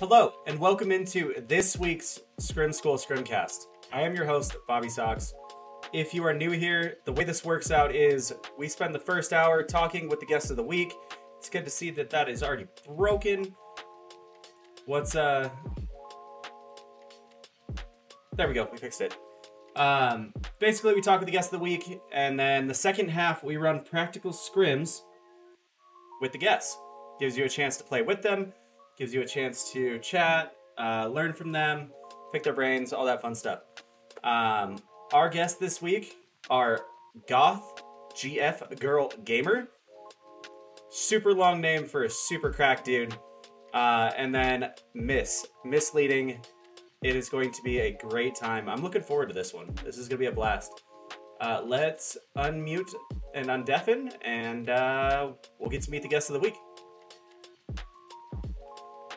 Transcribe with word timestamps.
Hello, 0.00 0.32
and 0.46 0.58
welcome 0.58 0.90
into 0.90 1.34
this 1.46 1.76
week's 1.76 2.20
Scrim 2.38 2.72
School 2.72 2.96
Scrimcast. 2.96 3.66
I 3.92 4.00
am 4.00 4.14
your 4.14 4.24
host, 4.24 4.56
Bobby 4.66 4.88
Socks. 4.88 5.34
If 5.92 6.14
you 6.14 6.24
are 6.24 6.32
new 6.32 6.52
here, 6.52 6.96
the 7.04 7.12
way 7.12 7.24
this 7.24 7.44
works 7.44 7.70
out 7.70 7.94
is 7.94 8.32
we 8.56 8.66
spend 8.66 8.94
the 8.94 8.98
first 8.98 9.34
hour 9.34 9.62
talking 9.62 10.08
with 10.08 10.18
the 10.18 10.24
guest 10.24 10.50
of 10.50 10.56
the 10.56 10.62
week. 10.62 10.94
It's 11.36 11.50
good 11.50 11.66
to 11.66 11.70
see 11.70 11.90
that 11.90 12.08
that 12.08 12.30
is 12.30 12.42
already 12.42 12.64
broken. 12.86 13.54
What's 14.86 15.14
uh? 15.14 15.50
There 18.38 18.48
we 18.48 18.54
go. 18.54 18.70
We 18.72 18.78
fixed 18.78 19.02
it. 19.02 19.14
Um, 19.76 20.32
basically, 20.58 20.94
we 20.94 21.02
talk 21.02 21.20
with 21.20 21.26
the 21.26 21.32
guest 21.32 21.52
of 21.52 21.58
the 21.58 21.62
week, 21.62 22.00
and 22.10 22.40
then 22.40 22.68
the 22.68 22.74
second 22.74 23.10
half 23.10 23.44
we 23.44 23.58
run 23.58 23.84
practical 23.84 24.32
scrims 24.32 25.02
with 26.22 26.32
the 26.32 26.38
guests. 26.38 26.78
Gives 27.18 27.36
you 27.36 27.44
a 27.44 27.50
chance 27.50 27.76
to 27.76 27.84
play 27.84 28.00
with 28.00 28.22
them, 28.22 28.54
gives 29.00 29.14
you 29.14 29.22
a 29.22 29.26
chance 29.26 29.72
to 29.72 29.98
chat, 30.00 30.54
uh, 30.78 31.08
learn 31.08 31.32
from 31.32 31.50
them, 31.50 31.90
pick 32.34 32.42
their 32.42 32.52
brains, 32.52 32.92
all 32.92 33.06
that 33.06 33.22
fun 33.22 33.34
stuff. 33.34 33.60
Um, 34.22 34.76
our 35.14 35.30
guests 35.30 35.58
this 35.58 35.80
week 35.80 36.16
are 36.50 36.82
Goth 37.26 37.82
GF 38.14 38.78
Girl 38.78 39.10
Gamer. 39.24 39.68
Super 40.90 41.32
long 41.32 41.62
name 41.62 41.86
for 41.86 42.04
a 42.04 42.10
super 42.10 42.52
crack 42.52 42.84
dude. 42.84 43.16
Uh, 43.72 44.10
and 44.18 44.34
then 44.34 44.70
Miss, 44.92 45.46
misleading. 45.64 46.38
It 47.02 47.16
is 47.16 47.30
going 47.30 47.52
to 47.52 47.62
be 47.62 47.78
a 47.78 47.92
great 47.92 48.34
time. 48.34 48.68
I'm 48.68 48.82
looking 48.82 49.00
forward 49.00 49.28
to 49.28 49.34
this 49.34 49.54
one. 49.54 49.74
This 49.82 49.96
is 49.96 50.08
going 50.08 50.18
to 50.18 50.24
be 50.24 50.26
a 50.26 50.32
blast. 50.32 50.82
Uh, 51.40 51.62
let's 51.64 52.18
unmute 52.36 52.92
and 53.34 53.46
undeafen, 53.46 54.12
and 54.20 54.68
uh, 54.68 55.30
we'll 55.58 55.70
get 55.70 55.80
to 55.82 55.90
meet 55.90 56.02
the 56.02 56.08
guest 56.08 56.28
of 56.28 56.34
the 56.34 56.40
week. 56.40 56.56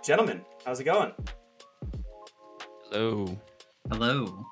Gentlemen, 0.04 0.42
how's 0.66 0.82
it 0.82 0.84
going? 0.84 1.14
Hello. 2.92 3.40
Hello. 3.90 4.46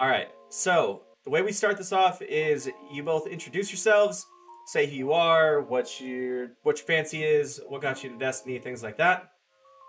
All 0.00 0.08
right. 0.08 0.28
So 0.48 1.02
the 1.22 1.30
way 1.30 1.42
we 1.42 1.52
start 1.52 1.76
this 1.76 1.92
off 1.92 2.20
is 2.22 2.68
you 2.92 3.04
both 3.04 3.28
introduce 3.28 3.70
yourselves, 3.70 4.26
say 4.66 4.86
who 4.86 4.96
you 4.96 5.12
are, 5.12 5.60
what 5.60 6.00
your 6.00 6.48
what 6.64 6.78
your 6.78 6.86
fancy 6.86 7.22
is, 7.22 7.60
what 7.68 7.82
got 7.82 8.02
you 8.02 8.10
to 8.10 8.18
Destiny, 8.18 8.58
things 8.58 8.82
like 8.82 8.96
that, 8.96 9.30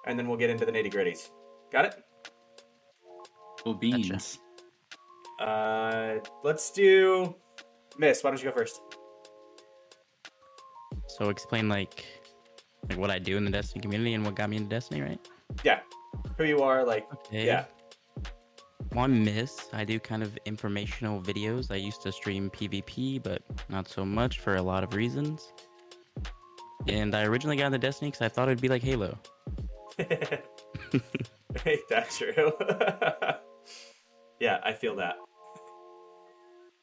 and 0.05 0.19
then 0.19 0.27
we'll 0.27 0.37
get 0.37 0.51
into 0.51 0.65
the 0.65 0.71
nitty 0.71 0.93
gritties. 0.93 1.31
Got 1.71 1.85
it? 1.85 1.95
Well, 3.65 3.73
beans. 3.73 4.37
Uh, 5.39 6.17
let's 6.43 6.69
do 6.69 7.35
Miss. 7.97 8.23
Why 8.23 8.29
don't 8.29 8.43
you 8.43 8.51
go 8.51 8.55
first? 8.55 8.81
So 11.07 11.29
explain 11.29 11.69
like 11.69 12.20
like 12.91 12.99
what 12.99 13.09
I 13.09 13.19
do 13.19 13.37
in 13.37 13.45
the 13.45 13.51
Destiny 13.51 13.81
community 13.81 14.13
and 14.13 14.25
what 14.25 14.35
got 14.35 14.49
me 14.49 14.57
into 14.57 14.69
Destiny, 14.69 15.01
right? 15.01 15.19
Yeah, 15.63 15.79
who 16.37 16.43
you 16.43 16.61
are, 16.61 16.83
like 16.83 17.07
Okay. 17.27 17.45
yeah. 17.45 17.65
Well, 18.93 19.07
Miss. 19.07 19.69
I 19.71 19.85
do 19.85 19.99
kind 19.99 20.21
of 20.21 20.37
informational 20.45 21.21
videos. 21.21 21.71
I 21.71 21.75
used 21.75 22.01
to 22.01 22.11
stream 22.11 22.49
PvP, 22.49 23.23
but 23.23 23.41
not 23.69 23.87
so 23.87 24.03
much 24.03 24.39
for 24.39 24.55
a 24.57 24.61
lot 24.61 24.83
of 24.83 24.93
reasons. 24.93 25.53
And 26.87 27.15
I 27.15 27.23
originally 27.23 27.55
got 27.55 27.67
into 27.67 27.77
Destiny 27.77 28.11
because 28.11 28.25
I 28.25 28.27
thought 28.27 28.49
it'd 28.49 28.61
be 28.61 28.67
like 28.67 28.83
Halo. 28.83 29.17
Ain't 29.99 31.87
that 31.89 32.09
true? 32.09 32.51
yeah, 34.41 34.59
I 34.63 34.73
feel 34.73 34.95
that. 34.97 35.15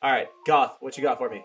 All 0.01 0.11
right, 0.13 0.29
Goth, 0.47 0.77
what 0.81 0.97
you 0.97 1.03
got 1.03 1.19
for 1.19 1.29
me? 1.29 1.45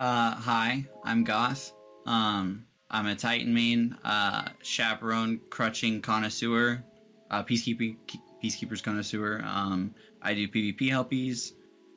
Uh, 0.00 0.34
hi, 0.34 0.84
I'm 1.04 1.24
Goth. 1.24 1.72
Um, 2.04 2.66
I'm 2.90 3.06
a 3.06 3.14
Titan 3.14 3.54
main, 3.54 3.96
uh, 4.04 4.48
chaperone, 4.62 5.40
crutching 5.48 6.00
connoisseur, 6.00 6.82
uh, 7.30 7.44
peacekeeping, 7.44 7.96
peacekeepers 8.42 8.82
connoisseur. 8.82 9.42
Um, 9.44 9.94
I 10.22 10.34
do 10.34 10.48
PvP 10.48 10.90
helpies. 10.90 11.52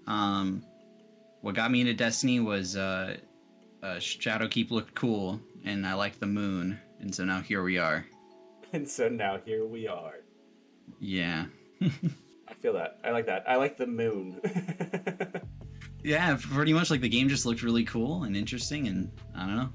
Um, 0.06 0.64
what 1.42 1.56
got 1.56 1.72
me 1.72 1.82
into 1.82 1.94
Destiny 1.94 2.40
was 2.40 2.78
uh, 2.78 3.18
uh, 3.82 3.96
Shadowkeep 3.96 4.70
looked 4.72 4.94
cool, 4.94 5.42
and 5.66 5.86
I 5.86 5.94
liked 5.94 6.20
the 6.20 6.28
moon, 6.28 6.80
and 7.00 7.14
so 7.14 7.26
now 7.26 7.42
here 7.42 7.64
we 7.64 7.78
are. 7.78 8.06
And 8.74 8.90
so 8.90 9.08
now 9.08 9.38
here 9.46 9.68
we 9.68 9.88
are. 9.88 10.16
Yeah. 11.00 11.46
I 11.82 12.54
feel 12.60 12.74
that. 12.74 12.98
I 13.04 13.12
like 13.12 13.28
that. 13.28 13.44
I 13.48 13.56
like 13.58 13.78
the 13.78 13.86
moon. 13.86 14.42
Yeah, 16.04 16.38
pretty 16.52 16.74
much 16.74 16.92
like 16.92 17.00
the 17.00 17.08
game 17.08 17.30
just 17.30 17.46
looked 17.46 17.64
really 17.64 17.86
cool 17.86 18.24
and 18.24 18.36
interesting, 18.36 18.88
and 18.88 19.10
I 19.36 19.46
don't 19.46 19.56
know. 19.56 19.70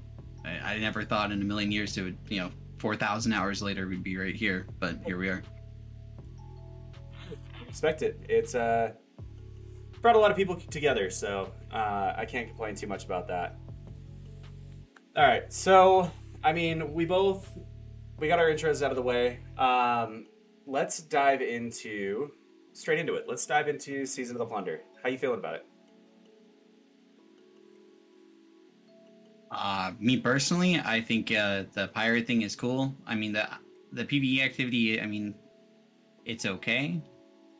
I, 0.45 0.73
I 0.73 0.77
never 0.79 1.03
thought 1.03 1.31
in 1.31 1.41
a 1.41 1.45
million 1.45 1.71
years 1.71 1.97
it 1.97 2.03
would, 2.03 2.17
you 2.29 2.39
know, 2.39 2.51
4,000 2.79 3.33
hours 3.33 3.61
later 3.61 3.87
we'd 3.87 4.03
be 4.03 4.17
right 4.17 4.35
here, 4.35 4.65
but 4.79 4.97
here 5.05 5.17
we 5.17 5.29
are. 5.29 5.43
Respect 7.67 8.01
it. 8.01 8.19
It's 8.27 8.55
uh 8.55 8.93
brought 10.01 10.15
a 10.15 10.19
lot 10.19 10.31
of 10.31 10.37
people 10.37 10.55
together, 10.55 11.09
so 11.09 11.51
uh, 11.71 12.13
I 12.15 12.25
can't 12.25 12.47
complain 12.47 12.75
too 12.75 12.87
much 12.87 13.05
about 13.05 13.27
that. 13.27 13.57
All 15.15 15.27
right, 15.27 15.51
so 15.51 16.09
I 16.43 16.53
mean, 16.53 16.93
we 16.93 17.05
both 17.05 17.57
we 18.17 18.27
got 18.27 18.39
our 18.39 18.49
intros 18.49 18.81
out 18.81 18.91
of 18.91 18.95
the 18.95 19.01
way. 19.01 19.39
Um, 19.57 20.27
let's 20.65 21.01
dive 21.01 21.41
into 21.41 22.31
straight 22.73 22.99
into 22.99 23.15
it. 23.15 23.25
Let's 23.27 23.45
dive 23.45 23.67
into 23.67 24.05
Season 24.05 24.35
of 24.35 24.39
the 24.39 24.45
Plunder. 24.45 24.81
How 25.03 25.09
you 25.09 25.17
feeling 25.17 25.39
about 25.39 25.55
it? 25.55 25.65
Uh, 29.51 29.91
me 29.99 30.17
personally, 30.17 30.79
I 30.79 31.01
think 31.01 31.31
uh, 31.31 31.63
the 31.73 31.87
pirate 31.87 32.27
thing 32.27 32.43
is 32.43 32.55
cool. 32.55 32.95
I 33.07 33.15
mean, 33.15 33.33
the 33.33 33.47
the 33.91 34.05
PVE 34.05 34.43
activity, 34.43 35.01
I 35.01 35.05
mean, 35.05 35.33
it's 36.25 36.45
okay. 36.45 37.01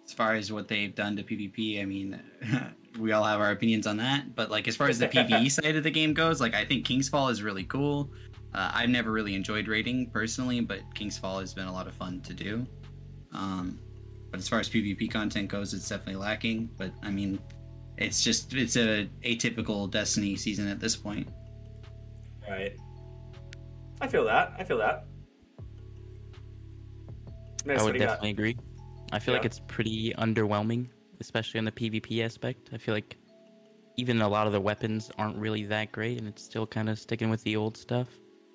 As 0.06 0.14
far 0.14 0.36
as 0.36 0.52
what 0.52 0.68
they've 0.68 0.94
done 0.94 1.16
to 1.16 1.24
PvP, 1.24 1.82
I 1.82 1.86
mean, 1.86 2.22
we 3.00 3.12
all 3.12 3.24
have 3.24 3.40
our 3.40 3.52
opinions 3.52 3.88
on 3.88 3.98
that. 3.98 4.36
But 4.36 4.52
like, 4.52 4.68
as 4.68 4.76
far 4.76 4.90
as 4.90 5.00
the 5.00 5.08
PVE 5.16 5.52
side 5.52 5.76
of 5.76 5.84
the 5.84 5.92
game 5.92 6.14
goes, 6.14 6.40
like, 6.40 6.54
I 6.54 6.66
think 6.66 6.86
King's 6.86 7.10
Fall 7.10 7.30
is 7.30 7.42
really 7.42 7.64
cool. 7.64 8.12
Uh, 8.54 8.72
I've 8.74 8.90
never 8.90 9.12
really 9.12 9.36
enjoyed 9.36 9.68
raiding 9.68 10.10
personally, 10.10 10.62
but 10.62 10.80
King's 10.94 11.18
Fall 11.18 11.40
has 11.40 11.54
been 11.54 11.68
a 11.68 11.74
lot 11.74 11.88
of 11.88 11.94
fun 11.94 12.22
to 12.22 12.34
do. 12.34 12.66
Um, 13.32 13.80
but 14.32 14.40
as 14.40 14.48
far 14.48 14.60
as 14.60 14.70
PvP 14.70 15.12
content 15.12 15.50
goes, 15.50 15.74
it's 15.74 15.88
definitely 15.88 16.16
lacking. 16.16 16.70
But 16.78 16.92
I 17.04 17.12
mean, 17.12 17.40
it's 17.98 18.24
just 18.24 18.54
it's 18.54 18.76
a 18.76 19.08
atypical 19.24 19.90
Destiny 19.90 20.36
season 20.36 20.68
at 20.68 20.80
this 20.80 20.96
point. 20.96 21.28
Right. 22.50 22.76
I 24.02 24.08
feel 24.08 24.26
that. 24.26 24.54
I 24.58 24.64
feel 24.64 24.78
that. 24.80 25.06
I 27.68 27.84
would 27.84 27.98
definitely 27.98 28.32
agree. 28.32 28.58
I 29.12 29.20
feel 29.20 29.34
like 29.34 29.46
it's 29.46 29.62
pretty 29.68 30.14
underwhelming, 30.18 30.88
especially 31.20 31.60
on 31.60 31.66
the 31.66 31.72
PvP 31.72 32.24
aspect. 32.24 32.70
I 32.74 32.78
feel 32.78 32.96
like 32.96 33.18
even 33.98 34.22
a 34.22 34.28
lot 34.28 34.48
of 34.48 34.54
the 34.54 34.62
weapons 34.62 35.12
aren't 35.18 35.38
really 35.38 35.66
that 35.66 35.92
great, 35.92 36.18
and 36.18 36.28
it's 36.28 36.42
still 36.42 36.66
kind 36.66 36.90
of 36.90 36.98
sticking 36.98 37.30
with 37.30 37.44
the 37.44 37.56
old 37.56 37.78
stuff. 37.78 38.08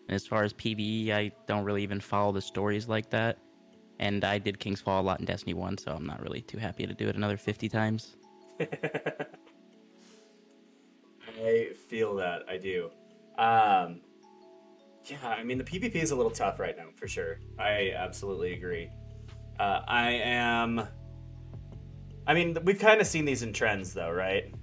And 0.08 0.14
as 0.14 0.26
far 0.26 0.42
as 0.42 0.52
PvE, 0.54 1.10
I 1.10 1.30
don't 1.46 1.64
really 1.64 1.82
even 1.82 2.00
follow 2.00 2.32
the 2.32 2.40
stories 2.40 2.88
like 2.88 3.10
that. 3.10 3.38
And 4.00 4.24
I 4.24 4.38
did 4.38 4.58
King's 4.58 4.80
Fall 4.80 5.02
a 5.02 5.04
lot 5.04 5.20
in 5.20 5.26
Destiny 5.26 5.54
1, 5.54 5.78
so 5.78 5.92
I'm 5.92 6.06
not 6.06 6.22
really 6.22 6.42
too 6.42 6.58
happy 6.58 6.86
to 6.86 6.94
do 6.94 7.08
it 7.08 7.16
another 7.16 7.36
50 7.36 7.68
times. 7.68 8.16
I 8.60 8.66
feel 11.88 12.16
that. 12.16 12.42
I 12.48 12.56
do. 12.56 12.90
Um, 13.38 14.00
yeah, 15.04 15.18
I 15.24 15.42
mean, 15.42 15.58
the 15.58 15.64
PvP 15.64 15.96
is 15.96 16.10
a 16.12 16.16
little 16.16 16.30
tough 16.30 16.58
right 16.58 16.76
now, 16.76 16.86
for 16.96 17.06
sure. 17.06 17.38
I 17.58 17.92
absolutely 17.96 18.54
agree. 18.54 18.90
Uh, 19.58 19.80
I 19.86 20.12
am. 20.12 20.86
I 22.26 22.34
mean, 22.34 22.56
we've 22.64 22.78
kind 22.78 23.00
of 23.00 23.06
seen 23.06 23.24
these 23.24 23.42
in 23.42 23.52
trends, 23.52 23.92
though, 23.92 24.10
right? 24.10 24.54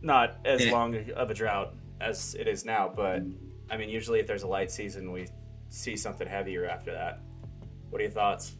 Not 0.00 0.36
as 0.44 0.66
long 0.68 0.96
of 1.10 1.30
a 1.30 1.34
drought 1.34 1.74
as 2.00 2.34
it 2.34 2.46
is 2.46 2.64
now, 2.64 2.92
but 2.94 3.22
I 3.70 3.76
mean, 3.76 3.88
usually 3.88 4.20
if 4.20 4.26
there's 4.26 4.42
a 4.42 4.48
light 4.48 4.70
season, 4.70 5.10
we 5.10 5.26
see 5.70 5.96
something 5.96 6.28
heavier 6.28 6.66
after 6.66 6.92
that. 6.92 7.20
What 7.90 8.00
are 8.00 8.04
your 8.04 8.12
thoughts? 8.12 8.52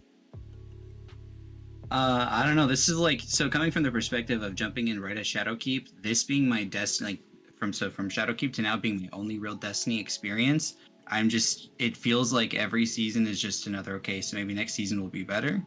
Uh, 1.91 2.27
I 2.29 2.45
don't 2.45 2.57
know. 2.57 2.67
This 2.67 2.89
is 2.89 2.97
like 2.97 3.21
so 3.21 3.49
coming 3.49 3.71
from 3.71 3.83
the 3.83 3.91
perspective 3.91 4.43
of 4.43 4.55
jumping 4.55 4.89
in 4.89 5.01
right 5.01 5.17
at 5.17 5.25
Shadowkeep. 5.25 6.03
This 6.03 6.25
being 6.25 6.49
my 6.49 6.65
destiny, 6.65 7.11
like 7.11 7.21
from 7.65 7.73
so 7.73 7.89
from 7.89 8.11
Shadowkeep 8.11 8.53
to 8.55 8.63
now 8.63 8.77
being 8.77 9.01
my 9.01 9.09
only 9.15 9.39
real 9.39 9.55
Destiny 9.55 9.99
experience. 9.99 10.75
I'm 11.07 11.31
just. 11.31 11.71
It 11.79 11.97
feels 11.97 12.31
like 12.31 12.53
every 12.53 12.85
season 12.85 13.27
is 13.27 13.41
just 13.41 13.67
another. 13.67 13.95
Okay, 13.97 14.21
so 14.21 14.37
maybe 14.37 14.53
next 14.53 14.75
season 14.75 15.01
will 15.01 15.09
be 15.09 15.23
better, 15.23 15.63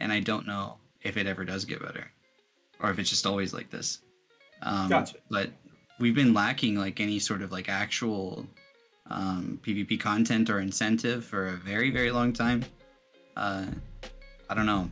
and 0.00 0.10
I 0.10 0.20
don't 0.20 0.46
know 0.46 0.78
if 1.02 1.18
it 1.18 1.26
ever 1.26 1.44
does 1.44 1.66
get 1.66 1.82
better, 1.82 2.10
or 2.80 2.90
if 2.90 2.98
it's 2.98 3.10
just 3.10 3.26
always 3.26 3.52
like 3.52 3.68
this. 3.68 4.00
Um, 4.62 4.88
Gotcha. 4.88 5.16
But 5.30 5.50
we've 6.00 6.14
been 6.14 6.32
lacking 6.32 6.76
like 6.76 6.98
any 6.98 7.18
sort 7.18 7.42
of 7.42 7.52
like 7.52 7.68
actual 7.68 8.46
um, 9.10 9.60
PvP 9.62 10.00
content 10.00 10.48
or 10.48 10.60
incentive 10.60 11.26
for 11.26 11.48
a 11.48 11.56
very 11.56 11.90
very 11.90 12.10
long 12.10 12.32
time. 12.32 12.64
Uh, 13.36 13.66
I 14.48 14.54
don't 14.54 14.66
know. 14.66 14.90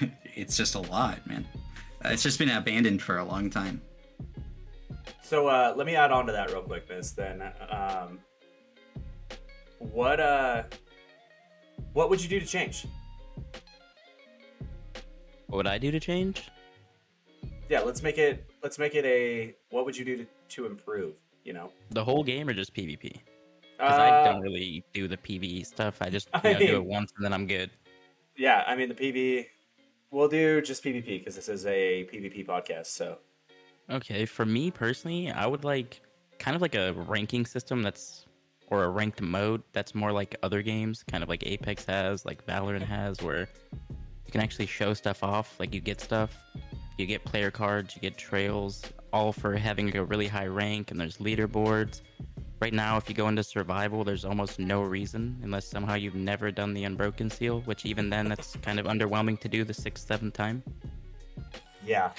it's 0.36 0.56
just 0.56 0.76
a 0.76 0.80
lot, 0.80 1.26
man. 1.26 1.44
It's 2.04 2.22
just 2.22 2.38
been 2.38 2.50
abandoned 2.50 3.02
for 3.02 3.18
a 3.18 3.24
long 3.24 3.50
time. 3.50 3.80
So 5.22 5.46
uh, 5.48 5.74
let 5.76 5.86
me 5.86 5.94
add 5.96 6.10
on 6.12 6.26
to 6.26 6.32
that 6.32 6.50
real 6.52 6.62
quick, 6.62 6.88
Miss. 6.88 7.12
Then, 7.12 7.42
um, 7.70 8.20
what 9.78 10.20
uh, 10.20 10.64
What 11.92 12.10
would 12.10 12.22
you 12.22 12.28
do 12.28 12.38
to 12.40 12.46
change? 12.46 12.86
What 15.46 15.56
would 15.58 15.66
I 15.66 15.78
do 15.78 15.90
to 15.90 16.00
change? 16.00 16.48
Yeah, 17.68 17.80
let's 17.80 18.02
make 18.02 18.18
it. 18.18 18.44
Let's 18.62 18.78
make 18.78 18.94
it 18.94 19.04
a. 19.04 19.54
What 19.70 19.84
would 19.84 19.96
you 19.96 20.04
do 20.04 20.16
to, 20.18 20.26
to 20.50 20.66
improve? 20.66 21.14
You 21.44 21.52
know, 21.52 21.72
The 21.90 22.04
whole 22.04 22.22
game 22.22 22.48
or 22.48 22.54
just 22.54 22.72
PvP? 22.74 23.00
Because 23.76 23.98
Uh, 23.98 24.02
I 24.02 24.24
don't 24.24 24.40
really 24.40 24.84
do 24.92 25.08
the 25.08 25.16
PvE 25.16 25.66
stuff. 25.66 25.98
I 26.00 26.08
just 26.08 26.28
you 26.44 26.50
I 26.50 26.52
know, 26.52 26.58
do 26.58 26.76
it 26.76 26.84
once 26.84 27.12
and 27.16 27.24
then 27.24 27.32
I'm 27.32 27.46
good. 27.46 27.70
Yeah, 28.36 28.64
I 28.66 28.76
mean 28.76 28.88
the 28.88 28.94
PV. 28.94 29.46
We'll 30.10 30.28
do 30.28 30.60
just 30.62 30.84
PvP 30.84 31.18
because 31.18 31.34
this 31.34 31.48
is 31.48 31.66
a 31.66 32.04
PvP 32.12 32.46
podcast. 32.46 32.86
So 32.86 33.18
Okay, 33.92 34.24
for 34.24 34.46
me 34.46 34.70
personally, 34.70 35.30
I 35.30 35.46
would 35.46 35.64
like 35.64 36.00
kind 36.38 36.56
of 36.56 36.62
like 36.62 36.74
a 36.74 36.92
ranking 36.92 37.44
system 37.44 37.82
that's 37.82 38.24
or 38.68 38.84
a 38.84 38.88
ranked 38.88 39.20
mode 39.20 39.62
that's 39.72 39.94
more 39.94 40.12
like 40.12 40.34
other 40.42 40.62
games, 40.62 41.04
kind 41.06 41.22
of 41.22 41.28
like 41.28 41.46
Apex 41.46 41.84
has, 41.84 42.24
like 42.24 42.44
Valorant 42.46 42.82
has, 42.82 43.20
where 43.20 43.46
you 44.24 44.32
can 44.32 44.40
actually 44.40 44.64
show 44.64 44.94
stuff 44.94 45.22
off. 45.22 45.60
Like 45.60 45.74
you 45.74 45.80
get 45.80 46.00
stuff, 46.00 46.42
you 46.96 47.04
get 47.04 47.22
player 47.22 47.50
cards, 47.50 47.94
you 47.94 48.00
get 48.00 48.16
trails, 48.16 48.82
all 49.12 49.30
for 49.30 49.54
having 49.54 49.94
a 49.94 50.02
really 50.02 50.26
high 50.26 50.46
rank, 50.46 50.90
and 50.90 50.98
there's 50.98 51.18
leaderboards. 51.18 52.00
Right 52.62 52.72
now, 52.72 52.96
if 52.96 53.10
you 53.10 53.14
go 53.14 53.28
into 53.28 53.42
survival, 53.42 54.04
there's 54.04 54.24
almost 54.24 54.58
no 54.58 54.80
reason 54.82 55.38
unless 55.42 55.66
somehow 55.66 55.94
you've 55.94 56.14
never 56.14 56.50
done 56.50 56.72
the 56.72 56.84
Unbroken 56.84 57.28
Seal, 57.28 57.60
which 57.66 57.84
even 57.84 58.08
then, 58.08 58.28
that's 58.28 58.56
kind 58.62 58.80
of 58.80 58.86
underwhelming 58.86 59.38
to 59.40 59.48
do 59.48 59.64
the 59.64 59.74
sixth, 59.74 60.06
seventh 60.06 60.32
time. 60.32 60.62
yeah, 61.84 62.12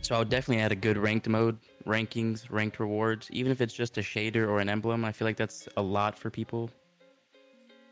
So 0.00 0.16
I 0.16 0.18
would 0.18 0.30
definitely 0.30 0.62
add 0.62 0.72
a 0.72 0.76
good 0.76 0.96
ranked 0.96 1.28
mode, 1.28 1.58
rankings, 1.86 2.46
ranked 2.50 2.80
rewards, 2.80 3.28
even 3.30 3.52
if 3.52 3.60
it's 3.60 3.74
just 3.74 3.98
a 3.98 4.00
shader 4.00 4.48
or 4.48 4.58
an 4.60 4.68
emblem. 4.68 5.04
I 5.04 5.12
feel 5.12 5.26
like 5.26 5.36
that's 5.36 5.68
a 5.76 5.82
lot 5.82 6.18
for 6.18 6.30
people. 6.30 6.70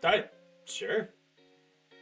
I 0.02 0.25
sure. 0.64 1.11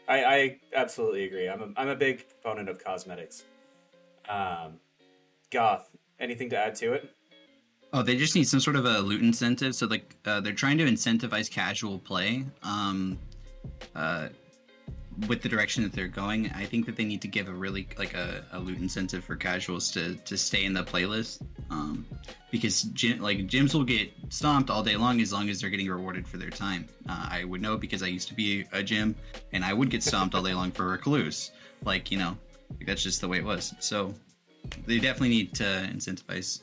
I 0.06 0.24
I 0.24 0.60
absolutely 0.74 1.24
agree. 1.24 1.48
I'm 1.48 1.62
a, 1.62 1.68
I'm 1.76 1.88
a 1.88 1.96
big 1.96 2.24
proponent 2.28 2.68
of 2.68 2.82
cosmetics. 2.82 3.44
Um, 4.28 4.78
Goth, 5.50 5.90
anything 6.20 6.48
to 6.50 6.58
add 6.58 6.74
to 6.76 6.92
it? 6.92 7.10
Oh, 7.92 8.02
they 8.02 8.16
just 8.16 8.34
need 8.34 8.46
some 8.46 8.60
sort 8.60 8.76
of 8.76 8.84
a 8.84 9.00
loot 9.00 9.22
incentive. 9.22 9.74
So 9.74 9.86
like 9.86 10.14
uh, 10.26 10.40
they're 10.40 10.52
trying 10.52 10.78
to 10.78 10.84
incentivize 10.84 11.50
casual 11.50 11.98
play. 11.98 12.44
Um, 12.62 13.18
uh, 13.94 14.28
with 15.26 15.42
the 15.42 15.48
direction 15.48 15.82
that 15.82 15.92
they're 15.92 16.06
going, 16.06 16.50
I 16.54 16.64
think 16.64 16.86
that 16.86 16.96
they 16.96 17.04
need 17.04 17.20
to 17.22 17.28
give 17.28 17.48
a 17.48 17.52
really 17.52 17.88
like 17.98 18.14
a, 18.14 18.44
a 18.52 18.58
loot 18.58 18.78
incentive 18.78 19.24
for 19.24 19.34
casuals 19.36 19.90
to 19.92 20.14
to 20.14 20.36
stay 20.36 20.64
in 20.64 20.72
the 20.72 20.84
playlist. 20.84 21.42
Um, 21.70 22.06
because 22.50 22.82
gy- 22.82 23.14
like 23.14 23.38
gyms 23.46 23.74
will 23.74 23.84
get 23.84 24.10
stomped 24.28 24.70
all 24.70 24.82
day 24.82 24.96
long 24.96 25.20
as 25.20 25.32
long 25.32 25.48
as 25.48 25.60
they're 25.60 25.70
getting 25.70 25.88
rewarded 25.88 26.26
for 26.26 26.36
their 26.36 26.50
time. 26.50 26.86
Uh, 27.08 27.28
I 27.30 27.44
would 27.44 27.60
know 27.60 27.76
because 27.76 28.02
I 28.02 28.06
used 28.06 28.28
to 28.28 28.34
be 28.34 28.64
a 28.72 28.82
gym 28.82 29.16
and 29.52 29.64
I 29.64 29.72
would 29.72 29.90
get 29.90 30.02
stomped 30.02 30.34
all 30.34 30.42
day 30.42 30.54
long 30.54 30.70
for 30.70 30.86
recluse. 30.86 31.50
Like 31.84 32.12
you 32.12 32.18
know, 32.18 32.36
like, 32.70 32.86
that's 32.86 33.02
just 33.02 33.20
the 33.20 33.28
way 33.28 33.38
it 33.38 33.44
was. 33.44 33.74
So 33.80 34.14
they 34.86 34.98
definitely 34.98 35.30
need 35.30 35.54
to 35.54 35.64
incentivize 35.92 36.62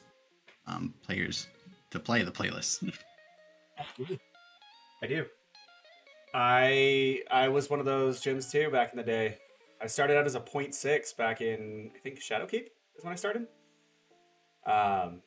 um, 0.68 0.94
players 1.04 1.48
to 1.92 2.00
play 2.00 2.24
the 2.24 2.32
playlist. 2.32 2.98
I 5.04 5.08
do. 5.08 5.26
I 6.38 7.22
I 7.32 7.48
was 7.48 7.70
one 7.70 7.80
of 7.80 7.86
those 7.86 8.22
gyms 8.22 8.52
too 8.52 8.70
back 8.70 8.92
in 8.92 8.98
the 8.98 9.04
day. 9.04 9.38
I 9.82 9.88
started 9.88 10.18
out 10.18 10.26
as 10.26 10.36
a 10.36 10.42
0.6 10.42 11.16
back 11.16 11.40
in 11.40 11.92
I 11.96 12.00
think 12.00 12.20
Shadowkeep 12.20 12.66
is 12.98 13.04
when 13.04 13.14
I 13.14 13.16
started. 13.16 13.48
Um, 14.66 15.22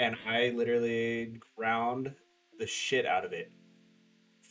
and 0.00 0.16
I 0.28 0.52
literally 0.56 1.38
ground 1.56 2.12
the 2.58 2.66
shit 2.66 3.06
out 3.06 3.24
of 3.24 3.32
it 3.32 3.52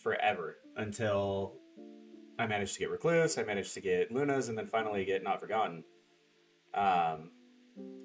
forever 0.01 0.56
until 0.77 1.56
I 2.39 2.48
managed 2.48 2.75
to 2.75 2.80
get 2.80 2.89
Recluse, 2.89 3.38
I 3.38 3.44
managed 3.44 3.74
to 3.74 3.81
get 3.81 4.13
Lunas, 4.13 4.48
and 4.48 4.57
then 4.57 4.68
finally 4.68 5.04
get 5.04 5.24
Not 5.24 5.42
Forgotten. 5.42 5.83
Um, 6.74 7.31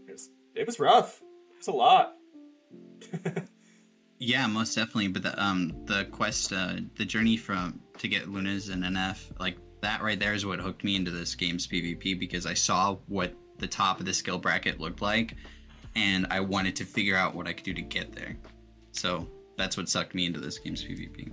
it 0.09 0.13
was, 0.13 0.31
it 0.57 0.67
was 0.67 0.81
rough. 0.81 1.21
It 1.53 1.59
was 1.59 1.69
a 1.69 1.73
lot. 1.73 2.15
yeah, 4.21 4.47
most 4.47 4.75
definitely. 4.75 5.09
But 5.09 5.23
the 5.23 5.43
um 5.43 5.75
the 5.87 6.05
quest, 6.13 6.53
uh, 6.53 6.75
the 6.97 7.05
journey 7.05 7.37
from 7.37 7.81
to 7.99 8.07
get 8.07 8.29
Lunas 8.29 8.69
and 8.69 8.85
NF, 8.85 9.19
like 9.41 9.57
that 9.81 10.03
right 10.03 10.21
there 10.21 10.35
is 10.35 10.45
what 10.45 10.61
hooked 10.61 10.85
me 10.85 10.95
into 10.95 11.11
this 11.11 11.35
game's 11.35 11.67
PvP 11.67 12.19
because 12.19 12.47
I 12.47 12.55
saw 12.55 12.97
what 13.09 13.35
the 13.59 13.67
top 13.67 13.99
of 13.99 14.07
the 14.07 14.13
skill 14.13 14.39
bracket 14.39 14.79
looked 14.79 15.01
like, 15.01 15.35
and 15.97 16.27
I 16.31 16.41
wanted 16.41 16.77
to 16.77 16.85
figure 16.85 17.17
out 17.17 17.35
what 17.35 17.47
I 17.47 17.55
could 17.55 17.65
do 17.65 17.75
to 17.75 17.83
get 17.83 18.13
there. 18.13 18.37
So 18.93 19.27
that's 19.57 19.77
what 19.77 19.89
sucked 19.89 20.15
me 20.15 20.27
into 20.27 20.39
this 20.39 20.59
game's 20.59 20.85
PvP. 20.85 21.33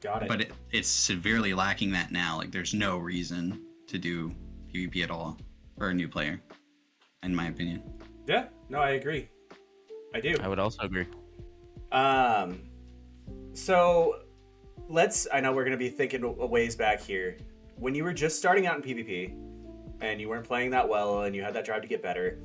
Got 0.00 0.22
it. 0.22 0.28
But 0.28 0.40
it, 0.42 0.52
it's 0.70 0.88
severely 0.88 1.52
lacking 1.52 1.92
that 1.92 2.10
now. 2.10 2.36
Like, 2.36 2.52
there's 2.52 2.74
no 2.74 2.98
reason 2.98 3.62
to 3.86 3.98
do 3.98 4.34
PvP 4.72 5.02
at 5.02 5.10
all 5.10 5.38
for 5.78 5.88
a 5.88 5.94
new 5.94 6.08
player, 6.08 6.40
in 7.22 7.34
my 7.34 7.48
opinion. 7.48 7.82
yeah, 8.26 8.46
no, 8.68 8.78
I 8.78 8.90
agree. 8.90 9.28
I 10.14 10.20
do. 10.20 10.36
I 10.42 10.48
would 10.48 10.58
also 10.58 10.82
agree. 10.82 11.06
Um, 11.92 12.62
so 13.52 14.20
let's. 14.88 15.26
I 15.32 15.40
know 15.40 15.52
we're 15.52 15.64
gonna 15.64 15.76
be 15.76 15.90
thinking 15.90 16.22
a 16.22 16.46
ways 16.46 16.76
back 16.76 17.00
here. 17.00 17.36
When 17.76 17.94
you 17.94 18.04
were 18.04 18.12
just 18.12 18.38
starting 18.38 18.66
out 18.66 18.76
in 18.76 18.82
PvP, 18.82 19.34
and 20.00 20.20
you 20.20 20.28
weren't 20.28 20.46
playing 20.46 20.70
that 20.70 20.88
well, 20.88 21.22
and 21.22 21.34
you 21.34 21.42
had 21.42 21.54
that 21.54 21.64
drive 21.64 21.82
to 21.82 21.88
get 21.88 22.02
better, 22.02 22.38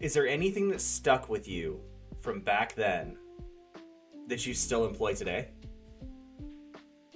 is 0.00 0.14
there 0.14 0.26
anything 0.26 0.68
that 0.70 0.80
stuck 0.80 1.28
with 1.28 1.48
you 1.48 1.80
from 2.20 2.40
back 2.40 2.74
then 2.74 3.16
that 4.28 4.46
you 4.46 4.54
still 4.54 4.86
employ 4.86 5.14
today? 5.14 5.48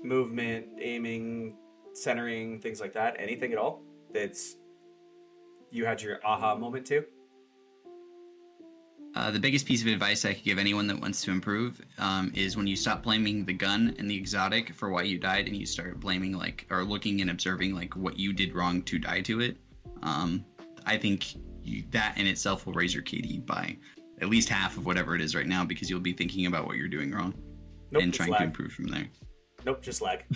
Movement, 0.03 0.67
aiming, 0.81 1.57
centering, 1.95 2.61
things 2.61 2.81
like 2.81 2.93
that. 2.93 3.17
Anything 3.19 3.53
at 3.53 3.59
all 3.59 3.83
that's 4.13 4.57
you 5.71 5.85
had 5.87 6.03
your 6.03 6.21
aha 6.25 6.55
moment 6.55 6.87
to? 6.87 7.05
Uh, 9.17 9.31
the 9.31 9.39
biggest 9.39 9.65
piece 9.65 9.81
of 9.81 9.87
advice 9.87 10.25
I 10.25 10.35
could 10.35 10.43
give 10.43 10.59
anyone 10.59 10.89
that 10.89 11.01
wants 11.01 11.23
to 11.23 11.31
improve 11.31 11.81
um, 11.99 12.33
is 12.35 12.57
when 12.57 12.67
you 12.67 12.75
stop 12.75 13.03
blaming 13.05 13.45
the 13.45 13.53
gun 13.53 13.95
and 13.99 14.11
the 14.11 14.17
exotic 14.17 14.75
for 14.75 14.91
why 14.91 15.03
you 15.03 15.19
died, 15.19 15.47
and 15.47 15.57
you 15.57 15.67
start 15.67 16.01
blaming 16.01 16.33
like 16.33 16.67
or 16.71 16.83
looking 16.83 17.21
and 17.21 17.31
observing 17.31 17.75
like 17.75 17.95
what 17.95 18.19
you 18.19 18.33
did 18.33 18.55
wrong 18.55 18.83
to 18.83 18.99
die 18.99 19.21
to 19.23 19.41
it. 19.41 19.57
Um, 20.03 20.45
I 20.85 20.99
think 20.99 21.37
you, 21.63 21.85
that 21.91 22.19
in 22.19 22.27
itself 22.27 22.67
will 22.67 22.73
raise 22.73 22.93
your 22.93 23.05
KD 23.05 23.47
by 23.47 23.77
at 24.21 24.29
least 24.29 24.49
half 24.49 24.77
of 24.77 24.85
whatever 24.85 25.15
it 25.15 25.21
is 25.21 25.35
right 25.35 25.47
now 25.47 25.65
because 25.65 25.89
you'll 25.89 26.01
be 26.01 26.13
thinking 26.13 26.47
about 26.47 26.67
what 26.67 26.77
you're 26.77 26.89
doing 26.89 27.13
wrong 27.13 27.35
Nope, 27.91 28.03
and 28.03 28.15
trying 28.15 28.31
lag. 28.31 28.41
to 28.41 28.45
improve 28.47 28.73
from 28.73 28.87
there. 28.87 29.07
Nope, 29.65 29.83
just 29.83 30.03
lag. 30.03 30.25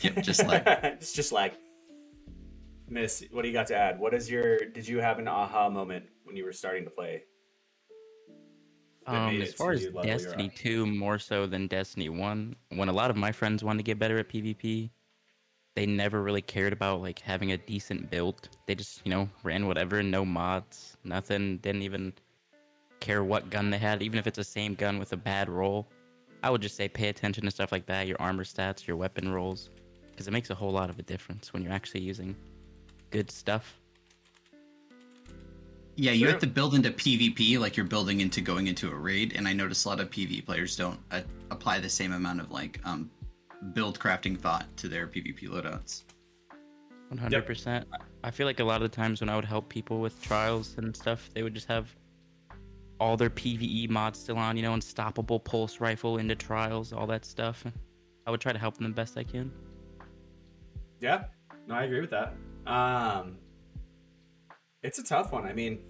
Yep, 0.00 0.24
just 0.24 0.44
like 0.44 0.64
it's 0.66 1.12
just 1.12 1.30
lag. 1.30 1.52
Miss, 2.88 3.24
what 3.30 3.42
do 3.42 3.48
you 3.48 3.54
got 3.54 3.68
to 3.68 3.76
add? 3.76 4.00
What 4.00 4.14
is 4.14 4.28
your? 4.28 4.58
Did 4.58 4.88
you 4.88 4.98
have 4.98 5.20
an 5.20 5.28
aha 5.28 5.68
moment 5.68 6.06
when 6.24 6.36
you 6.36 6.44
were 6.44 6.52
starting 6.52 6.82
to 6.84 6.90
play? 6.90 7.22
Um, 9.06 9.40
as 9.40 9.54
far 9.54 9.72
as 9.72 9.84
the 9.84 9.92
level 9.92 10.08
you're 10.08 10.18
Destiny 10.18 10.46
at? 10.46 10.56
2, 10.56 10.86
more 10.86 11.18
so 11.18 11.46
than 11.46 11.68
Destiny 11.68 12.08
1, 12.08 12.56
when 12.70 12.88
a 12.88 12.92
lot 12.92 13.10
of 13.10 13.16
my 13.16 13.30
friends 13.30 13.62
wanted 13.62 13.78
to 13.78 13.84
get 13.84 13.98
better 13.98 14.18
at 14.18 14.28
PvP, 14.28 14.90
they 15.76 15.86
never 15.86 16.22
really 16.22 16.42
cared 16.42 16.72
about 16.72 17.02
like 17.02 17.20
having 17.20 17.52
a 17.52 17.56
decent 17.56 18.10
build. 18.10 18.48
They 18.66 18.74
just, 18.74 19.02
you 19.04 19.10
know, 19.10 19.28
ran 19.44 19.66
whatever, 19.66 20.02
no 20.02 20.24
mods, 20.24 20.96
nothing, 21.04 21.58
didn't 21.58 21.82
even 21.82 22.14
care 23.00 23.22
what 23.22 23.50
gun 23.50 23.70
they 23.70 23.78
had, 23.78 24.02
even 24.02 24.18
if 24.18 24.26
it's 24.26 24.38
the 24.38 24.44
same 24.44 24.74
gun 24.74 24.98
with 24.98 25.12
a 25.12 25.16
bad 25.16 25.48
roll. 25.48 25.86
I 26.42 26.50
would 26.50 26.62
just 26.62 26.76
say 26.76 26.88
pay 26.88 27.08
attention 27.08 27.44
to 27.44 27.50
stuff 27.50 27.72
like 27.72 27.86
that, 27.86 28.06
your 28.06 28.20
armor 28.20 28.44
stats, 28.44 28.86
your 28.86 28.96
weapon 28.96 29.28
rolls, 29.30 29.70
because 30.10 30.26
it 30.26 30.32
makes 30.32 30.50
a 30.50 30.54
whole 30.54 30.72
lot 30.72 30.90
of 30.90 30.98
a 30.98 31.02
difference 31.02 31.52
when 31.52 31.62
you're 31.62 31.72
actually 31.72 32.00
using 32.00 32.34
good 33.10 33.30
stuff. 33.30 33.78
Yeah, 35.96 36.12
you 36.12 36.20
Sure. 36.20 36.30
have 36.32 36.40
to 36.40 36.46
build 36.46 36.74
into 36.74 36.90
PvP 36.90 37.58
like 37.58 37.76
you're 37.76 37.86
building 37.86 38.20
into 38.20 38.42
going 38.42 38.66
into 38.66 38.90
a 38.90 38.94
raid, 38.94 39.32
and 39.34 39.48
I 39.48 39.54
notice 39.54 39.86
a 39.86 39.88
lot 39.88 39.98
of 39.98 40.10
PvE 40.10 40.44
players 40.44 40.76
don't 40.76 40.98
uh, 41.10 41.22
apply 41.50 41.80
the 41.80 41.88
same 41.88 42.12
amount 42.12 42.40
of 42.40 42.50
like 42.50 42.80
um, 42.84 43.10
build 43.72 43.98
crafting 43.98 44.38
thought 44.38 44.66
to 44.76 44.88
their 44.88 45.06
PvP 45.06 45.48
loadouts. 45.48 46.02
100%. 47.12 47.84
I 48.24 48.30
feel 48.30 48.46
like 48.46 48.60
a 48.60 48.64
lot 48.64 48.82
of 48.82 48.90
the 48.90 48.94
times 48.94 49.20
when 49.20 49.30
I 49.30 49.36
would 49.36 49.44
help 49.44 49.68
people 49.68 50.00
with 50.00 50.20
trials 50.20 50.74
and 50.76 50.94
stuff, 50.94 51.30
they 51.34 51.42
would 51.42 51.54
just 51.54 51.68
have 51.68 51.94
all 52.98 53.16
their 53.16 53.30
PvE 53.30 53.88
mods 53.88 54.18
still 54.18 54.36
on, 54.36 54.56
you 54.56 54.62
know, 54.62 54.74
unstoppable 54.74 55.38
pulse 55.38 55.80
rifle 55.80 56.18
into 56.18 56.34
trials, 56.34 56.92
all 56.92 57.06
that 57.06 57.24
stuff. 57.24 57.64
I 58.26 58.30
would 58.30 58.40
try 58.40 58.52
to 58.52 58.58
help 58.58 58.76
them 58.76 58.84
the 58.84 58.94
best 58.94 59.16
I 59.16 59.22
can. 59.22 59.52
Yeah, 61.00 61.24
no, 61.66 61.74
I 61.74 61.84
agree 61.84 62.00
with 62.00 62.10
that. 62.10 62.34
Um, 62.66 63.38
it's 64.82 64.98
a 64.98 65.02
tough 65.04 65.32
one. 65.32 65.46
I 65.46 65.52
mean, 65.52 65.80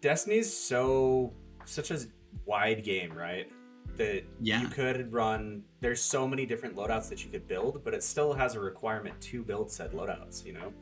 Destiny's 0.00 0.52
so 0.52 1.32
such 1.64 1.90
a 1.90 1.98
wide 2.44 2.84
game, 2.84 3.12
right? 3.12 3.50
That 3.96 4.24
Yeah. 4.40 4.60
you 4.60 4.68
could 4.68 5.12
run. 5.12 5.64
There's 5.80 6.00
so 6.02 6.28
many 6.28 6.44
different 6.46 6.76
loadouts 6.76 7.08
that 7.08 7.24
you 7.24 7.30
could 7.30 7.48
build, 7.48 7.82
but 7.82 7.94
it 7.94 8.02
still 8.02 8.32
has 8.34 8.54
a 8.54 8.60
requirement 8.60 9.18
to 9.22 9.42
build 9.42 9.70
said 9.70 9.92
loadouts. 9.92 10.44
You 10.44 10.52
know, 10.52 10.72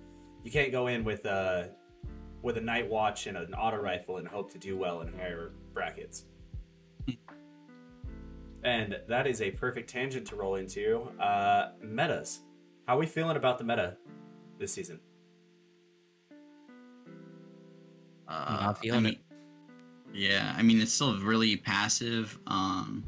you 0.42 0.50
can't 0.50 0.72
go 0.72 0.88
in 0.88 1.04
with 1.04 1.24
a 1.26 1.70
with 2.42 2.58
a 2.58 2.60
night 2.60 2.88
watch 2.88 3.26
and 3.26 3.36
an 3.38 3.54
auto 3.54 3.78
rifle 3.78 4.18
and 4.18 4.28
hope 4.28 4.50
to 4.52 4.58
do 4.58 4.76
well 4.76 5.00
in 5.00 5.12
higher 5.14 5.52
brackets. 5.72 6.26
And 8.62 8.98
that 9.08 9.26
is 9.26 9.42
a 9.42 9.50
perfect 9.50 9.90
tangent 9.90 10.26
to 10.28 10.36
roll 10.36 10.54
into. 10.56 11.02
Uh, 11.20 11.72
metas. 11.82 12.40
How 12.86 12.96
are 12.96 12.98
we 12.98 13.06
feeling 13.06 13.36
about 13.36 13.58
the 13.58 13.64
meta 13.64 13.96
this 14.58 14.72
season? 14.72 15.00
Uh, 18.28 18.58
not 18.60 18.78
feeling 18.78 19.06
I 19.06 19.10
it. 19.10 19.18
Yeah, 20.12 20.54
I 20.56 20.62
mean 20.62 20.80
it's 20.80 20.92
still 20.92 21.18
really 21.18 21.56
passive. 21.56 22.38
Um, 22.46 23.04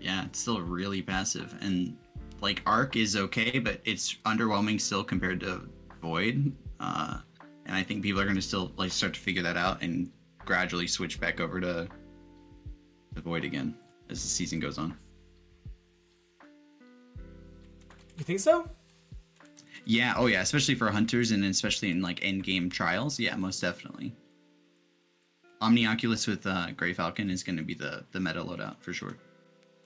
yeah, 0.00 0.24
it's 0.24 0.38
still 0.38 0.60
really 0.60 1.02
passive, 1.02 1.54
and 1.60 1.96
like 2.40 2.62
Arc 2.66 2.96
is 2.96 3.16
okay, 3.16 3.58
but 3.58 3.80
it's 3.84 4.14
underwhelming 4.26 4.80
still 4.80 5.04
compared 5.04 5.40
to 5.40 5.68
Void. 6.02 6.52
Uh, 6.80 7.18
and 7.64 7.74
I 7.74 7.82
think 7.82 8.02
people 8.02 8.20
are 8.20 8.24
going 8.24 8.36
to 8.36 8.42
still 8.42 8.72
like 8.76 8.92
start 8.92 9.14
to 9.14 9.20
figure 9.20 9.42
that 9.42 9.56
out 9.56 9.82
and 9.82 10.10
gradually 10.44 10.86
switch 10.86 11.20
back 11.20 11.40
over 11.40 11.60
to 11.60 11.88
the 13.12 13.20
Void 13.20 13.44
again 13.44 13.74
as 14.10 14.22
the 14.22 14.28
season 14.28 14.60
goes 14.60 14.78
on. 14.78 14.96
You 18.18 18.24
think 18.24 18.40
so? 18.40 18.68
Yeah, 19.84 20.14
oh 20.16 20.26
yeah, 20.26 20.40
especially 20.40 20.74
for 20.74 20.90
hunters 20.90 21.30
and 21.30 21.44
especially 21.44 21.90
in 21.90 22.02
like 22.02 22.24
end 22.24 22.44
game 22.44 22.68
trials. 22.68 23.18
Yeah, 23.18 23.36
most 23.36 23.60
definitely. 23.60 24.14
Omnioculus 25.62 26.28
with 26.28 26.46
uh, 26.46 26.68
Gyrfalcon 26.76 27.30
is 27.30 27.42
going 27.42 27.56
to 27.56 27.62
be 27.62 27.74
the 27.74 28.04
the 28.12 28.20
meta 28.20 28.42
loadout 28.42 28.78
for 28.80 28.92
sure, 28.92 29.16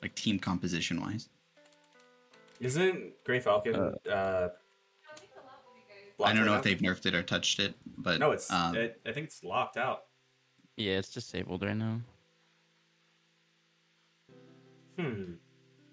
like 0.03 0.15
team 0.15 0.39
composition 0.39 1.01
wise. 1.01 1.29
Isn't 2.61 3.13
Gyrfalcon? 3.25 3.95
Uh, 4.11 4.49
I 6.23 6.33
don't 6.35 6.45
know 6.45 6.57
if 6.57 6.63
they. 6.63 6.75
they've 6.75 6.83
nerfed 6.83 7.07
it 7.07 7.15
or 7.15 7.23
touched 7.23 7.61
it, 7.61 7.75
but 7.97 8.21
No, 8.21 8.33
it's. 8.33 8.51
um, 8.51 8.77
it, 8.77 9.01
I 9.07 9.13
think 9.13 9.27
it's 9.27 9.43
locked 9.43 9.77
out. 9.77 10.05
Yeah, 10.77 10.99
it's 10.99 11.11
disabled 11.11 11.63
right 11.63 11.77
now. 11.77 12.01
Hmm. 14.99 15.35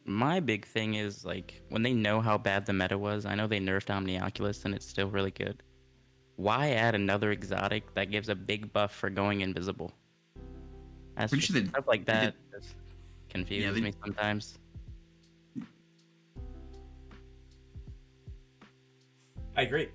My 0.05 0.39
big 0.39 0.65
thing 0.65 0.96
is 0.96 1.24
like 1.25 1.62
when 1.69 1.81
they 1.84 1.93
know 1.93 2.19
how 2.22 2.38
bad 2.38 2.65
the 2.65 2.74
meta 2.74 2.98
was. 2.98 3.25
I 3.25 3.36
know 3.36 3.48
they 3.48 3.60
nerfed 3.60 3.88
Omnioculus 3.88 4.65
and 4.65 4.74
it's 4.74 4.86
still 4.86 5.10
really 5.10 5.31
good. 5.31 5.62
Why 6.38 6.70
add 6.72 6.94
another 6.96 7.32
exotic 7.32 7.94
that 7.96 8.12
gives 8.12 8.29
a 8.29 8.36
big 8.36 8.72
buff 8.72 8.94
for 8.94 9.10
going 9.10 9.41
invisible? 9.41 9.91
That's 11.15 11.32
Pretty 11.32 11.41
just, 11.41 11.51
sure 11.53 11.62
they- 11.62 11.67
stuff 11.70 11.88
like 11.88 12.06
that 12.06 12.36
did- 12.51 12.62
just 12.62 12.75
confuses 13.29 13.74
they- 13.75 13.82
me 13.82 13.94
sometimes. 14.03 14.58
I 19.56 19.63
agree. 19.63 19.89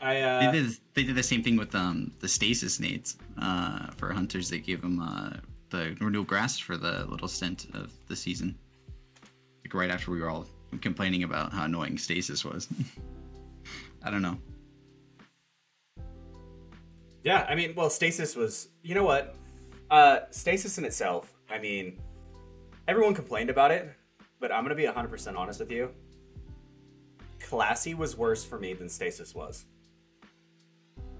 I 0.00 0.14
they 0.14 0.22
uh, 0.22 0.52
did 0.52 0.76
they 0.94 1.04
did 1.04 1.14
the 1.16 1.22
same 1.22 1.42
thing 1.42 1.56
with 1.56 1.74
um 1.74 2.12
the 2.20 2.28
stasis 2.28 2.78
nades 2.80 3.16
uh 3.40 3.90
for 3.96 4.12
hunters. 4.12 4.48
They 4.50 4.58
gave 4.60 4.80
them 4.82 5.00
uh 5.00 5.30
the 5.70 5.96
Renewal 6.00 6.24
Grasps 6.24 6.58
for 6.58 6.76
the 6.76 7.04
little 7.06 7.28
stint 7.28 7.66
of 7.74 7.92
the 8.08 8.16
season, 8.16 8.56
like 9.64 9.74
right 9.74 9.90
after 9.90 10.10
we 10.10 10.20
were 10.20 10.28
all 10.30 10.46
complaining 10.80 11.22
about 11.24 11.52
how 11.52 11.64
annoying 11.64 11.98
stasis 11.98 12.44
was. 12.44 12.68
I 14.02 14.10
don't 14.10 14.22
know. 14.22 14.38
Yeah, 17.24 17.46
I 17.48 17.54
mean, 17.54 17.74
well, 17.74 17.90
stasis 17.90 18.36
was. 18.36 18.68
You 18.82 18.94
know 18.94 19.04
what? 19.04 19.34
Uh, 19.90 20.20
stasis 20.30 20.78
in 20.78 20.84
itself. 20.84 21.32
I 21.50 21.58
mean, 21.58 21.98
everyone 22.86 23.14
complained 23.14 23.50
about 23.50 23.70
it, 23.70 23.90
but 24.40 24.52
I'm 24.52 24.62
gonna 24.62 24.74
be 24.74 24.84
100% 24.84 25.36
honest 25.36 25.60
with 25.60 25.70
you. 25.70 25.90
Classy 27.40 27.94
was 27.94 28.16
worse 28.16 28.44
for 28.44 28.58
me 28.58 28.74
than 28.74 28.88
stasis 28.88 29.34
was. 29.34 29.64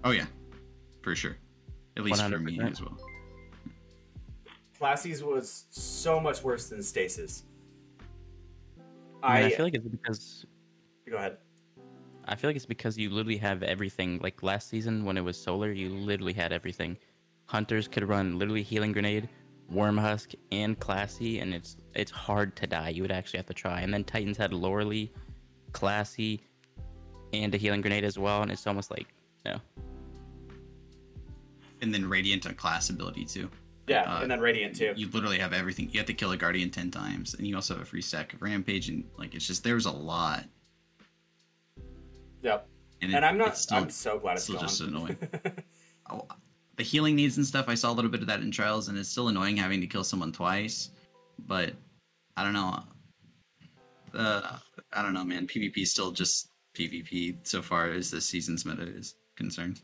Oh 0.04 0.10
yeah, 0.10 0.26
for 1.02 1.14
sure. 1.14 1.36
At 1.96 2.04
least 2.04 2.22
for 2.22 2.38
me 2.38 2.60
as 2.62 2.80
well. 2.80 2.96
Classy's 4.78 5.24
was 5.24 5.64
so 5.70 6.20
much 6.20 6.42
worse 6.42 6.68
than 6.68 6.82
stasis. 6.82 7.42
I, 9.22 9.42
I, 9.42 9.44
I 9.46 9.50
feel 9.50 9.66
like 9.66 9.74
it's 9.74 9.88
because 9.88 10.46
go 11.10 11.16
ahead. 11.16 11.38
I 12.28 12.36
feel 12.36 12.50
like 12.50 12.56
it's 12.56 12.66
because 12.66 12.98
you 12.98 13.08
literally 13.10 13.38
have 13.38 13.62
everything. 13.62 14.20
Like 14.22 14.42
last 14.42 14.68
season 14.68 15.04
when 15.04 15.16
it 15.16 15.24
was 15.24 15.36
solar, 15.36 15.72
you 15.72 15.88
literally 15.88 16.34
had 16.34 16.52
everything. 16.52 16.96
Hunters 17.46 17.88
could 17.88 18.06
run 18.06 18.38
literally 18.38 18.62
healing 18.62 18.92
grenade, 18.92 19.28
worm 19.70 19.96
husk, 19.96 20.32
and 20.52 20.78
classy, 20.78 21.40
and 21.40 21.54
it's 21.54 21.78
it's 21.94 22.10
hard 22.10 22.54
to 22.56 22.66
die. 22.66 22.90
You 22.90 23.02
would 23.02 23.10
actually 23.10 23.38
have 23.38 23.46
to 23.46 23.54
try. 23.54 23.80
And 23.80 23.92
then 23.92 24.04
Titans 24.04 24.36
had 24.36 24.52
Loreley, 24.52 25.08
classy, 25.72 26.42
and 27.32 27.54
a 27.54 27.58
healing 27.58 27.80
grenade 27.80 28.04
as 28.04 28.18
well, 28.18 28.42
and 28.42 28.50
it's 28.50 28.66
almost 28.66 28.90
like 28.90 29.06
no. 29.46 29.58
And 31.80 31.94
then 31.94 32.08
radiant 32.08 32.46
on 32.46 32.54
class 32.54 32.90
ability 32.90 33.24
too. 33.24 33.48
Yeah, 33.86 34.02
Uh, 34.02 34.20
and 34.20 34.30
then 34.30 34.40
radiant 34.40 34.76
too. 34.76 34.92
You 34.96 35.08
literally 35.08 35.38
have 35.38 35.54
everything. 35.54 35.88
You 35.92 36.00
have 36.00 36.06
to 36.08 36.14
kill 36.14 36.32
a 36.32 36.36
guardian 36.36 36.70
ten 36.70 36.90
times, 36.90 37.32
and 37.34 37.46
you 37.46 37.54
also 37.54 37.72
have 37.74 37.82
a 37.82 37.86
free 37.86 38.02
stack 38.02 38.34
of 38.34 38.42
rampage, 38.42 38.90
and 38.90 39.04
like 39.16 39.34
it's 39.34 39.46
just 39.46 39.64
there's 39.64 39.86
a 39.86 39.90
lot. 39.90 40.44
Yep. 42.42 42.68
And, 43.02 43.14
And 43.14 43.24
I'm 43.24 43.38
not. 43.38 43.56
still- 43.56 43.78
I'm 43.78 43.90
so 43.90 44.18
glad 44.18 44.34
it's 44.34 44.44
still 44.44 44.56
gone. 44.56 44.64
just 44.68 44.80
annoying. 44.80 45.18
Oh, 46.10 46.26
the 46.76 46.82
healing 46.82 47.14
needs 47.16 47.36
and 47.36 47.44
stuff. 47.44 47.66
I 47.68 47.74
saw 47.74 47.90
a 47.90 47.94
little 47.94 48.10
bit 48.10 48.22
of 48.22 48.26
that 48.28 48.40
in 48.40 48.50
trials, 48.50 48.88
and 48.88 48.96
it's 48.96 49.10
still 49.10 49.28
annoying 49.28 49.58
having 49.58 49.78
to 49.82 49.86
kill 49.86 50.02
someone 50.04 50.32
twice. 50.32 50.90
But 51.40 51.74
I 52.34 52.44
don't 52.44 52.54
know. 52.54 52.82
Uh, 54.14 54.56
I 54.94 55.02
don't 55.02 55.12
know, 55.12 55.24
man. 55.24 55.46
PvP 55.46 55.76
is 55.82 55.90
still 55.90 56.12
just 56.12 56.50
PvP 56.74 57.46
so 57.46 57.60
far 57.60 57.90
as 57.90 58.10
this 58.10 58.24
season's 58.24 58.64
meta 58.64 58.84
is 58.84 59.16
concerned. 59.36 59.82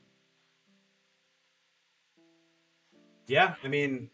Yeah, 3.26 3.54
I 3.62 3.68
mean, 3.68 4.11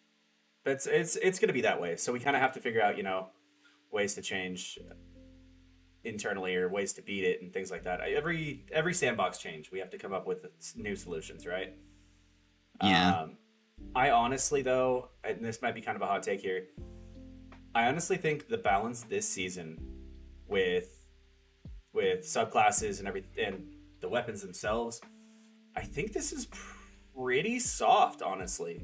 that's 0.65 0.87
it's 0.87 1.17
it's 1.17 1.39
gonna 1.39 1.53
be 1.53 1.61
that 1.63 1.81
way. 1.81 1.97
So 1.97 2.13
we 2.13 2.21
kind 2.21 2.35
of 2.37 2.43
have 2.43 2.53
to 2.55 2.61
figure 2.61 2.83
out, 2.83 2.97
you 2.97 3.03
know, 3.03 3.29
ways 3.93 4.15
to 4.15 4.23
change 4.23 4.79
internally 6.05 6.55
or 6.57 6.69
ways 6.69 6.93
to 6.95 7.03
beat 7.03 7.25
it 7.25 7.43
and 7.43 7.53
things 7.53 7.71
like 7.71 7.85
that. 7.85 8.01
Every 8.01 8.65
every 8.73 8.95
sandbox 8.95 9.39
change, 9.39 9.71
we 9.71 9.79
have 9.79 9.91
to 9.91 9.99
come 9.99 10.13
up 10.13 10.27
with 10.27 10.47
new 10.77 10.97
solutions, 10.97 11.47
right? 11.47 11.75
Yeah. 12.83 13.21
Um, 13.21 13.37
I 13.95 14.11
honestly, 14.11 14.63
though, 14.63 15.11
and 15.25 15.45
this 15.45 15.61
might 15.63 15.75
be 15.75 15.81
kind 15.81 15.97
of 15.97 16.03
a 16.03 16.07
hot 16.07 16.23
take 16.23 16.41
here. 16.41 16.69
I 17.75 17.87
honestly 17.87 18.17
think 18.17 18.49
the 18.49 18.59
balance 18.59 19.03
this 19.03 19.29
season 19.29 19.79
with 20.49 20.89
with 21.93 22.21
subclasses 22.25 22.99
and 22.99 23.09
everything 23.09 23.45
and 23.45 23.73
the 24.01 24.09
weapons 24.09 24.43
themselves, 24.43 25.01
I 25.77 25.83
think 25.83 26.13
this 26.13 26.33
is 26.33 26.47
pretty 27.15 27.59
soft, 27.59 28.23
honestly. 28.23 28.83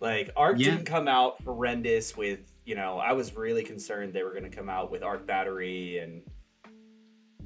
Like 0.00 0.30
Arc 0.36 0.58
Yeah. 0.58 0.70
didn't 0.72 0.86
come 0.86 1.06
out 1.08 1.40
horrendous 1.42 2.16
with, 2.16 2.51
you 2.64 2.74
know, 2.74 2.98
I 2.98 3.12
was 3.12 3.34
really 3.34 3.62
concerned 3.64 4.12
they 4.12 4.22
were 4.22 4.30
going 4.32 4.48
to 4.48 4.56
come 4.56 4.68
out 4.68 4.90
with 4.90 5.02
Arc 5.02 5.26
Battery 5.26 5.98
and 5.98 6.22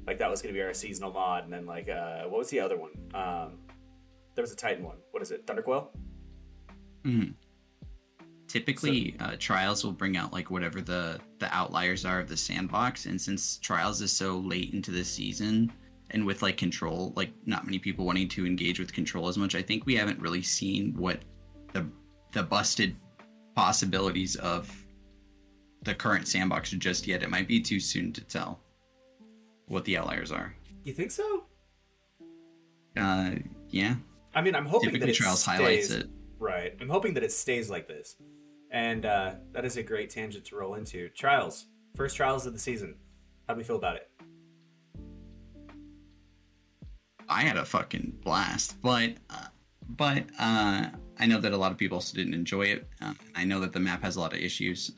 like 0.05 0.19
that 0.19 0.29
was 0.29 0.41
going 0.41 0.53
to 0.53 0.57
be 0.57 0.63
our 0.63 0.73
seasonal 0.73 1.11
mod 1.11 1.43
and 1.43 1.51
then 1.51 1.65
like 1.65 1.89
uh 1.89 2.23
what 2.23 2.39
was 2.39 2.49
the 2.49 2.59
other 2.59 2.77
one? 2.77 2.91
Um 3.13 3.59
there 4.35 4.43
was 4.43 4.51
a 4.51 4.55
Titan 4.55 4.83
one. 4.83 4.97
What 5.11 5.23
is 5.23 5.31
it? 5.31 5.45
Thunderquill? 5.47 5.87
Mhm. 7.03 7.33
Typically, 8.47 9.15
uh, 9.19 9.35
trials 9.39 9.83
will 9.83 9.91
bring 9.91 10.15
out 10.15 10.31
like 10.31 10.49
whatever 10.49 10.79
the 10.79 11.19
the 11.39 11.53
outliers 11.53 12.05
are 12.05 12.19
of 12.21 12.29
the 12.29 12.37
sandbox, 12.37 13.05
and 13.05 13.19
since 13.19 13.57
trials 13.57 14.01
is 14.01 14.11
so 14.11 14.37
late 14.37 14.73
into 14.73 14.89
the 14.91 15.03
season, 15.03 15.71
and 16.11 16.25
with 16.25 16.41
like 16.41 16.55
control, 16.55 17.11
like 17.17 17.31
not 17.45 17.65
many 17.65 17.77
people 17.77 18.05
wanting 18.05 18.29
to 18.29 18.45
engage 18.45 18.79
with 18.79 18.93
control 18.93 19.27
as 19.27 19.37
much, 19.37 19.53
I 19.53 19.61
think 19.61 19.85
we 19.85 19.95
haven't 19.95 20.21
really 20.21 20.41
seen 20.41 20.93
what 20.95 21.19
the 21.73 21.85
the 22.31 22.43
busted 22.43 22.95
possibilities 23.53 24.37
of 24.37 24.73
the 25.83 25.93
current 25.93 26.27
sandbox 26.27 26.71
just 26.71 27.07
yet. 27.07 27.23
It 27.23 27.29
might 27.29 27.47
be 27.47 27.59
too 27.59 27.79
soon 27.79 28.11
to 28.13 28.21
tell 28.23 28.59
what 29.67 29.85
the 29.85 29.97
outliers 29.97 30.31
are. 30.31 30.55
You 30.83 30.93
think 30.93 31.11
so? 31.11 31.43
Uh, 32.97 33.31
yeah, 33.69 33.95
I 34.37 34.41
mean, 34.41 34.53
I'm 34.53 34.65
hoping 34.65 34.89
that 34.89 34.93
typically 34.93 35.11
it 35.11 35.15
trials 35.15 35.41
stays, 35.41 35.55
highlights 35.55 35.89
it. 35.89 36.07
Right. 36.37 36.75
I'm 36.79 36.89
hoping 36.89 37.15
that 37.15 37.23
it 37.23 37.31
stays 37.31 37.69
like 37.69 37.87
this. 37.87 38.15
And 38.69 39.05
uh, 39.05 39.33
that 39.51 39.65
is 39.65 39.77
a 39.77 39.83
great 39.83 40.09
tangent 40.11 40.45
to 40.45 40.55
roll 40.55 40.75
into. 40.75 41.09
Trials. 41.09 41.65
First 41.95 42.15
trials 42.15 42.45
of 42.45 42.53
the 42.53 42.59
season. 42.59 42.95
How 43.47 43.55
do 43.55 43.57
we 43.57 43.63
feel 43.63 43.77
about 43.77 43.95
it? 43.95 44.09
I 47.27 47.41
had 47.41 47.57
a 47.57 47.65
fucking 47.65 48.19
blast, 48.23 48.81
but 48.81 49.15
uh, 49.29 49.47
but 49.89 50.25
uh, 50.39 50.87
I 51.19 51.25
know 51.25 51.39
that 51.39 51.51
a 51.51 51.57
lot 51.57 51.71
of 51.71 51.77
people 51.77 51.95
also 51.95 52.15
didn't 52.15 52.33
enjoy 52.33 52.63
it. 52.63 52.87
Uh, 53.01 53.13
I 53.35 53.43
know 53.43 53.59
that 53.61 53.73
the 53.73 53.79
map 53.79 54.03
has 54.03 54.17
a 54.17 54.19
lot 54.19 54.33
of 54.33 54.39
issues. 54.39 54.91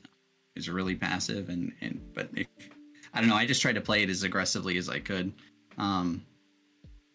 It's 0.56 0.68
really 0.68 0.96
passive, 0.96 1.50
and 1.50 1.72
and 1.82 2.02
but 2.14 2.30
if, 2.36 2.48
I 3.14 3.20
don't 3.20 3.30
know. 3.30 3.36
I 3.36 3.46
just 3.46 3.62
tried 3.62 3.76
to 3.76 3.82
play 3.82 4.04
it 4.04 4.10
as 4.10 4.24
aggressively 4.24 4.78
as 4.78 4.90
I 4.90 5.00
could, 5.00 5.32
um, 5.78 6.26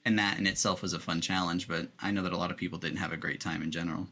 and 0.05 0.19
that 0.19 0.38
in 0.38 0.47
itself 0.47 0.83
was 0.83 0.93
a 0.93 0.99
fun 0.99 1.21
challenge. 1.21 1.69
But 1.69 1.88
I 2.00 2.11
know 2.11 2.23
that 2.23 2.33
a 2.33 2.37
lot 2.37 2.50
of 2.50 2.57
people 2.57 2.79
didn't 2.79 2.99
have 2.99 3.12
a 3.12 3.17
great 3.17 3.41
time 3.41 3.62
in 3.62 3.71
general. 3.71 4.07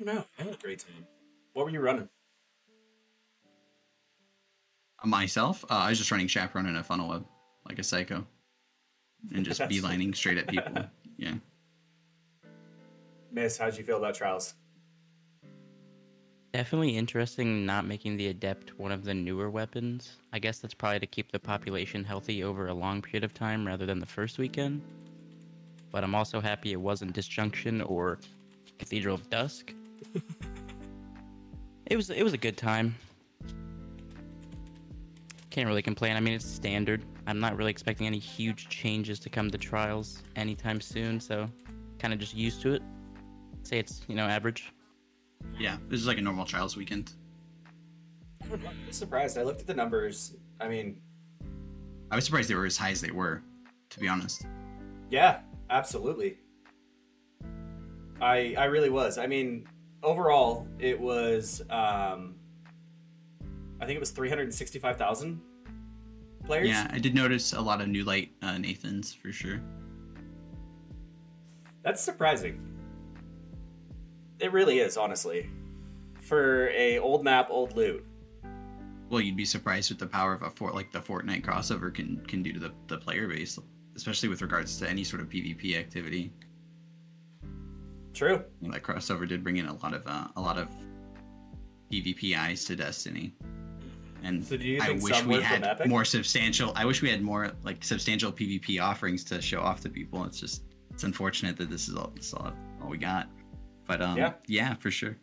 I 0.00 0.04
don't 0.04 0.14
know. 0.14 0.24
I 0.38 0.42
had 0.42 0.54
a 0.54 0.56
great 0.56 0.80
time. 0.80 1.06
What 1.52 1.66
were 1.66 1.70
you 1.70 1.80
running? 1.80 2.08
Myself, 5.04 5.64
uh, 5.70 5.74
I 5.74 5.90
was 5.90 5.98
just 5.98 6.10
running 6.10 6.26
chaperone 6.26 6.66
in 6.66 6.76
a 6.76 6.82
funnel 6.82 7.10
web 7.10 7.26
like 7.68 7.78
a 7.78 7.82
psycho, 7.82 8.26
and 9.34 9.44
just 9.50 9.60
beelining 9.62 10.14
straight 10.14 10.38
at 10.38 10.48
people. 10.48 10.86
Yeah. 11.16 11.34
Miss, 13.30 13.56
how'd 13.56 13.78
you 13.78 13.84
feel 13.84 13.98
about 13.98 14.16
trials? 14.16 14.54
Definitely 16.54 16.96
interesting 16.96 17.66
not 17.66 17.84
making 17.84 18.16
the 18.16 18.28
Adept 18.28 18.78
one 18.78 18.92
of 18.92 19.02
the 19.02 19.12
newer 19.12 19.50
weapons. 19.50 20.18
I 20.32 20.38
guess 20.38 20.60
that's 20.60 20.72
probably 20.72 21.00
to 21.00 21.06
keep 21.08 21.32
the 21.32 21.38
population 21.40 22.04
healthy 22.04 22.44
over 22.44 22.68
a 22.68 22.72
long 22.72 23.02
period 23.02 23.24
of 23.24 23.34
time 23.34 23.66
rather 23.66 23.86
than 23.86 23.98
the 23.98 24.06
first 24.06 24.38
weekend. 24.38 24.80
But 25.90 26.04
I'm 26.04 26.14
also 26.14 26.40
happy 26.40 26.70
it 26.70 26.80
wasn't 26.80 27.12
Disjunction 27.12 27.82
or 27.82 28.20
Cathedral 28.78 29.16
of 29.16 29.28
Dusk. 29.30 29.74
it 31.86 31.96
was 31.96 32.10
it 32.10 32.22
was 32.22 32.34
a 32.34 32.38
good 32.38 32.56
time. 32.56 32.94
Can't 35.50 35.66
really 35.66 35.82
complain. 35.82 36.16
I 36.16 36.20
mean, 36.20 36.34
it's 36.34 36.46
standard. 36.46 37.02
I'm 37.26 37.40
not 37.40 37.56
really 37.56 37.72
expecting 37.72 38.06
any 38.06 38.20
huge 38.20 38.68
changes 38.68 39.18
to 39.18 39.28
come 39.28 39.50
to 39.50 39.58
Trials 39.58 40.22
anytime 40.36 40.80
soon, 40.80 41.18
so 41.18 41.50
kind 41.98 42.14
of 42.14 42.20
just 42.20 42.36
used 42.36 42.62
to 42.62 42.74
it. 42.74 42.82
Say 43.64 43.80
it's, 43.80 44.02
you 44.06 44.14
know, 44.14 44.26
average. 44.26 44.72
Yeah, 45.58 45.76
this 45.88 46.00
is 46.00 46.06
like 46.06 46.18
a 46.18 46.22
normal 46.22 46.44
trials 46.44 46.76
weekend. 46.76 47.12
I'm 48.52 48.60
surprised. 48.90 49.38
I 49.38 49.42
looked 49.42 49.60
at 49.60 49.66
the 49.66 49.74
numbers. 49.74 50.36
I 50.60 50.68
mean, 50.68 51.00
I 52.10 52.16
was 52.16 52.24
surprised 52.24 52.48
they 52.50 52.54
were 52.54 52.66
as 52.66 52.76
high 52.76 52.90
as 52.90 53.00
they 53.00 53.10
were, 53.10 53.42
to 53.90 54.00
be 54.00 54.08
honest. 54.08 54.46
yeah, 55.10 55.40
absolutely. 55.70 56.38
I 58.20 58.54
I 58.56 58.66
really 58.66 58.90
was. 58.90 59.18
I 59.18 59.26
mean, 59.26 59.66
overall, 60.02 60.66
it 60.78 60.98
was. 61.00 61.62
Um, 61.70 62.36
I 63.80 63.86
think 63.86 63.96
it 63.96 64.00
was 64.00 64.10
three 64.10 64.28
hundred 64.28 64.42
and 64.44 64.54
sixty-five 64.54 64.96
thousand 64.96 65.40
players. 66.44 66.68
Yeah, 66.68 66.88
I 66.90 66.98
did 66.98 67.14
notice 67.14 67.52
a 67.54 67.60
lot 67.60 67.80
of 67.80 67.88
new 67.88 68.04
light 68.04 68.30
uh, 68.42 68.58
Nathans 68.58 69.12
for 69.12 69.32
sure. 69.32 69.60
That's 71.82 72.00
surprising. 72.02 72.60
It 74.40 74.52
really 74.52 74.78
is, 74.78 74.96
honestly. 74.96 75.48
For 76.20 76.70
a 76.70 76.98
old 76.98 77.24
map, 77.24 77.48
old 77.50 77.76
loot. 77.76 78.04
Well, 79.10 79.20
you'd 79.20 79.36
be 79.36 79.44
surprised 79.44 79.90
with 79.90 79.98
the 79.98 80.06
power 80.06 80.32
of 80.32 80.42
a 80.42 80.50
fort 80.50 80.74
like 80.74 80.90
the 80.90 81.00
Fortnite 81.00 81.44
crossover 81.44 81.94
can 81.94 82.24
can 82.26 82.42
do 82.42 82.52
to 82.52 82.58
the, 82.58 82.72
the 82.88 82.98
player 82.98 83.28
base, 83.28 83.58
especially 83.94 84.28
with 84.28 84.42
regards 84.42 84.78
to 84.78 84.88
any 84.88 85.04
sort 85.04 85.22
of 85.22 85.28
PvP 85.28 85.76
activity. 85.76 86.32
True. 88.14 88.42
You 88.60 88.68
know, 88.68 88.72
that 88.72 88.82
crossover 88.82 89.28
did 89.28 89.44
bring 89.44 89.58
in 89.58 89.66
a 89.66 89.74
lot 89.74 89.92
of 89.92 90.02
uh, 90.06 90.28
a 90.36 90.40
lot 90.40 90.56
of 90.56 90.68
PvP 91.92 92.36
eyes 92.36 92.64
to 92.64 92.76
Destiny. 92.76 93.34
And 94.22 94.42
So 94.42 94.56
do 94.56 94.66
you 94.66 94.80
I 94.80 94.92
wish 94.92 95.22
we 95.24 95.42
had 95.42 95.86
more 95.86 96.04
substantial. 96.04 96.72
I 96.74 96.86
wish 96.86 97.02
we 97.02 97.10
had 97.10 97.22
more 97.22 97.52
like 97.62 97.84
substantial 97.84 98.32
PvP 98.32 98.82
offerings 98.82 99.22
to 99.24 99.40
show 99.42 99.60
off 99.60 99.80
to 99.82 99.90
people. 99.90 100.24
It's 100.24 100.40
just 100.40 100.62
it's 100.90 101.04
unfortunate 101.04 101.56
that 101.58 101.70
this 101.70 101.88
is 101.88 101.94
all, 101.94 102.12
this 102.16 102.28
is 102.28 102.34
all, 102.34 102.52
all 102.82 102.88
we 102.88 102.96
got. 102.96 103.28
But 103.86 104.00
um, 104.02 104.16
Yeah. 104.16 104.32
yeah. 104.46 104.74
for 104.74 104.90
sure. 104.90 105.16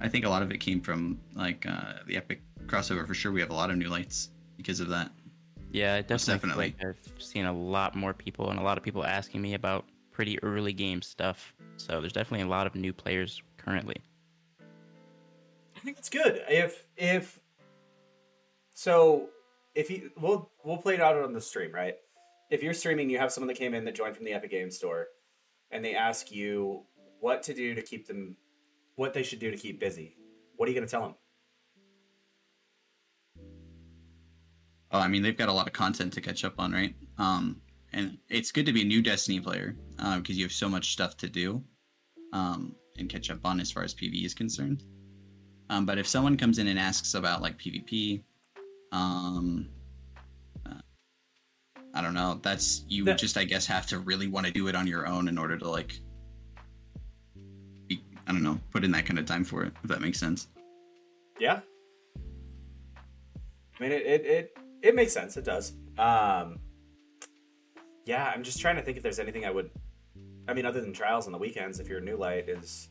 I 0.00 0.08
think 0.08 0.24
a 0.24 0.28
lot 0.28 0.42
of 0.42 0.50
it 0.50 0.58
came 0.58 0.80
from 0.80 1.20
like 1.34 1.66
uh, 1.66 1.94
the 2.06 2.16
Epic 2.16 2.40
crossover. 2.66 3.06
For 3.06 3.14
sure, 3.14 3.32
we 3.32 3.40
have 3.40 3.50
a 3.50 3.54
lot 3.54 3.70
of 3.70 3.76
new 3.76 3.88
lights 3.88 4.30
because 4.56 4.80
of 4.80 4.88
that. 4.88 5.10
Yeah, 5.72 5.94
I 5.96 6.00
definitely, 6.00 6.34
definitely. 6.34 6.74
like 6.80 6.96
I've 7.16 7.22
seen 7.22 7.44
a 7.46 7.52
lot 7.52 7.94
more 7.94 8.12
people 8.14 8.50
and 8.50 8.58
a 8.58 8.62
lot 8.62 8.76
of 8.78 8.82
people 8.82 9.04
asking 9.04 9.42
me 9.42 9.54
about 9.54 9.84
pretty 10.10 10.42
early 10.42 10.72
game 10.72 11.02
stuff. 11.02 11.54
So 11.76 12.00
there's 12.00 12.12
definitely 12.12 12.44
a 12.46 12.48
lot 12.48 12.66
of 12.66 12.74
new 12.74 12.92
players 12.92 13.42
currently. 13.56 13.96
I 15.76 15.80
think 15.80 15.98
it's 15.98 16.08
good. 16.10 16.42
If 16.48 16.86
if 16.96 17.38
so, 18.74 19.28
if 19.74 19.90
you 19.90 20.10
we'll 20.20 20.50
we'll 20.64 20.76
play 20.78 20.94
it 20.94 21.00
out 21.00 21.16
on 21.16 21.32
the 21.32 21.40
stream, 21.40 21.72
right? 21.72 21.96
If 22.50 22.62
you're 22.62 22.74
streaming, 22.74 23.08
you 23.10 23.18
have 23.18 23.30
someone 23.32 23.48
that 23.48 23.56
came 23.56 23.74
in 23.74 23.84
that 23.84 23.94
joined 23.94 24.16
from 24.16 24.24
the 24.24 24.32
Epic 24.32 24.50
Games 24.50 24.76
Store, 24.76 25.06
and 25.70 25.84
they 25.84 25.94
ask 25.94 26.32
you 26.32 26.82
what 27.20 27.42
to 27.44 27.54
do 27.54 27.74
to 27.74 27.82
keep 27.82 28.06
them, 28.06 28.36
what 28.96 29.14
they 29.14 29.22
should 29.22 29.38
do 29.38 29.50
to 29.50 29.56
keep 29.56 29.78
busy. 29.80 30.16
What 30.56 30.66
are 30.68 30.72
you 30.72 30.76
going 30.76 30.86
to 30.86 30.90
tell 30.90 31.02
them? 31.02 31.14
Oh, 34.92 34.98
I 34.98 35.08
mean, 35.08 35.22
they've 35.22 35.36
got 35.36 35.48
a 35.48 35.52
lot 35.52 35.66
of 35.66 35.72
content 35.72 36.12
to 36.14 36.20
catch 36.20 36.44
up 36.44 36.54
on, 36.58 36.72
right? 36.72 36.94
Um, 37.18 37.60
and 37.92 38.18
it's 38.28 38.50
good 38.50 38.66
to 38.66 38.72
be 38.72 38.82
a 38.82 38.84
new 38.84 39.02
Destiny 39.02 39.40
player 39.40 39.76
because 40.16 40.36
you 40.36 40.44
have 40.44 40.52
so 40.52 40.68
much 40.68 40.92
stuff 40.92 41.16
to 41.18 41.28
do 41.28 41.62
um, 42.32 42.74
and 42.98 43.08
catch 43.08 43.30
up 43.30 43.44
on 43.44 43.60
as 43.60 43.70
far 43.70 43.84
as 43.84 43.94
PvE 43.94 44.24
is 44.24 44.34
concerned. 44.34 44.82
Um, 45.68 45.86
but 45.86 45.98
if 45.98 46.08
someone 46.08 46.36
comes 46.36 46.58
in 46.58 46.66
and 46.66 46.78
asks 46.78 47.14
about 47.14 47.40
like 47.40 47.56
PvP, 47.56 48.22
um, 48.90 49.68
uh, 50.66 50.80
I 51.94 52.02
don't 52.02 52.14
know. 52.14 52.40
That's 52.42 52.84
you 52.88 53.04
That- 53.04 53.18
just, 53.18 53.36
I 53.36 53.44
guess, 53.44 53.66
have 53.66 53.86
to 53.88 54.00
really 54.00 54.26
want 54.26 54.46
to 54.46 54.52
do 54.52 54.66
it 54.66 54.74
on 54.74 54.88
your 54.88 55.06
own 55.06 55.28
in 55.28 55.38
order 55.38 55.56
to 55.56 55.68
like, 55.68 56.00
I 58.30 58.32
don't 58.32 58.44
know, 58.44 58.60
put 58.70 58.84
in 58.84 58.92
that 58.92 59.04
kind 59.06 59.18
of 59.18 59.26
time 59.26 59.42
for 59.44 59.64
it. 59.64 59.72
If 59.82 59.90
that 59.90 60.00
makes 60.00 60.18
sense. 60.20 60.46
Yeah. 61.40 61.60
I 63.78 63.82
mean, 63.82 63.90
it 63.92 64.02
it 64.06 64.24
it, 64.26 64.58
it 64.82 64.94
makes 64.94 65.12
sense. 65.12 65.36
It 65.36 65.44
does. 65.44 65.72
Um, 65.98 66.58
yeah, 68.06 68.30
I'm 68.32 68.42
just 68.44 68.60
trying 68.60 68.76
to 68.76 68.82
think 68.82 68.96
if 68.96 69.02
there's 69.02 69.18
anything 69.18 69.44
I 69.44 69.50
would. 69.50 69.70
I 70.48 70.54
mean, 70.54 70.64
other 70.64 70.80
than 70.80 70.92
trials 70.92 71.26
on 71.26 71.32
the 71.32 71.38
weekends, 71.38 71.80
if 71.80 71.88
you're 71.88 71.98
a 71.98 72.02
new 72.02 72.16
light, 72.16 72.48
is 72.48 72.88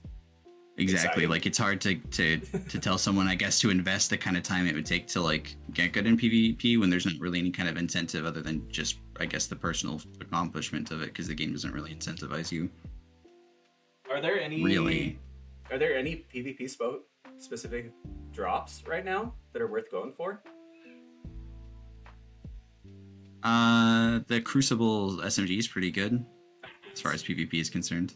Exactly. 0.77 1.07
exciting. 1.07 1.29
Like 1.29 1.45
it's 1.45 1.57
hard 1.57 1.79
to 1.81 1.95
to 1.95 2.37
to 2.37 2.79
tell 2.79 2.97
someone, 2.97 3.27
I 3.27 3.35
guess, 3.35 3.59
to 3.59 3.69
invest 3.69 4.09
the 4.09 4.17
kind 4.17 4.35
of 4.35 4.43
time 4.43 4.67
it 4.67 4.75
would 4.75 4.85
take 4.85 5.07
to 5.07 5.21
like 5.21 5.55
get 5.73 5.93
good 5.93 6.05
in 6.05 6.17
PvP 6.17 6.79
when 6.79 6.89
there's 6.89 7.05
not 7.05 7.15
really 7.19 7.39
any 7.39 7.51
kind 7.51 7.69
of 7.69 7.77
incentive 7.77 8.25
other 8.25 8.41
than 8.41 8.69
just, 8.69 8.99
I 9.19 9.25
guess, 9.25 9.45
the 9.47 9.55
personal 9.55 10.01
accomplishment 10.19 10.91
of 10.91 11.01
it 11.01 11.07
because 11.07 11.27
the 11.27 11.35
game 11.35 11.51
doesn't 11.53 11.73
really 11.73 11.93
incentivize 11.93 12.51
you. 12.51 12.69
Are 14.11 14.21
there 14.21 14.39
any 14.41 14.63
Really? 14.63 15.19
Are 15.71 15.77
there 15.77 15.95
any 15.95 16.25
PvP 16.33 16.63
spo- 16.63 17.01
specific 17.37 17.91
drops 18.31 18.83
right 18.87 19.05
now 19.05 19.33
that 19.53 19.61
are 19.61 19.67
worth 19.67 19.91
going 19.91 20.13
for? 20.13 20.41
Uh, 23.43 24.19
the 24.27 24.41
Crucible 24.41 25.17
SMG 25.17 25.59
is 25.59 25.67
pretty 25.67 25.91
good 25.91 26.25
as 26.91 26.99
far 26.99 27.13
as 27.13 27.23
PvP 27.23 27.53
is 27.55 27.69
concerned. 27.69 28.15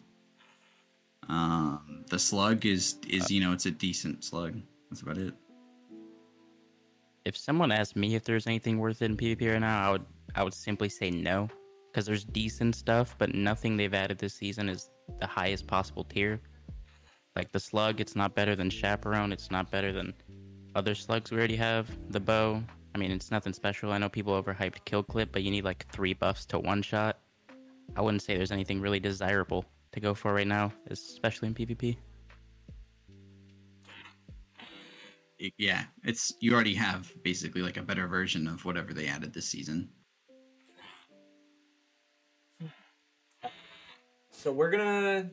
Um, 1.29 2.03
the 2.09 2.19
Slug 2.19 2.65
is 2.65 2.97
is 3.07 3.31
you 3.31 3.39
know 3.39 3.53
it's 3.53 3.65
a 3.65 3.71
decent 3.71 4.25
slug. 4.25 4.59
That's 4.89 5.01
about 5.01 5.17
it. 5.17 5.33
If 7.23 7.37
someone 7.37 7.71
asked 7.71 7.95
me 7.95 8.15
if 8.15 8.25
there's 8.25 8.47
anything 8.47 8.79
worth 8.79 9.01
it 9.01 9.05
in 9.05 9.15
PvP 9.15 9.51
right 9.51 9.61
now, 9.61 9.87
I 9.87 9.91
would 9.91 10.05
I 10.35 10.43
would 10.43 10.53
simply 10.53 10.89
say 10.89 11.11
no, 11.11 11.47
because 11.91 12.05
there's 12.05 12.25
decent 12.25 12.75
stuff, 12.75 13.15
but 13.17 13.33
nothing 13.33 13.77
they've 13.77 13.93
added 13.93 14.17
this 14.17 14.33
season 14.33 14.67
is 14.67 14.89
the 15.19 15.27
highest 15.27 15.67
possible 15.67 16.03
tier. 16.03 16.41
Like 17.35 17.51
the 17.51 17.59
slug, 17.59 17.99
it's 17.99 18.15
not 18.15 18.35
better 18.35 18.55
than 18.55 18.69
Chaperone. 18.69 19.31
It's 19.31 19.49
not 19.49 19.71
better 19.71 19.91
than 19.91 20.13
other 20.75 20.93
slugs 20.93 21.31
we 21.31 21.37
already 21.37 21.55
have. 21.55 21.89
The 22.11 22.19
bow, 22.19 22.61
I 22.93 22.97
mean, 22.97 23.11
it's 23.11 23.31
nothing 23.31 23.53
special. 23.53 23.91
I 23.91 23.97
know 23.97 24.09
people 24.09 24.41
overhyped 24.41 24.85
kill 24.85 25.01
clip, 25.01 25.31
but 25.31 25.41
you 25.41 25.49
need 25.49 25.63
like 25.63 25.87
three 25.91 26.13
buffs 26.13 26.45
to 26.47 26.59
one 26.59 26.81
shot. 26.83 27.19
I 27.95 28.01
wouldn't 28.01 28.21
say 28.21 28.37
there's 28.37 28.51
anything 28.51 28.81
really 28.81 28.99
desirable 28.99 29.65
to 29.93 29.99
go 29.99 30.13
for 30.13 30.33
right 30.33 30.47
now, 30.47 30.71
especially 30.89 31.47
in 31.47 31.55
PvP. 31.55 31.97
Yeah, 35.57 35.83
it's 36.03 36.33
you 36.39 36.53
already 36.53 36.75
have 36.75 37.11
basically 37.23 37.61
like 37.61 37.77
a 37.77 37.81
better 37.81 38.07
version 38.07 38.47
of 38.47 38.63
whatever 38.63 38.93
they 38.93 39.07
added 39.07 39.33
this 39.33 39.47
season. 39.47 39.89
So 44.31 44.51
we're 44.51 44.69
gonna 44.69 45.29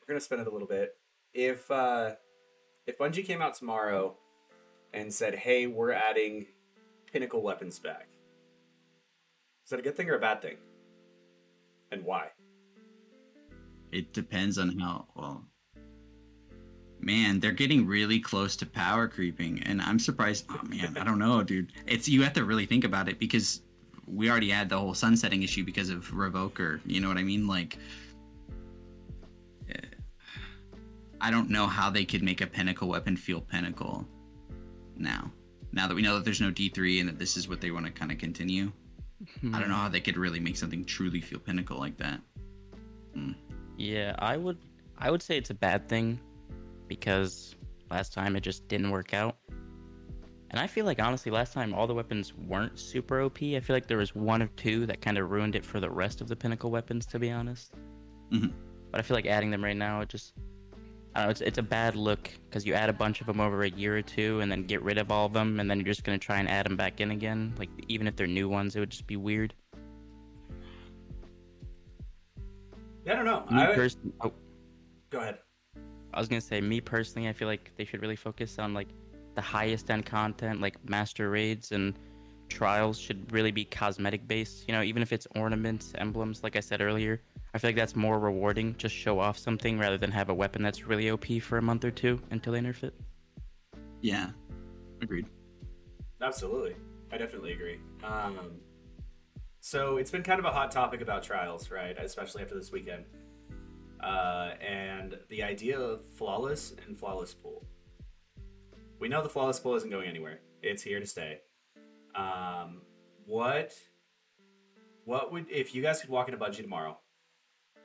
we're 0.00 0.06
gonna 0.08 0.20
spend 0.20 0.40
it 0.40 0.46
a 0.46 0.50
little 0.50 0.68
bit. 0.68 0.96
If 1.34 1.70
uh, 1.70 2.12
if 2.86 2.98
Bungie 2.98 3.24
came 3.26 3.42
out 3.42 3.54
tomorrow 3.54 4.16
and 4.92 5.12
said, 5.12 5.34
"Hey, 5.34 5.66
we're 5.66 5.92
adding 5.92 6.46
pinnacle 7.12 7.42
weapons 7.42 7.78
back," 7.78 8.08
is 9.64 9.70
that 9.70 9.80
a 9.80 9.82
good 9.82 9.96
thing 9.96 10.08
or 10.08 10.14
a 10.14 10.20
bad 10.20 10.40
thing? 10.40 10.56
And 11.90 12.04
why? 12.04 12.28
It 13.92 14.12
depends 14.12 14.58
on 14.58 14.78
how 14.78 15.06
well. 15.14 15.44
Man, 17.00 17.38
they're 17.38 17.52
getting 17.52 17.86
really 17.86 18.18
close 18.18 18.56
to 18.56 18.66
power 18.66 19.08
creeping, 19.08 19.62
and 19.64 19.82
I'm 19.82 19.98
surprised. 19.98 20.46
Oh 20.50 20.60
man, 20.64 20.96
I 20.98 21.04
don't 21.04 21.18
know, 21.18 21.42
dude. 21.42 21.72
It's 21.86 22.08
you 22.08 22.22
have 22.22 22.32
to 22.34 22.44
really 22.44 22.66
think 22.66 22.84
about 22.84 23.08
it 23.08 23.18
because 23.18 23.62
we 24.06 24.30
already 24.30 24.50
had 24.50 24.68
the 24.68 24.78
whole 24.78 24.94
sunsetting 24.94 25.42
issue 25.42 25.64
because 25.64 25.90
of 25.90 26.10
Revoker. 26.12 26.80
You 26.86 27.00
know 27.00 27.08
what 27.08 27.18
I 27.18 27.22
mean? 27.22 27.46
Like, 27.46 27.78
I 31.24 31.30
don't 31.30 31.48
know 31.48 31.66
how 31.66 31.88
they 31.88 32.04
could 32.04 32.22
make 32.22 32.42
a 32.42 32.46
pinnacle 32.46 32.86
weapon 32.86 33.16
feel 33.16 33.40
pinnacle 33.40 34.06
now. 34.94 35.32
Now 35.72 35.88
that 35.88 35.94
we 35.94 36.02
know 36.02 36.16
that 36.16 36.24
there's 36.26 36.42
no 36.42 36.50
D3 36.50 37.00
and 37.00 37.08
that 37.08 37.18
this 37.18 37.38
is 37.38 37.48
what 37.48 37.62
they 37.62 37.70
want 37.70 37.86
to 37.86 37.92
kind 37.92 38.12
of 38.12 38.18
continue, 38.18 38.70
I 39.54 39.58
don't 39.58 39.70
know 39.70 39.74
how 39.74 39.88
they 39.88 40.02
could 40.02 40.18
really 40.18 40.38
make 40.38 40.58
something 40.58 40.84
truly 40.84 41.22
feel 41.22 41.38
pinnacle 41.38 41.78
like 41.78 41.96
that. 41.96 42.20
Yeah, 43.78 44.14
I 44.18 44.36
would 44.36 44.58
I 44.98 45.10
would 45.10 45.22
say 45.22 45.38
it's 45.38 45.48
a 45.48 45.54
bad 45.54 45.88
thing 45.88 46.20
because 46.88 47.56
last 47.90 48.12
time 48.12 48.36
it 48.36 48.42
just 48.42 48.68
didn't 48.68 48.90
work 48.90 49.14
out. 49.14 49.38
And 50.50 50.60
I 50.60 50.66
feel 50.66 50.84
like 50.84 51.00
honestly 51.00 51.32
last 51.32 51.54
time 51.54 51.72
all 51.72 51.86
the 51.86 51.94
weapons 51.94 52.34
weren't 52.34 52.78
super 52.78 53.22
OP. 53.22 53.42
I 53.42 53.60
feel 53.60 53.74
like 53.74 53.86
there 53.86 53.96
was 53.96 54.14
one 54.14 54.42
or 54.42 54.48
two 54.56 54.84
that 54.86 55.00
kind 55.00 55.16
of 55.16 55.30
ruined 55.30 55.56
it 55.56 55.64
for 55.64 55.80
the 55.80 55.88
rest 55.90 56.20
of 56.20 56.28
the 56.28 56.36
pinnacle 56.36 56.70
weapons 56.70 57.06
to 57.06 57.18
be 57.18 57.30
honest. 57.30 57.72
Mhm. 58.30 58.52
But 58.90 59.00
I 59.00 59.02
feel 59.02 59.14
like 59.14 59.26
adding 59.26 59.50
them 59.50 59.64
right 59.64 59.74
now 59.74 60.02
it 60.02 60.10
just 60.10 60.34
know, 61.16 61.28
it's 61.28 61.40
it's 61.40 61.58
a 61.58 61.62
bad 61.62 61.94
look 61.96 62.30
because 62.48 62.66
you 62.66 62.74
add 62.74 62.88
a 62.88 62.92
bunch 62.92 63.20
of 63.20 63.26
them 63.26 63.40
over 63.40 63.62
a 63.62 63.70
year 63.70 63.96
or 63.96 64.02
two 64.02 64.40
and 64.40 64.50
then 64.50 64.64
get 64.64 64.82
rid 64.82 64.98
of 64.98 65.10
all 65.10 65.26
of 65.26 65.32
them 65.32 65.60
and 65.60 65.70
then 65.70 65.78
you're 65.78 65.86
just 65.86 66.04
gonna 66.04 66.18
try 66.18 66.38
and 66.38 66.48
add 66.48 66.66
them 66.66 66.76
back 66.76 67.00
in 67.00 67.10
again. 67.12 67.54
Like 67.58 67.70
even 67.88 68.06
if 68.06 68.16
they're 68.16 68.26
new 68.26 68.48
ones, 68.48 68.74
it 68.76 68.80
would 68.80 68.90
just 68.90 69.06
be 69.06 69.16
weird. 69.16 69.54
Yeah, 73.04 73.12
I 73.12 73.16
don't 73.16 73.24
know. 73.24 73.44
Me 73.50 73.62
I 73.62 73.68
would- 73.68 73.76
pers- 73.76 73.96
oh, 74.22 74.32
go 75.10 75.20
ahead. 75.20 75.38
I 76.12 76.20
was 76.20 76.28
gonna 76.28 76.40
say, 76.40 76.60
me 76.60 76.80
personally, 76.80 77.28
I 77.28 77.32
feel 77.32 77.48
like 77.48 77.72
they 77.76 77.84
should 77.84 78.00
really 78.00 78.16
focus 78.16 78.58
on 78.58 78.72
like 78.72 78.88
the 79.34 79.42
highest 79.42 79.90
end 79.90 80.06
content, 80.06 80.60
like 80.60 80.76
master 80.88 81.28
raids 81.30 81.72
and 81.72 81.98
trials 82.48 82.98
should 82.98 83.30
really 83.32 83.50
be 83.50 83.64
cosmetic 83.64 84.26
based. 84.28 84.68
You 84.68 84.74
know, 84.74 84.82
even 84.82 85.02
if 85.02 85.12
it's 85.12 85.26
ornaments, 85.34 85.92
emblems, 85.96 86.42
like 86.42 86.56
I 86.56 86.60
said 86.60 86.80
earlier, 86.80 87.20
I 87.54 87.58
feel 87.58 87.68
like 87.68 87.76
that's 87.76 87.94
more 87.94 88.18
rewarding. 88.18 88.74
Just 88.78 88.94
show 88.94 89.20
off 89.20 89.38
something 89.38 89.78
rather 89.78 89.96
than 89.96 90.10
have 90.10 90.28
a 90.28 90.34
weapon 90.34 90.60
that's 90.60 90.86
really 90.86 91.10
OP 91.10 91.40
for 91.40 91.56
a 91.56 91.62
month 91.62 91.84
or 91.84 91.92
two 91.92 92.20
until 92.32 92.52
they 92.52 92.60
nerf 92.60 92.82
it. 92.82 92.94
Yeah, 94.00 94.30
agreed. 95.00 95.26
Absolutely. 96.20 96.74
I 97.12 97.16
definitely 97.16 97.52
agree. 97.52 97.78
Um, 98.02 98.56
so 99.60 99.98
it's 99.98 100.10
been 100.10 100.24
kind 100.24 100.40
of 100.40 100.44
a 100.46 100.50
hot 100.50 100.72
topic 100.72 101.00
about 101.00 101.22
trials, 101.22 101.70
right? 101.70 101.96
Especially 101.96 102.42
after 102.42 102.56
this 102.56 102.72
weekend. 102.72 103.04
Uh, 104.02 104.54
and 104.60 105.16
the 105.30 105.44
idea 105.44 105.78
of 105.78 106.04
flawless 106.04 106.74
and 106.86 106.96
flawless 106.98 107.34
pool. 107.34 107.64
We 108.98 109.08
know 109.08 109.22
the 109.22 109.28
flawless 109.28 109.60
pool 109.60 109.76
isn't 109.76 109.90
going 109.90 110.08
anywhere. 110.08 110.40
It's 110.60 110.82
here 110.82 110.98
to 110.98 111.06
stay. 111.06 111.38
Um, 112.16 112.82
what 113.26 113.72
what 115.04 115.32
would 115.32 115.46
if 115.50 115.74
you 115.74 115.82
guys 115.82 116.00
could 116.00 116.10
walk 116.10 116.28
into 116.28 116.42
Bungie 116.42 116.62
tomorrow? 116.62 116.98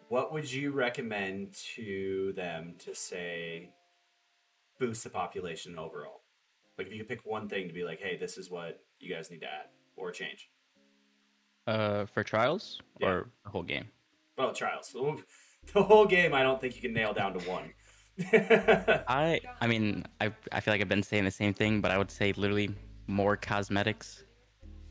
What 0.09 0.33
would 0.33 0.51
you 0.51 0.71
recommend 0.71 1.53
to 1.75 2.33
them 2.35 2.75
to 2.79 2.93
say 2.95 3.69
boost 4.79 5.03
the 5.03 5.09
population 5.09 5.77
overall? 5.77 6.21
Like 6.77 6.87
if 6.87 6.93
you 6.93 6.99
could 6.99 7.09
pick 7.09 7.25
one 7.25 7.47
thing 7.47 7.67
to 7.67 7.73
be 7.73 7.83
like, 7.83 7.99
hey, 8.01 8.17
this 8.17 8.37
is 8.37 8.49
what 8.49 8.79
you 8.99 9.13
guys 9.13 9.29
need 9.29 9.41
to 9.41 9.45
add 9.47 9.67
or 9.95 10.11
change. 10.11 10.49
Uh, 11.67 12.05
for 12.07 12.23
trials 12.23 12.81
Yeah. 12.99 13.07
or 13.09 13.29
the 13.43 13.49
whole 13.51 13.63
game. 13.63 13.85
Well, 14.37 14.53
trials. 14.53 14.95
The 15.73 15.83
whole 15.83 16.05
game, 16.07 16.33
I 16.33 16.41
don't 16.41 16.59
think 16.59 16.75
you 16.75 16.81
can 16.81 16.93
nail 16.93 17.13
down 17.13 17.33
to 17.37 17.39
one. 17.47 17.73
I 19.07 19.39
I 19.61 19.67
mean 19.67 20.03
I 20.19 20.31
I 20.51 20.59
feel 20.61 20.73
like 20.73 20.81
I've 20.81 20.89
been 20.89 21.03
saying 21.03 21.25
the 21.25 21.31
same 21.31 21.53
thing, 21.53 21.79
but 21.81 21.91
I 21.91 21.97
would 21.97 22.09
say 22.09 22.33
literally 22.33 22.69
more 23.07 23.37
cosmetics. 23.37 24.23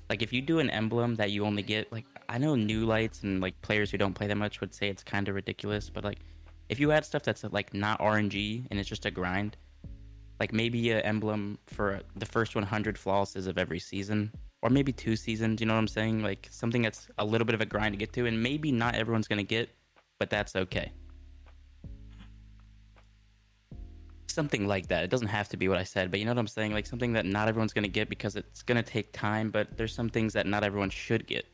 Like 0.09 0.23
if 0.23 0.33
you 0.33 0.41
do 0.41 0.61
an 0.61 0.71
emblem 0.71 1.17
that 1.17 1.31
you 1.33 1.45
only 1.45 1.63
get 1.63 1.91
like 1.93 2.05
I 2.29 2.39
know 2.39 2.55
new 2.55 2.85
lights 2.85 3.23
and 3.23 3.41
like 3.41 3.61
players 3.63 3.91
who 3.91 3.99
don't 3.99 4.15
play 4.15 4.27
that 4.27 4.37
much 4.37 4.61
would 4.61 4.75
say 4.75 4.89
it's 4.89 5.03
kind 5.03 5.29
of 5.29 5.35
ridiculous, 5.35 5.89
but 5.89 6.05
like 6.05 6.19
if 6.69 6.79
you 6.79 6.93
add 6.93 7.05
stuff 7.05 7.23
that's 7.23 7.45
like 7.45 7.73
not 7.73 7.99
RNG 8.01 8.67
and 8.71 8.79
it's 8.79 8.89
just 8.89 9.07
a 9.07 9.11
grind, 9.11 9.57
like 10.39 10.53
maybe 10.53 10.91
an 10.91 11.01
emblem 11.01 11.59
for 11.67 12.01
the 12.17 12.27
first 12.27 12.55
100 12.55 12.99
flawlesses 12.99 13.47
of 13.47 13.57
every 13.57 13.79
season 13.79 14.31
or 14.63 14.69
maybe 14.71 14.93
two 14.93 15.17
seasons, 15.17 15.61
you 15.61 15.67
know 15.67 15.75
what 15.75 15.81
I'm 15.81 15.89
saying? 15.89 16.23
Like 16.23 16.49
something 16.51 16.83
that's 16.83 17.09
a 17.19 17.25
little 17.25 17.47
bit 17.47 17.55
of 17.55 17.61
a 17.61 17.67
grind 17.67 17.95
to 17.95 17.97
get 17.97 18.13
to 18.15 18.27
and 18.27 18.43
maybe 18.43 18.71
not 18.71 18.95
everyone's 18.95 19.29
to 19.39 19.45
get, 19.45 19.71
but 20.19 20.29
that's 20.29 20.55
okay. 20.55 20.93
something 24.39 24.69
like 24.69 24.87
that. 24.87 25.03
It 25.03 25.11
doesn't 25.11 25.27
have 25.27 25.49
to 25.49 25.57
be 25.57 25.67
what 25.67 25.79
I 25.79 25.83
said, 25.83 26.13
but 26.13 26.21
you 26.21 26.25
know 26.25 26.31
what 26.31 26.39
I'm 26.39 26.47
saying? 26.47 26.73
Like 26.73 26.87
something 26.87 27.13
that 27.15 27.27
not 27.27 27.49
everyone's 27.49 27.73
to 27.83 27.91
get 27.91 28.09
because 28.09 28.37
it's 28.37 28.63
to 28.77 28.89
take 28.89 29.13
time, 29.13 29.51
but 29.51 29.77
there's 29.77 29.93
some 29.93 30.09
things 30.09 30.33
that 30.35 30.47
not 30.47 30.63
everyone 30.63 30.91
should 30.91 31.27
get. 31.27 31.45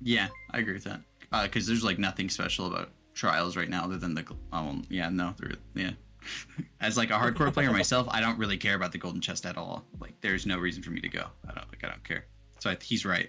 Yeah, 0.00 0.28
I 0.50 0.58
agree 0.58 0.74
with 0.74 0.84
that. 0.84 1.00
Because 1.42 1.66
there's 1.66 1.84
like 1.84 1.98
nothing 1.98 2.28
special 2.28 2.66
about 2.66 2.90
trials 3.14 3.56
right 3.56 3.68
now 3.68 3.84
other 3.84 3.98
than 3.98 4.14
the. 4.14 4.24
Oh, 4.52 4.80
yeah, 4.88 5.08
no, 5.08 5.34
yeah. 5.74 5.90
As 6.80 6.96
like 6.96 7.10
a 7.10 7.14
hardcore 7.14 7.52
player 7.52 7.70
myself, 7.72 8.06
I 8.10 8.20
don't 8.20 8.38
really 8.38 8.56
care 8.56 8.76
about 8.76 8.92
the 8.92 8.98
golden 8.98 9.20
chest 9.20 9.46
at 9.46 9.56
all. 9.56 9.84
Like, 10.00 10.20
there's 10.20 10.46
no 10.46 10.58
reason 10.58 10.82
for 10.82 10.90
me 10.90 11.00
to 11.00 11.08
go. 11.08 11.26
I 11.48 11.54
don't 11.54 11.68
like. 11.68 11.84
I 11.84 11.88
don't 11.88 12.04
care. 12.04 12.24
So 12.60 12.70
I, 12.70 12.76
he's 12.80 13.04
right 13.04 13.28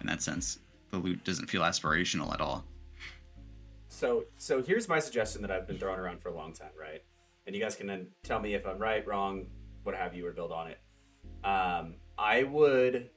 in 0.00 0.06
that 0.06 0.22
sense. 0.22 0.60
The 0.90 0.98
loot 0.98 1.22
doesn't 1.24 1.48
feel 1.48 1.62
aspirational 1.62 2.32
at 2.32 2.40
all. 2.40 2.64
So, 3.88 4.24
so 4.36 4.62
here's 4.62 4.88
my 4.88 4.98
suggestion 4.98 5.42
that 5.42 5.50
I've 5.50 5.66
been 5.66 5.78
throwing 5.78 5.98
around 5.98 6.22
for 6.22 6.30
a 6.30 6.34
long 6.34 6.52
time, 6.52 6.70
right? 6.78 7.02
And 7.46 7.54
you 7.54 7.62
guys 7.62 7.74
can 7.74 7.86
then 7.86 8.08
tell 8.22 8.40
me 8.40 8.54
if 8.54 8.66
I'm 8.66 8.78
right, 8.78 9.06
wrong, 9.06 9.46
what 9.82 9.94
have 9.94 10.14
you, 10.14 10.26
or 10.26 10.32
build 10.32 10.52
on 10.52 10.68
it. 10.68 10.78
Um, 11.44 11.96
I 12.18 12.44
would 12.44 13.10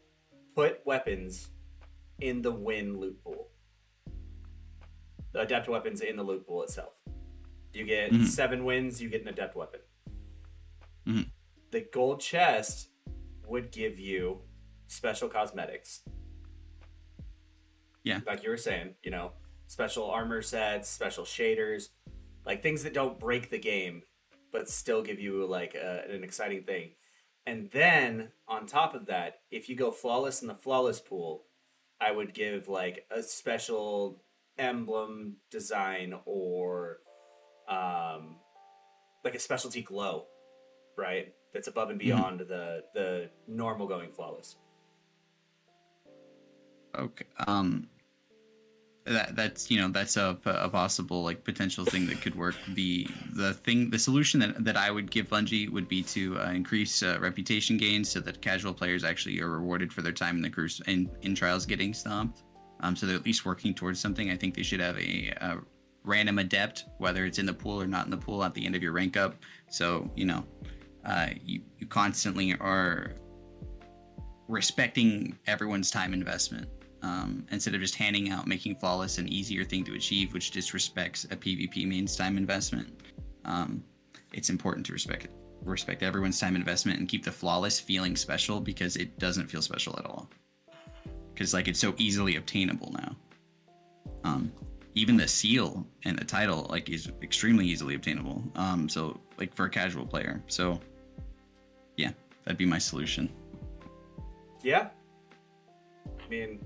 put 0.55 0.85
weapons 0.85 1.49
in 2.23 2.41
the 2.41 2.51
win 2.51 2.97
loot 2.99 3.21
pool. 3.21 3.49
The 5.33 5.41
adept 5.41 5.67
weapons 5.67 5.99
in 6.01 6.15
the 6.15 6.23
loot 6.23 6.47
pool 6.47 6.63
itself. 6.63 6.93
You 7.73 7.85
get 7.85 8.11
Mhm. 8.11 8.25
seven 8.27 8.63
wins, 8.63 9.01
you 9.01 9.09
get 9.09 9.21
an 9.23 9.27
adept 9.27 9.55
weapon. 9.55 9.81
Mhm. 11.05 11.31
The 11.71 11.81
gold 11.81 12.21
chest 12.21 12.89
would 13.45 13.71
give 13.71 13.99
you 13.99 14.41
special 14.87 15.27
cosmetics. 15.27 16.03
Yeah. 18.03 18.21
Like 18.25 18.43
you 18.43 18.49
were 18.49 18.57
saying, 18.57 18.95
you 19.03 19.11
know, 19.11 19.33
special 19.67 20.09
armor 20.09 20.41
sets, 20.41 20.87
special 20.89 21.25
shaders, 21.25 21.89
like 22.45 22.61
things 22.61 22.83
that 22.83 22.93
don't 22.93 23.19
break 23.19 23.49
the 23.49 23.59
game, 23.59 24.03
but 24.51 24.69
still 24.69 25.01
give 25.01 25.19
you 25.19 25.45
like 25.45 25.75
a, 25.75 26.05
an 26.09 26.23
exciting 26.23 26.63
thing. 26.63 26.95
And 27.45 27.69
then 27.71 28.31
on 28.47 28.65
top 28.65 28.93
of 28.93 29.07
that, 29.07 29.41
if 29.51 29.67
you 29.67 29.75
go 29.75 29.91
flawless 29.91 30.41
in 30.41 30.47
the 30.47 30.55
flawless 30.55 31.01
pool, 31.01 31.47
I 32.01 32.11
would 32.11 32.33
give 32.33 32.67
like 32.67 33.05
a 33.11 33.23
special 33.23 34.21
emblem 34.57 35.37
design 35.49 36.13
or 36.25 36.99
um, 37.67 38.37
like 39.23 39.35
a 39.35 39.39
specialty 39.39 39.81
glow, 39.81 40.25
right? 40.97 41.33
That's 41.53 41.67
above 41.67 41.89
and 41.89 41.99
beyond 41.99 42.41
the 42.41 42.83
the 42.93 43.29
normal 43.47 43.87
going 43.87 44.11
flawless. 44.11 44.55
Okay. 46.97 47.25
Um. 47.47 47.87
That 49.05 49.35
that's 49.35 49.69
you 49.69 49.81
know 49.81 49.89
that's 49.89 50.15
a, 50.15 50.37
a 50.45 50.69
possible 50.69 51.23
like 51.23 51.43
potential 51.43 51.83
thing 51.83 52.07
that 52.07 52.21
could 52.21 52.35
work. 52.35 52.55
The 52.73 53.05
the 53.33 53.53
thing 53.53 53.89
the 53.89 53.99
solution 53.99 54.39
that, 54.39 54.63
that 54.63 54.77
I 54.77 54.91
would 54.91 55.11
give 55.11 55.27
Bungie 55.27 55.69
would 55.69 55.89
be 55.89 56.01
to 56.03 56.39
uh, 56.39 56.51
increase 56.51 57.03
uh, 57.03 57.17
reputation 57.19 57.75
gains 57.75 58.09
so 58.09 58.21
that 58.21 58.41
casual 58.41 58.73
players 58.73 59.03
actually 59.03 59.41
are 59.41 59.49
rewarded 59.49 59.91
for 59.91 60.01
their 60.01 60.13
time 60.13 60.37
in 60.37 60.41
the 60.41 60.49
cruise 60.49 60.81
in, 60.87 61.09
in 61.21 61.35
trials 61.35 61.65
getting 61.65 61.93
stomped. 61.93 62.43
Um, 62.79 62.95
so 62.95 63.05
they're 63.05 63.17
at 63.17 63.25
least 63.25 63.45
working 63.45 63.73
towards 63.73 63.99
something. 63.99 64.31
I 64.31 64.37
think 64.37 64.55
they 64.55 64.63
should 64.63 64.79
have 64.79 64.97
a, 64.97 65.33
a 65.41 65.57
random 66.05 66.39
adept, 66.39 66.85
whether 66.97 67.25
it's 67.25 67.39
in 67.39 67.45
the 67.45 67.53
pool 67.53 67.81
or 67.81 67.87
not 67.87 68.05
in 68.05 68.11
the 68.11 68.17
pool, 68.17 68.41
at 68.43 68.53
the 68.53 68.65
end 68.65 68.73
of 68.73 68.81
your 68.81 68.93
rank 68.93 69.17
up. 69.17 69.35
So 69.69 70.09
you 70.15 70.25
know, 70.25 70.45
uh, 71.03 71.27
you 71.43 71.61
you 71.77 71.87
constantly 71.87 72.55
are 72.61 73.15
respecting 74.47 75.37
everyone's 75.45 75.91
time 75.91 76.13
investment 76.13 76.69
um, 77.03 77.45
instead 77.51 77.75
of 77.75 77.81
just 77.81 77.95
handing 77.95 78.29
out 78.29 78.47
making 78.47 78.75
flawless 78.75 79.17
an 79.17 79.27
easier 79.27 79.63
thing 79.63 79.83
to 79.83 79.93
achieve 79.93 80.33
which 80.33 80.51
disrespects 80.51 81.31
a 81.31 81.35
pvp 81.35 81.87
means 81.87 82.15
time 82.15 82.37
investment 82.37 82.87
um, 83.45 83.83
it's 84.33 84.49
important 84.49 84.85
to 84.85 84.93
respect 84.93 85.27
respect 85.65 86.03
everyone's 86.03 86.39
time 86.39 86.55
investment 86.55 86.99
and 86.99 87.07
keep 87.07 87.23
the 87.23 87.31
flawless 87.31 87.79
feeling 87.79 88.15
special 88.15 88.59
because 88.59 88.95
it 88.95 89.17
doesn't 89.19 89.47
feel 89.47 89.61
special 89.61 89.97
at 89.97 90.05
all. 90.05 90.29
Because 91.33 91.53
like 91.53 91.67
it's 91.67 91.79
so 91.79 91.93
easily 91.97 92.35
obtainable 92.35 92.91
now. 92.91 93.15
Um, 94.23 94.51
even 94.95 95.17
the 95.17 95.27
seal 95.27 95.85
and 96.05 96.17
the 96.17 96.25
title 96.25 96.67
like 96.69 96.89
is 96.89 97.11
extremely 97.21 97.65
easily 97.65 97.95
obtainable. 97.95 98.43
Um, 98.55 98.87
so 98.87 99.19
like 99.37 99.55
for 99.55 99.65
a 99.65 99.69
casual 99.69 100.05
player. 100.05 100.41
So 100.47 100.79
yeah 101.97 102.11
that'd 102.45 102.57
be 102.57 102.65
my 102.65 102.77
solution. 102.77 103.29
Yeah. 104.61 104.89
I 106.05 106.29
mean, 106.29 106.59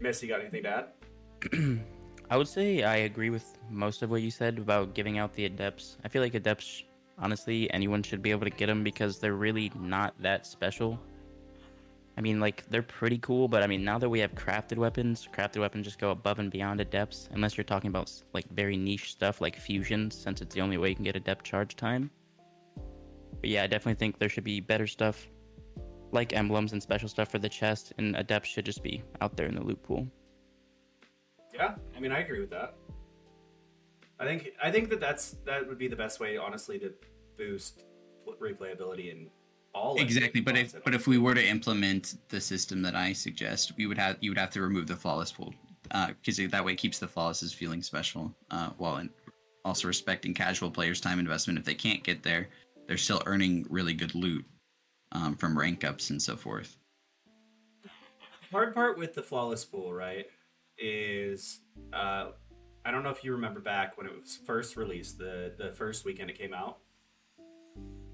Missy, 0.00 0.26
got 0.26 0.40
anything 0.40 0.62
to 0.64 0.68
add? 0.68 1.80
I 2.30 2.36
would 2.36 2.48
say 2.48 2.82
I 2.82 2.96
agree 2.96 3.30
with 3.30 3.58
most 3.70 4.02
of 4.02 4.10
what 4.10 4.22
you 4.22 4.30
said 4.30 4.58
about 4.58 4.94
giving 4.94 5.18
out 5.18 5.32
the 5.34 5.44
adepts. 5.44 5.98
I 6.04 6.08
feel 6.08 6.22
like 6.22 6.34
adepts, 6.34 6.84
honestly, 7.18 7.70
anyone 7.72 8.02
should 8.02 8.22
be 8.22 8.30
able 8.30 8.44
to 8.44 8.50
get 8.50 8.66
them 8.66 8.82
because 8.82 9.18
they're 9.18 9.34
really 9.34 9.70
not 9.78 10.14
that 10.20 10.46
special. 10.46 10.98
I 12.16 12.20
mean, 12.20 12.40
like 12.40 12.64
they're 12.70 12.82
pretty 12.82 13.18
cool, 13.18 13.48
but 13.48 13.62
I 13.62 13.66
mean, 13.66 13.84
now 13.84 13.98
that 13.98 14.08
we 14.08 14.20
have 14.20 14.34
crafted 14.34 14.78
weapons, 14.78 15.28
crafted 15.32 15.60
weapons 15.60 15.84
just 15.84 15.98
go 15.98 16.10
above 16.10 16.38
and 16.38 16.50
beyond 16.50 16.80
adepts. 16.80 17.28
Unless 17.32 17.56
you're 17.56 17.64
talking 17.64 17.88
about 17.88 18.10
like 18.32 18.48
very 18.50 18.76
niche 18.76 19.12
stuff 19.12 19.40
like 19.40 19.56
fusions, 19.56 20.16
since 20.16 20.40
it's 20.40 20.54
the 20.54 20.60
only 20.60 20.78
way 20.78 20.90
you 20.90 20.94
can 20.94 21.04
get 21.04 21.16
adept 21.16 21.44
charge 21.44 21.76
time. 21.76 22.10
But 23.40 23.50
yeah, 23.50 23.64
I 23.64 23.66
definitely 23.66 23.98
think 23.98 24.18
there 24.18 24.28
should 24.28 24.44
be 24.44 24.60
better 24.60 24.86
stuff, 24.86 25.28
like 26.14 26.32
emblems 26.32 26.72
and 26.72 26.82
special 26.82 27.08
stuff 27.08 27.30
for 27.30 27.38
the 27.38 27.48
chest, 27.48 27.92
and 27.98 28.16
adepts 28.16 28.48
should 28.48 28.64
just 28.64 28.82
be 28.82 29.02
out 29.20 29.36
there 29.36 29.46
in 29.46 29.54
the 29.54 29.62
loot 29.62 29.82
pool. 29.82 30.06
Yeah, 31.52 31.74
I 31.96 32.00
mean, 32.00 32.12
I 32.12 32.20
agree 32.20 32.40
with 32.40 32.50
that. 32.50 32.74
I 34.18 34.24
think 34.24 34.50
I 34.62 34.70
think 34.70 34.88
that 34.90 35.00
that's 35.00 35.36
that 35.44 35.66
would 35.68 35.78
be 35.78 35.88
the 35.88 35.96
best 35.96 36.20
way, 36.20 36.36
honestly, 36.36 36.78
to 36.78 36.92
boost 37.36 37.84
replayability 38.40 39.12
in 39.12 39.28
all. 39.74 39.96
exactly 39.96 40.40
but 40.40 40.56
if 40.56 40.74
but 40.84 40.94
if 40.94 41.06
we 41.06 41.18
were 41.18 41.34
to 41.34 41.44
implement 41.44 42.16
the 42.30 42.40
system 42.40 42.80
that 42.80 42.94
i 42.94 43.12
suggest 43.12 43.72
we 43.76 43.86
would 43.86 43.98
have 43.98 44.16
you 44.20 44.30
would 44.30 44.38
have 44.38 44.48
to 44.48 44.62
remove 44.62 44.86
the 44.86 44.96
flawless 44.96 45.30
pool 45.30 45.52
because 46.22 46.36
that 46.50 46.64
way 46.64 46.72
it 46.72 46.78
keeps 46.78 46.98
the 46.98 47.06
flawlesses 47.06 47.52
feeling 47.52 47.82
special 47.82 48.34
uh, 48.50 48.70
while 48.78 48.96
in, 48.98 49.10
also 49.64 49.88
respecting 49.88 50.34
casual 50.34 50.70
players' 50.70 51.00
time 51.00 51.18
investment. 51.18 51.58
If 51.58 51.64
they 51.64 51.74
can't 51.74 52.02
get 52.02 52.22
there, 52.22 52.48
they're 52.86 52.96
still 52.96 53.22
earning 53.26 53.66
really 53.70 53.94
good 53.94 54.14
loot 54.14 54.44
um, 55.14 55.34
from 55.36 55.58
rank 55.58 55.84
ups 55.84 56.10
and 56.10 56.20
so 56.20 56.36
forth. 56.36 56.76
Hard 58.52 58.74
part 58.74 58.98
with 58.98 59.14
the 59.14 59.22
flawless 59.22 59.64
pool, 59.64 59.92
right, 59.92 60.26
is 60.78 61.60
uh, 61.92 62.30
I 62.84 62.90
don't 62.90 63.02
know 63.02 63.10
if 63.10 63.24
you 63.24 63.32
remember 63.32 63.60
back 63.60 63.96
when 63.96 64.06
it 64.06 64.12
was 64.20 64.38
first 64.46 64.76
released, 64.76 65.18
the 65.18 65.54
the 65.56 65.72
first 65.72 66.04
weekend 66.04 66.30
it 66.30 66.38
came 66.38 66.52
out. 66.54 66.78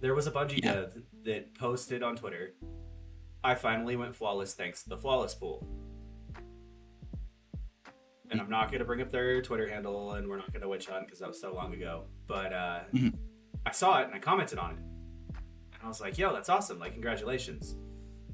There 0.00 0.14
was 0.14 0.26
a 0.26 0.30
Bungie 0.30 0.62
Yeah. 0.62 0.72
dev 0.74 1.02
that 1.24 1.54
posted 1.54 2.02
on 2.02 2.16
Twitter, 2.16 2.54
"I 3.44 3.54
finally 3.54 3.96
went 3.96 4.14
flawless 4.16 4.54
thanks 4.54 4.82
to 4.84 4.88
the 4.88 4.96
flawless 4.96 5.34
pool." 5.34 5.66
And 8.30 8.40
I'm 8.40 8.48
not 8.48 8.68
going 8.68 8.78
to 8.78 8.84
bring 8.84 9.02
up 9.02 9.10
their 9.10 9.42
Twitter 9.42 9.68
handle, 9.68 10.12
and 10.12 10.28
we're 10.28 10.36
not 10.38 10.52
going 10.52 10.62
to 10.62 10.68
witch 10.68 10.86
hunt 10.86 11.04
because 11.06 11.18
that 11.18 11.28
was 11.28 11.40
so 11.40 11.52
long 11.52 11.74
ago. 11.74 12.04
But 12.28 12.52
uh, 12.52 12.80
Mhm. 12.94 13.18
I 13.66 13.72
saw 13.72 14.00
it 14.00 14.06
and 14.06 14.14
I 14.14 14.20
commented 14.20 14.56
on 14.58 14.70
it, 14.78 14.78
I 15.82 15.88
was 15.88 16.00
like, 16.00 16.18
"Yo, 16.18 16.32
that's 16.32 16.48
awesome! 16.48 16.78
Like, 16.78 16.92
congratulations!" 16.92 17.76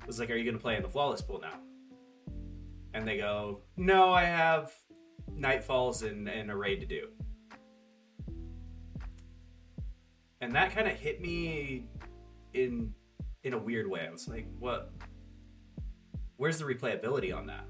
I 0.03 0.07
was 0.07 0.19
like, 0.19 0.31
"Are 0.31 0.37
you 0.37 0.45
going 0.45 0.57
to 0.57 0.63
play 0.63 0.77
in 0.77 0.83
the 0.83 0.89
flawless 0.89 1.23
pool 1.23 1.41
now?" 1.41 1.59
And 2.95 3.07
they 3.07 3.19
go, 3.19 3.63
"No, 3.77 4.13
I 4.13 4.25
have 4.25 4.73
Nightfalls 5.31 6.03
and, 6.03 6.29
and 6.29 6.51
a 6.51 6.57
raid 6.57 6.81
to 6.81 6.87
do." 6.87 7.09
And 10.41 10.55
that 10.55 10.73
kind 10.73 10.89
of 10.89 10.95
hit 10.95 11.21
me 11.21 11.87
in 12.53 12.93
in 13.43 13.53
a 13.53 13.59
weird 13.59 13.89
way. 13.89 14.07
I 14.07 14.11
was 14.11 14.29
like, 14.29 14.47
"What? 14.59 14.93
Where's 16.37 16.59
the 16.59 16.65
replayability 16.65 17.35
on 17.35 17.47
that?" 17.47 17.67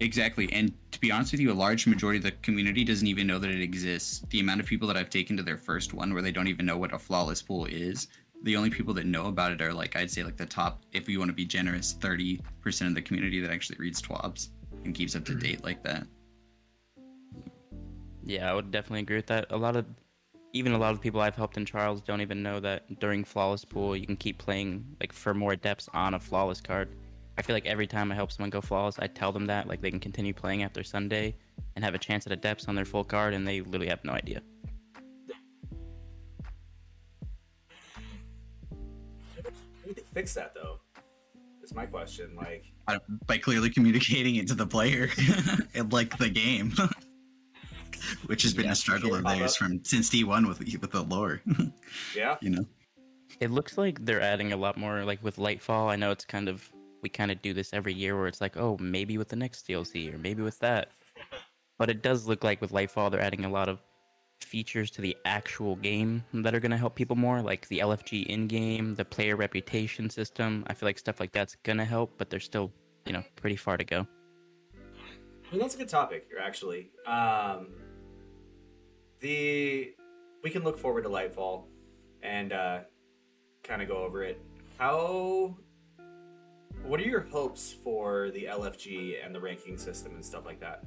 Exactly. 0.00 0.50
And 0.52 0.72
to 1.00 1.06
be 1.06 1.12
honest 1.12 1.32
with 1.32 1.40
you, 1.40 1.50
a 1.50 1.54
large 1.54 1.86
majority 1.86 2.18
of 2.18 2.24
the 2.24 2.32
community 2.42 2.84
doesn't 2.84 3.06
even 3.06 3.26
know 3.26 3.38
that 3.38 3.48
it 3.48 3.62
exists. 3.62 4.22
The 4.28 4.40
amount 4.40 4.60
of 4.60 4.66
people 4.66 4.86
that 4.88 4.98
I've 4.98 5.08
taken 5.08 5.34
to 5.38 5.42
their 5.42 5.56
first 5.56 5.94
one 5.94 6.12
where 6.12 6.20
they 6.20 6.30
don't 6.30 6.46
even 6.46 6.66
know 6.66 6.76
what 6.76 6.92
a 6.92 6.98
flawless 6.98 7.40
pool 7.40 7.64
is, 7.64 8.08
the 8.42 8.54
only 8.54 8.68
people 8.68 8.92
that 8.92 9.06
know 9.06 9.24
about 9.26 9.50
it 9.50 9.62
are 9.62 9.72
like, 9.72 9.96
I'd 9.96 10.10
say, 10.10 10.22
like 10.22 10.36
the 10.36 10.44
top, 10.44 10.82
if 10.92 11.08
you 11.08 11.18
want 11.18 11.30
to 11.30 11.34
be 11.34 11.46
generous, 11.46 11.94
30% 11.94 12.42
of 12.86 12.94
the 12.94 13.00
community 13.00 13.40
that 13.40 13.50
actually 13.50 13.78
reads 13.78 14.02
TWABs 14.02 14.50
and 14.84 14.94
keeps 14.94 15.16
up 15.16 15.24
to 15.24 15.32
mm-hmm. 15.32 15.40
date 15.40 15.64
like 15.64 15.82
that. 15.84 16.06
Yeah, 18.22 18.50
I 18.50 18.54
would 18.54 18.70
definitely 18.70 19.00
agree 19.00 19.16
with 19.16 19.26
that. 19.28 19.46
A 19.48 19.56
lot 19.56 19.76
of, 19.76 19.86
even 20.52 20.72
a 20.72 20.78
lot 20.78 20.92
of 20.92 21.00
people 21.00 21.22
I've 21.22 21.34
helped 21.34 21.56
in 21.56 21.64
trials 21.64 22.02
don't 22.02 22.20
even 22.20 22.42
know 22.42 22.60
that 22.60 23.00
during 23.00 23.24
flawless 23.24 23.64
pool 23.64 23.96
you 23.96 24.04
can 24.04 24.18
keep 24.18 24.36
playing 24.36 24.84
like 25.00 25.14
for 25.14 25.32
more 25.32 25.56
depths 25.56 25.88
on 25.94 26.12
a 26.12 26.20
flawless 26.20 26.60
card. 26.60 26.90
I 27.40 27.42
feel 27.42 27.56
like 27.56 27.64
every 27.64 27.86
time 27.86 28.12
I 28.12 28.14
help 28.14 28.30
someone 28.30 28.50
go 28.50 28.60
flawless, 28.60 28.98
I 28.98 29.06
tell 29.06 29.32
them 29.32 29.46
that 29.46 29.66
like 29.66 29.80
they 29.80 29.90
can 29.90 29.98
continue 29.98 30.34
playing 30.34 30.62
after 30.62 30.84
Sunday 30.84 31.34
and 31.74 31.82
have 31.82 31.94
a 31.94 31.98
chance 31.98 32.26
at 32.26 32.32
a 32.32 32.36
depths 32.36 32.68
on 32.68 32.74
their 32.74 32.84
full 32.84 33.02
card, 33.02 33.32
and 33.32 33.48
they 33.48 33.62
literally 33.62 33.86
have 33.88 34.04
no 34.04 34.12
idea. 34.12 34.42
How 39.42 39.86
did 39.86 39.96
they 39.96 40.02
fix 40.12 40.34
that 40.34 40.54
though? 40.54 40.80
Is 41.62 41.72
my 41.72 41.86
question. 41.86 42.36
Like, 42.36 42.66
I 42.86 42.92
don't- 42.98 43.26
By 43.26 43.38
clearly 43.38 43.70
communicating 43.70 44.34
it 44.36 44.46
to 44.48 44.54
the 44.54 44.66
player 44.66 45.08
and 45.74 45.90
like 45.94 46.18
the 46.18 46.28
game. 46.28 46.74
Which 48.26 48.42
has 48.42 48.52
been 48.52 48.66
Yeah. 48.66 48.72
a 48.72 48.76
struggle 48.76 49.14
of 49.14 49.24
theirs 49.24 49.56
from 49.56 49.82
since 49.82 50.10
D1 50.10 50.46
with 50.46 50.58
with 50.58 50.90
the 50.90 51.02
lore, 51.04 51.40
yeah, 52.14 52.36
you 52.42 52.50
know. 52.50 52.66
It 53.40 53.50
looks 53.50 53.78
like 53.78 54.04
they're 54.04 54.20
adding 54.20 54.52
a 54.52 54.58
lot 54.58 54.76
more 54.76 55.04
like 55.06 55.22
with 55.24 55.36
Lightfall. 55.36 55.90
I 55.90 55.96
know 55.96 56.10
it's 56.10 56.26
kind 56.26 56.50
of 56.50 56.70
we 57.02 57.08
kind 57.08 57.30
of 57.30 57.40
do 57.42 57.52
this 57.52 57.72
every 57.72 57.92
year 57.94 58.16
where 58.16 58.26
it's 58.26 58.40
like, 58.40 58.56
oh, 58.56 58.76
maybe 58.80 59.18
with 59.18 59.28
the 59.28 59.36
next 59.36 59.66
DLC 59.66 60.12
or 60.12 60.18
maybe 60.18 60.42
with 60.42 60.58
that. 60.60 60.90
But 61.78 61.90
it 61.90 62.02
does 62.02 62.26
look 62.26 62.44
like 62.44 62.60
with 62.60 62.72
Lightfall 62.72 63.10
they're 63.10 63.20
adding 63.20 63.44
a 63.44 63.50
lot 63.50 63.68
of 63.68 63.80
features 64.40 64.90
to 64.90 65.00
the 65.00 65.16
actual 65.24 65.76
game 65.76 66.24
that 66.32 66.54
are 66.54 66.60
going 66.60 66.70
to 66.70 66.76
help 66.76 66.94
people 66.94 67.16
more, 67.16 67.42
like 67.42 67.68
the 67.68 67.78
LFG 67.78 68.26
in-game, 68.26 68.94
the 68.94 69.04
player 69.04 69.36
reputation 69.36 70.10
system. 70.10 70.64
I 70.66 70.74
feel 70.74 70.88
like 70.88 70.98
stuff 70.98 71.20
like 71.20 71.32
that's 71.32 71.56
going 71.62 71.78
to 71.78 71.84
help, 71.84 72.12
but 72.18 72.30
they're 72.30 72.40
still, 72.40 72.72
you 73.06 73.12
know, 73.12 73.22
pretty 73.36 73.56
far 73.56 73.76
to 73.76 73.84
go. 73.84 74.06
I 74.74 75.52
mean, 75.52 75.60
that's 75.60 75.74
a 75.74 75.78
good 75.78 75.88
topic 75.88 76.26
here, 76.28 76.38
actually. 76.40 76.90
Um, 77.06 77.68
the 79.20 79.94
we 80.42 80.50
can 80.50 80.64
look 80.64 80.78
forward 80.78 81.02
to 81.02 81.10
Lightfall 81.10 81.64
and 82.22 82.52
uh, 82.52 82.80
kind 83.62 83.82
of 83.82 83.88
go 83.88 83.98
over 83.98 84.22
it. 84.22 84.40
How? 84.78 85.56
What 86.84 87.00
are 87.00 87.04
your 87.04 87.20
hopes 87.20 87.72
for 87.84 88.30
the 88.32 88.44
LFG 88.44 89.24
and 89.24 89.34
the 89.34 89.40
ranking 89.40 89.78
system 89.78 90.14
and 90.14 90.24
stuff 90.24 90.44
like 90.44 90.60
that? 90.60 90.84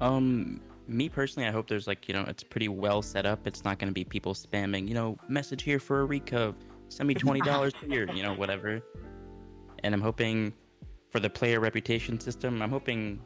Um, 0.00 0.60
me 0.86 1.08
personally, 1.08 1.48
I 1.48 1.52
hope 1.52 1.68
there's 1.68 1.86
like, 1.86 2.08
you 2.08 2.14
know, 2.14 2.24
it's 2.28 2.42
pretty 2.42 2.68
well 2.68 3.02
set 3.02 3.26
up. 3.26 3.46
It's 3.46 3.64
not 3.64 3.78
going 3.78 3.88
to 3.88 3.94
be 3.94 4.04
people 4.04 4.34
spamming, 4.34 4.88
you 4.88 4.94
know, 4.94 5.16
message 5.28 5.62
here 5.62 5.78
for 5.78 6.00
a 6.00 6.04
recove, 6.04 6.54
send 6.88 7.08
me 7.08 7.14
$20 7.14 7.74
here, 7.88 8.08
you 8.12 8.22
know, 8.22 8.34
whatever. 8.34 8.80
And 9.82 9.94
I'm 9.94 10.00
hoping 10.00 10.52
for 11.10 11.20
the 11.20 11.30
player 11.30 11.60
reputation 11.60 12.18
system, 12.18 12.62
I'm 12.62 12.70
hoping 12.70 13.20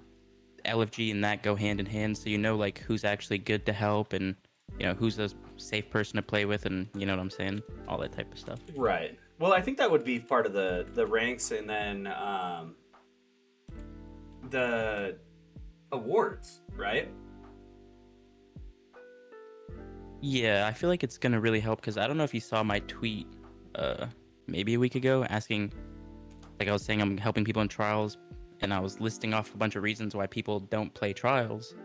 LFG 0.65 1.11
and 1.11 1.25
that 1.25 1.43
go 1.43 1.55
hand 1.55 1.81
in 1.81 1.87
hand 1.87 2.17
so 2.17 2.29
you 2.29 2.39
know, 2.39 2.57
like, 2.57 2.79
who's 2.81 3.05
actually 3.05 3.39
good 3.39 3.65
to 3.67 3.73
help 3.73 4.13
and, 4.13 4.35
you 4.79 4.87
know, 4.87 4.95
who's 4.95 5.19
a 5.19 5.31
safe 5.57 5.89
person 5.91 6.17
to 6.17 6.23
play 6.23 6.45
with 6.45 6.67
and, 6.67 6.87
you 6.95 7.07
know 7.07 7.15
what 7.15 7.21
I'm 7.21 7.31
saying? 7.31 7.63
All 7.87 7.99
that 7.99 8.13
type 8.13 8.33
of 8.33 8.39
stuff. 8.39 8.59
Right. 8.77 9.19
Well, 9.39 9.53
I 9.53 9.61
think 9.61 9.79
that 9.79 9.91
would 9.91 10.05
be 10.05 10.19
part 10.19 10.47
of 10.47 10.53
the 10.53 10.87
the 10.95 11.07
ranks, 11.07 11.53
and 11.53 11.69
then 11.69 12.09
um, 12.09 12.75
the 14.51 15.17
awards, 15.93 16.61
right? 16.77 17.09
Yeah, 20.21 20.67
I 20.67 20.73
feel 20.73 20.89
like 20.89 21.05
it's 21.05 21.19
gonna 21.19 21.41
really 21.41 21.61
help 21.61 21.81
because 21.81 21.97
I 21.97 22.09
don't 22.09 22.17
know 22.17 22.25
if 22.25 22.35
you 22.35 22.41
saw 22.41 22.65
my 22.65 22.81
tweet, 22.81 23.29
uh, 23.77 24.07
maybe 24.49 24.75
a 24.75 24.79
week 24.79 24.97
ago, 24.97 25.25
asking, 25.25 25.73
like 26.59 26.69
I 26.69 26.73
was 26.73 26.85
saying, 26.85 27.01
I'm 27.01 27.17
helping 27.17 27.45
people 27.45 27.63
in 27.63 27.69
trials, 27.69 28.19
and 28.61 28.75
I 28.75 28.81
was 28.81 29.01
listing 29.01 29.35
off 29.35 29.55
a 29.55 29.57
bunch 29.57 29.77
of 29.77 29.85
reasons 29.85 30.17
why 30.17 30.27
people 30.27 30.59
don't 30.59 30.93
play 30.93 31.13
trials, 31.13 31.77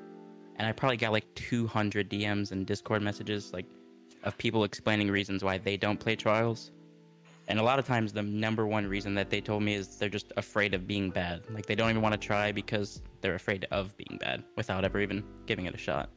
and 0.55 0.67
I 0.67 0.71
probably 0.71 0.97
got 0.97 1.11
like 1.11 1.31
200 1.35 2.09
DMs 2.09 2.51
and 2.51 2.65
Discord 2.65 3.03
messages, 3.03 3.53
like, 3.53 3.67
of 4.23 4.35
people 4.39 4.63
explaining 4.63 5.11
reasons 5.11 5.43
why 5.43 5.59
they 5.59 5.77
don't 5.77 5.99
play 5.99 6.15
trials, 6.15 6.71
and 7.47 7.60
a 7.60 7.63
lot 7.63 7.77
of 7.77 7.86
times 7.86 8.13
the 8.13 8.23
number 8.23 8.65
one 8.65 8.88
reason 8.88 9.13
that 9.15 9.29
they 9.29 9.41
told 9.41 9.63
me 9.63 9.73
is 9.73 9.97
they're 9.97 10.10
just 10.10 10.32
afraid 10.38 10.73
of 10.73 10.88
being 10.88 11.10
bad, 11.10 11.43
like 11.51 11.65
they 11.65 11.75
don't 11.75 11.89
even 11.89 12.01
want 12.01 12.13
to 12.13 12.19
try 12.19 12.51
because 12.51 13.01
they're 13.21 13.36
afraid 13.36 13.67
of 13.71 13.95
being 13.97 14.17
bad 14.19 14.43
without 14.56 14.86
ever 14.86 14.99
even 15.01 15.23
giving 15.45 15.65
it 15.65 15.73
a 15.73 15.77
shot. 15.77 16.10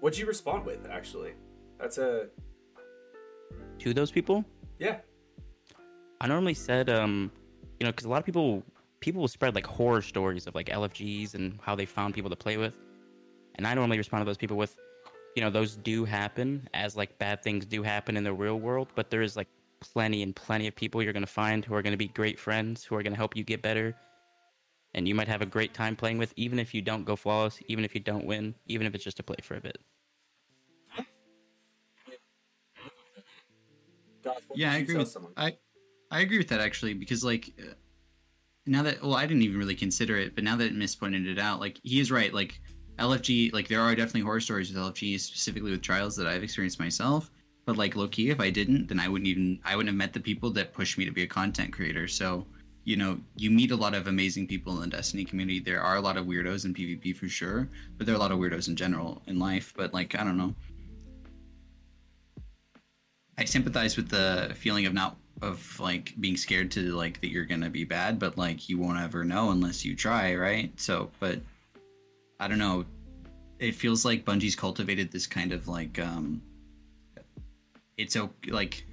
What'd 0.00 0.18
you 0.18 0.26
respond 0.26 0.64
with, 0.64 0.88
actually? 0.88 1.32
That's 1.78 1.98
a 1.98 2.28
To 3.80 3.94
those 3.94 4.10
people, 4.10 4.44
yeah. 4.78 4.98
I 6.20 6.28
normally 6.28 6.54
said, 6.54 6.90
um, 6.90 7.32
you 7.78 7.84
know, 7.84 7.90
because 7.90 8.04
a 8.04 8.08
lot 8.08 8.18
of 8.18 8.24
people 8.24 8.62
people 9.00 9.20
will 9.20 9.28
spread 9.28 9.54
like 9.54 9.66
horror 9.66 10.02
stories 10.02 10.46
of 10.46 10.54
like 10.54 10.66
LFGs 10.66 11.34
and 11.34 11.58
how 11.62 11.74
they 11.74 11.86
found 11.86 12.14
people 12.14 12.30
to 12.30 12.36
play 12.36 12.56
with, 12.56 12.76
and 13.56 13.66
I 13.66 13.74
normally 13.74 13.98
respond 13.98 14.22
to 14.22 14.26
those 14.26 14.36
people 14.36 14.56
with, 14.56 14.76
you 15.40 15.46
know, 15.46 15.50
those 15.50 15.76
do 15.76 16.04
happen 16.04 16.68
as 16.74 16.98
like 16.98 17.16
bad 17.16 17.42
things 17.42 17.64
do 17.64 17.82
happen 17.82 18.14
in 18.18 18.24
the 18.24 18.32
real 18.32 18.60
world, 18.60 18.88
but 18.94 19.08
there 19.08 19.22
is 19.22 19.36
like 19.36 19.48
plenty 19.80 20.22
and 20.22 20.36
plenty 20.36 20.66
of 20.66 20.76
people 20.76 21.02
you're 21.02 21.14
gonna 21.14 21.26
find 21.26 21.64
who 21.64 21.74
are 21.74 21.80
gonna 21.80 21.96
be 21.96 22.08
great 22.08 22.38
friends 22.38 22.84
who 22.84 22.94
are 22.94 23.02
gonna 23.02 23.16
help 23.16 23.34
you 23.34 23.42
get 23.42 23.62
better, 23.62 23.96
and 24.92 25.08
you 25.08 25.14
might 25.14 25.28
have 25.28 25.40
a 25.40 25.46
great 25.46 25.72
time 25.72 25.96
playing 25.96 26.18
with, 26.18 26.34
even 26.36 26.58
if 26.58 26.74
you 26.74 26.82
don't 26.82 27.06
go 27.06 27.16
flawless, 27.16 27.58
even 27.68 27.86
if 27.86 27.94
you 27.94 28.02
don't 28.02 28.26
win, 28.26 28.54
even 28.66 28.86
if 28.86 28.94
it's 28.94 29.02
just 29.02 29.16
to 29.16 29.22
play 29.22 29.36
for 29.42 29.54
a 29.54 29.60
bit. 29.62 29.78
Yeah 34.54 34.72
i 34.72 34.76
agree 34.76 34.96
with 34.98 35.08
someone? 35.08 35.32
i 35.38 35.56
i 36.10 36.20
agree 36.20 36.36
with 36.36 36.48
that 36.48 36.60
actually 36.60 36.92
because 36.92 37.24
like 37.24 37.54
uh, 37.58 37.72
now 38.66 38.82
that 38.82 39.00
well 39.02 39.14
i 39.14 39.24
didn't 39.24 39.42
even 39.42 39.56
really 39.56 39.74
consider 39.74 40.18
it 40.18 40.34
but 40.34 40.44
now 40.44 40.56
that 40.56 40.74
miss 40.74 40.94
pointed 40.94 41.26
it 41.26 41.38
out 41.38 41.60
like 41.60 41.80
he 41.82 41.98
is 41.98 42.10
right 42.10 42.34
like 42.34 42.60
lfg 43.00 43.52
like 43.52 43.66
there 43.68 43.80
are 43.80 43.94
definitely 43.94 44.20
horror 44.20 44.40
stories 44.40 44.72
with 44.72 44.82
lfg 44.82 45.18
specifically 45.18 45.70
with 45.70 45.82
trials 45.82 46.14
that 46.16 46.26
i've 46.26 46.42
experienced 46.42 46.78
myself. 46.78 47.30
But 47.66 47.76
like 47.76 47.94
low 47.94 48.08
key 48.08 48.30
if 48.30 48.40
i 48.40 48.50
didn't 48.50 48.88
then 48.88 49.00
i 49.00 49.08
wouldn't 49.08 49.28
even 49.28 49.60
i 49.64 49.76
wouldn't 49.76 49.88
have 49.88 49.96
met 49.96 50.12
the 50.12 50.20
people 50.20 50.50
that 50.50 50.72
pushed 50.72 50.98
me 50.98 51.04
to 51.04 51.12
be 51.12 51.22
a 51.22 51.26
content 51.26 51.72
creator. 51.72 52.08
So 52.08 52.46
you 52.84 52.96
know 52.96 53.18
you 53.36 53.50
meet 53.50 53.70
a 53.70 53.76
lot 53.76 53.94
of 53.94 54.06
amazing 54.06 54.46
people 54.46 54.74
in 54.74 54.90
the 54.90 54.96
destiny 54.96 55.24
community. 55.24 55.60
There 55.60 55.82
are 55.82 55.96
a 55.96 56.00
lot 56.00 56.16
of 56.16 56.26
weirdos 56.26 56.64
in 56.64 56.74
pvp 56.74 57.16
for 57.16 57.28
sure 57.28 57.68
but 57.96 58.06
there 58.06 58.14
are 58.14 58.18
a 58.18 58.20
lot 58.20 58.32
of 58.32 58.38
weirdos 58.38 58.68
in 58.68 58.76
general 58.76 59.22
in 59.26 59.38
life. 59.38 59.72
But 59.76 59.94
like 59.94 60.18
i 60.18 60.24
don't 60.24 60.38
know. 60.38 60.54
I 63.38 63.44
sympathize 63.44 63.96
with 63.96 64.08
the 64.10 64.52
feeling 64.54 64.84
of 64.86 64.92
not 64.92 65.16
of 65.42 65.80
like 65.80 66.14
being 66.20 66.36
scared 66.36 66.70
to 66.72 66.94
like 66.94 67.20
that 67.20 67.30
you're 67.30 67.46
gonna 67.46 67.70
be 67.70 67.84
bad, 67.84 68.18
but 68.18 68.36
like 68.36 68.68
you 68.68 68.78
won't 68.78 69.00
ever 69.00 69.24
know 69.24 69.50
unless 69.50 69.84
you 69.84 69.96
try, 69.96 70.34
right? 70.34 70.72
So, 70.78 71.10
but 71.20 71.40
I 72.40 72.48
don't 72.48 72.58
know. 72.58 72.84
It 73.58 73.74
feels 73.74 74.04
like 74.04 74.24
Bungie's 74.24 74.56
cultivated 74.56 75.12
this 75.12 75.26
kind 75.26 75.52
of 75.52 75.68
like 75.68 75.98
um, 76.00 76.40
it's 77.98 78.16
okay 78.16 78.50
like 78.50 78.86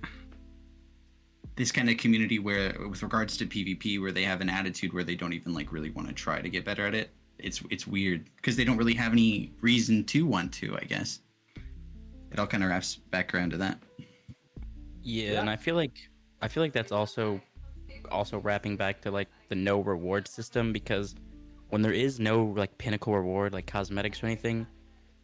this 1.55 1.71
kind 1.71 1.89
of 1.89 1.97
community 1.97 2.37
where, 2.37 2.75
with 2.87 3.01
regards 3.01 3.35
to 3.37 3.45
PvP, 3.47 3.99
where 3.99 4.11
they 4.11 4.23
have 4.23 4.41
an 4.41 4.49
attitude 4.49 4.93
where 4.93 5.03
they 5.03 5.15
don't 5.15 5.33
even 5.33 5.53
like 5.53 5.71
really 5.71 5.89
want 5.89 6.07
to 6.07 6.13
try 6.13 6.41
to 6.41 6.49
get 6.49 6.65
better 6.65 6.85
at 6.85 6.93
it. 6.93 7.09
It's 7.39 7.63
it's 7.69 7.87
weird 7.87 8.29
because 8.35 8.55
they 8.57 8.65
don't 8.65 8.77
really 8.77 8.93
have 8.95 9.13
any 9.13 9.53
reason 9.61 10.03
to 10.05 10.25
want 10.25 10.51
to. 10.55 10.75
I 10.75 10.81
guess 10.83 11.21
it 12.31 12.37
all 12.39 12.47
kind 12.47 12.63
of 12.63 12.69
wraps 12.69 12.95
back 12.95 13.33
around 13.33 13.51
to 13.51 13.57
that. 13.57 13.79
Yeah, 15.01 15.31
Yeah. 15.31 15.39
and 15.39 15.49
I 15.49 15.55
feel 15.55 15.75
like 15.75 16.09
I 16.41 16.49
feel 16.49 16.61
like 16.61 16.73
that's 16.73 16.91
also 16.91 17.39
also 18.11 18.39
wrapping 18.39 18.75
back 18.75 19.01
to 19.01 19.11
like 19.11 19.29
the 19.47 19.55
no 19.55 19.79
reward 19.79 20.27
system 20.27 20.73
because 20.73 21.15
when 21.69 21.81
there 21.81 21.91
is 21.91 22.19
no 22.19 22.45
like 22.55 22.77
pinnacle 22.77 23.13
reward 23.13 23.53
like 23.53 23.67
cosmetics 23.67 24.23
or 24.23 24.27
anything, 24.27 24.65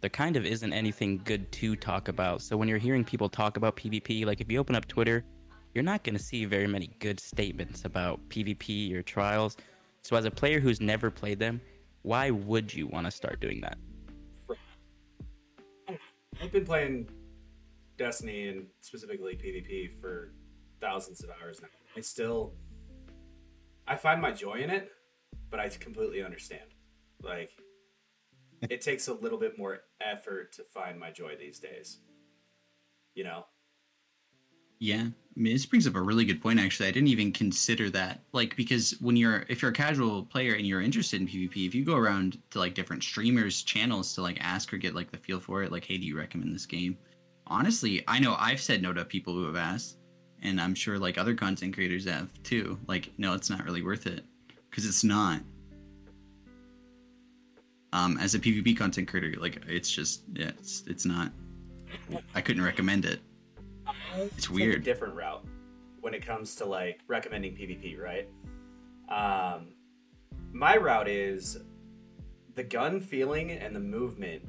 there 0.02 0.10
kind 0.10 0.36
of 0.36 0.46
isn't 0.46 0.74
anything 0.74 1.22
good 1.24 1.50
to 1.54 1.76
talk 1.76 2.10
about. 2.10 2.42
So 2.42 2.58
when 2.58 2.68
you're 2.68 2.78
hearing 2.78 3.06
people 3.06 3.30
talk 3.30 3.56
about 3.58 3.78
PvP, 3.78 4.26
like 4.26 4.42
if 4.42 4.52
you 4.52 4.60
open 4.60 4.76
up 4.76 4.88
Twitter, 4.88 5.24
you're 5.74 5.84
not 5.84 6.04
going 6.04 6.16
to 6.18 6.24
see 6.24 6.46
very 6.46 6.68
many 6.68 6.90
good 7.00 7.20
statements 7.20 7.86
about 7.86 8.20
PvP 8.30 8.94
or 8.94 9.02
trials. 9.02 9.58
So 10.02 10.16
as 10.16 10.26
a 10.26 10.32
player 10.32 10.60
who's 10.60 10.82
never 10.82 11.10
played 11.10 11.40
them, 11.40 11.62
why 12.02 12.32
would 12.32 12.74
you 12.74 12.88
want 12.88 13.06
to 13.06 13.12
start 13.12 13.40
doing 13.40 13.62
that? 13.62 13.78
I've 16.42 16.52
been 16.52 16.66
playing 16.66 17.10
Destiny 17.98 18.50
and 18.50 18.66
specifically 18.82 19.36
PvP 19.36 20.02
for 20.02 20.34
thousands 20.82 21.24
of 21.24 21.30
hours 21.42 21.62
now. 21.62 21.70
I 21.96 22.02
still, 22.02 22.56
I 23.88 23.96
find 23.96 24.22
my 24.22 24.32
joy 24.32 24.56
in 24.56 24.70
it, 24.70 24.92
but 25.54 25.60
I 25.60 25.70
completely 25.70 26.24
understand. 26.24 26.66
Like, 27.22 27.52
it 28.72 28.82
takes 28.82 29.08
a 29.08 29.14
little 29.14 29.38
bit 29.38 29.56
more 29.56 29.82
effort 30.02 30.52
to 30.54 30.64
find 30.64 31.00
my 31.00 31.12
joy 31.12 31.36
these 31.40 31.60
days. 31.60 32.00
You 33.14 33.24
know? 33.26 33.46
Yeah, 34.80 35.04
I 35.04 35.40
mean, 35.40 35.54
this 35.54 35.68
brings 35.68 35.86
up 35.86 35.94
a 35.94 36.02
really 36.02 36.26
good 36.26 36.42
point. 36.42 36.60
Actually, 36.60 36.90
I 36.90 36.92
didn't 36.92 37.10
even 37.10 37.32
consider 37.32 37.92
that. 37.92 38.22
Like, 38.32 38.56
because 38.56 38.96
when 39.00 39.16
you're 39.16 39.46
if 39.48 39.62
you're 39.62 39.70
a 39.70 39.76
casual 39.76 40.26
player 40.26 40.56
and 40.56 40.66
you're 40.66 40.82
interested 40.82 41.22
in 41.22 41.28
PvP, 41.28 41.68
if 41.68 41.76
you 41.76 41.86
go 41.86 41.98
around 41.98 42.40
to 42.50 42.58
like 42.58 42.74
different 42.74 43.04
streamers' 43.04 43.62
channels 43.62 44.16
to 44.16 44.24
like 44.24 44.40
ask 44.42 44.74
or 44.74 44.78
get 44.78 44.96
like 44.96 45.12
the 45.12 45.20
feel 45.20 45.40
for 45.40 45.62
it, 45.62 45.72
like, 45.72 45.86
hey, 45.86 46.00
do 46.00 46.08
you 46.08 46.18
recommend 46.18 46.56
this 46.56 46.66
game? 46.66 46.98
Honestly, 47.46 48.04
I 48.08 48.18
know 48.18 48.36
I've 48.40 48.60
said 48.60 48.82
no 48.82 48.92
to 48.92 49.06
people 49.06 49.36
who 49.36 49.46
have 49.46 49.56
asked, 49.56 50.00
and 50.42 50.60
I'm 50.60 50.74
sure 50.74 50.98
like 50.98 51.20
other 51.20 51.36
content 51.36 51.76
creators 51.76 52.06
have 52.06 52.34
too. 52.42 52.80
Like, 52.88 53.12
no, 53.20 53.36
it's 53.36 53.52
not 53.52 53.64
really 53.66 53.84
worth 53.84 54.08
it 54.08 54.26
because 54.74 54.88
it's 54.88 55.04
not. 55.04 55.40
Um, 57.92 58.18
as 58.18 58.34
a 58.34 58.40
PvP 58.40 58.76
content 58.76 59.08
creator, 59.08 59.40
like 59.40 59.62
it's 59.68 59.92
just 59.92 60.24
yeah, 60.34 60.48
it's 60.60 60.84
it's 60.88 61.06
not. 61.06 61.32
I 62.34 62.42
couldn't 62.42 62.64
recommend 62.64 63.06
it. 63.06 63.20
It's 64.36 64.50
weird. 64.50 64.84
different 64.84 65.14
route 65.14 65.46
when 66.02 66.16
it 66.16 66.26
comes 66.26 66.56
to 66.56 66.66
like 66.66 67.02
recommending 67.08 67.56
PvP, 67.56 68.00
right? 68.00 68.28
Um, 69.10 69.68
my 70.52 70.76
route 70.76 71.08
is 71.08 71.60
the 72.56 72.64
gun 72.64 73.00
feeling 73.00 73.52
and 73.52 73.76
the 73.76 73.80
movement. 73.80 74.42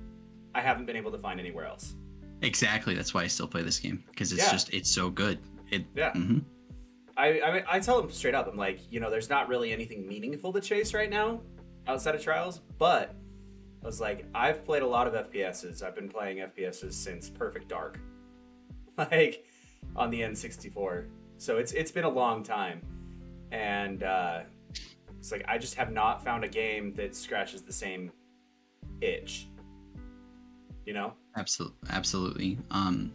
I 0.54 0.62
haven't 0.62 0.86
been 0.86 0.96
able 0.96 1.10
to 1.12 1.18
find 1.18 1.38
anywhere 1.38 1.66
else. 1.66 1.96
Exactly. 2.40 2.94
That's 2.94 3.12
why 3.12 3.24
I 3.24 3.26
still 3.26 3.48
play 3.48 3.62
this 3.62 3.78
game 3.78 4.02
because 4.10 4.32
it's 4.32 4.42
Yeah. 4.42 4.52
just 4.52 4.72
it's 4.72 4.90
so 4.90 5.10
good. 5.10 5.38
It 5.70 5.84
Yeah. 5.94 6.12
mhm. 6.14 6.44
I, 7.16 7.40
I 7.40 7.76
I 7.76 7.80
tell 7.80 8.00
them 8.00 8.10
straight 8.10 8.34
up. 8.34 8.48
I'm 8.48 8.56
like, 8.56 8.80
you 8.90 9.00
know, 9.00 9.10
there's 9.10 9.30
not 9.30 9.48
really 9.48 9.72
anything 9.72 10.06
meaningful 10.06 10.52
to 10.52 10.60
chase 10.60 10.94
right 10.94 11.10
now 11.10 11.40
outside 11.86 12.14
of 12.14 12.22
trials. 12.22 12.60
But 12.78 13.14
I 13.82 13.86
was 13.86 14.00
like, 14.00 14.26
I've 14.34 14.64
played 14.64 14.82
a 14.82 14.86
lot 14.86 15.06
of 15.06 15.30
FPSs. 15.30 15.82
I've 15.82 15.94
been 15.94 16.08
playing 16.08 16.38
FPSs 16.38 16.92
since 16.92 17.30
Perfect 17.30 17.68
Dark, 17.68 18.00
like 18.96 19.44
on 19.96 20.10
the 20.10 20.20
N64. 20.20 21.06
So 21.38 21.58
it's 21.58 21.72
it's 21.72 21.90
been 21.90 22.04
a 22.04 22.10
long 22.10 22.42
time, 22.42 22.80
and 23.52 24.02
uh, 24.02 24.40
it's 25.18 25.32
like 25.32 25.44
I 25.48 25.58
just 25.58 25.74
have 25.74 25.92
not 25.92 26.24
found 26.24 26.44
a 26.44 26.48
game 26.48 26.92
that 26.92 27.14
scratches 27.14 27.62
the 27.62 27.72
same 27.72 28.10
itch. 29.00 29.48
You 30.86 30.92
know? 30.92 31.14
Absolutely, 31.36 31.76
absolutely. 31.90 32.58
Um, 32.70 33.10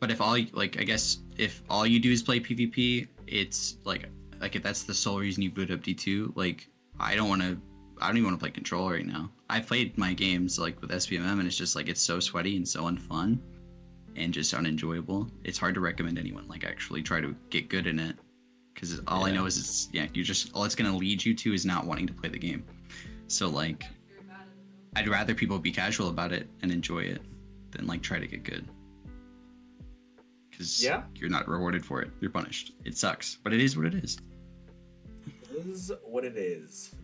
but 0.00 0.10
if 0.10 0.20
all 0.20 0.38
like, 0.52 0.78
I 0.78 0.84
guess 0.84 1.18
if 1.36 1.62
all 1.68 1.86
you 1.86 1.98
do 1.98 2.10
is 2.12 2.22
play 2.22 2.38
PvP, 2.40 3.08
it's 3.26 3.78
like 3.84 4.08
like 4.40 4.56
if 4.56 4.62
that's 4.62 4.82
the 4.82 4.94
sole 4.94 5.18
reason 5.18 5.42
you 5.42 5.50
boot 5.50 5.70
up 5.70 5.80
D2, 5.80 6.36
like 6.36 6.68
I 6.98 7.14
don't 7.16 7.28
want 7.28 7.42
to. 7.42 7.58
I 8.00 8.08
don't 8.08 8.16
even 8.16 8.30
want 8.30 8.38
to 8.38 8.42
play 8.42 8.50
Control 8.50 8.90
right 8.90 9.06
now. 9.06 9.30
I 9.48 9.60
played 9.60 9.96
my 9.96 10.12
games 10.14 10.58
like 10.58 10.80
with 10.80 10.90
SBMM, 10.90 11.38
and 11.38 11.46
it's 11.46 11.56
just 11.56 11.76
like 11.76 11.88
it's 11.88 12.02
so 12.02 12.20
sweaty 12.20 12.56
and 12.56 12.66
so 12.66 12.84
unfun, 12.84 13.38
and 14.16 14.34
just 14.34 14.52
unenjoyable. 14.52 15.30
It's 15.44 15.58
hard 15.58 15.74
to 15.74 15.80
recommend 15.80 16.18
anyone 16.18 16.48
like 16.48 16.64
actually 16.64 17.02
try 17.02 17.20
to 17.20 17.34
get 17.50 17.68
good 17.68 17.86
in 17.86 17.98
it, 17.98 18.16
because 18.74 19.00
all 19.06 19.24
I 19.24 19.30
know 19.30 19.46
is 19.46 19.58
it's 19.58 19.88
yeah, 19.92 20.08
you're 20.12 20.24
just 20.24 20.50
all 20.54 20.64
it's 20.64 20.74
gonna 20.74 20.96
lead 20.96 21.24
you 21.24 21.34
to 21.34 21.54
is 21.54 21.64
not 21.64 21.86
wanting 21.86 22.06
to 22.08 22.12
play 22.12 22.28
the 22.28 22.38
game. 22.38 22.64
So 23.28 23.48
like, 23.48 23.84
I'd 24.96 25.08
rather 25.08 25.34
people 25.34 25.58
be 25.58 25.72
casual 25.72 26.08
about 26.08 26.32
it 26.32 26.48
and 26.62 26.72
enjoy 26.72 27.04
it 27.04 27.22
than 27.70 27.86
like 27.86 28.02
try 28.02 28.18
to 28.18 28.26
get 28.26 28.42
good. 28.42 28.68
Because 30.54 30.82
Yeah. 30.82 31.02
you're 31.16 31.30
not 31.30 31.48
rewarded 31.48 31.84
for 31.84 32.00
it. 32.00 32.10
You're 32.20 32.30
punished. 32.30 32.72
It 32.84 32.96
sucks, 32.96 33.38
but 33.42 33.52
it 33.52 33.60
is 33.60 33.76
what 33.76 33.86
it 33.86 33.94
is. 33.94 34.18
Is 35.50 35.90
what 36.04 36.24
it 36.24 36.36
is. 36.36 36.94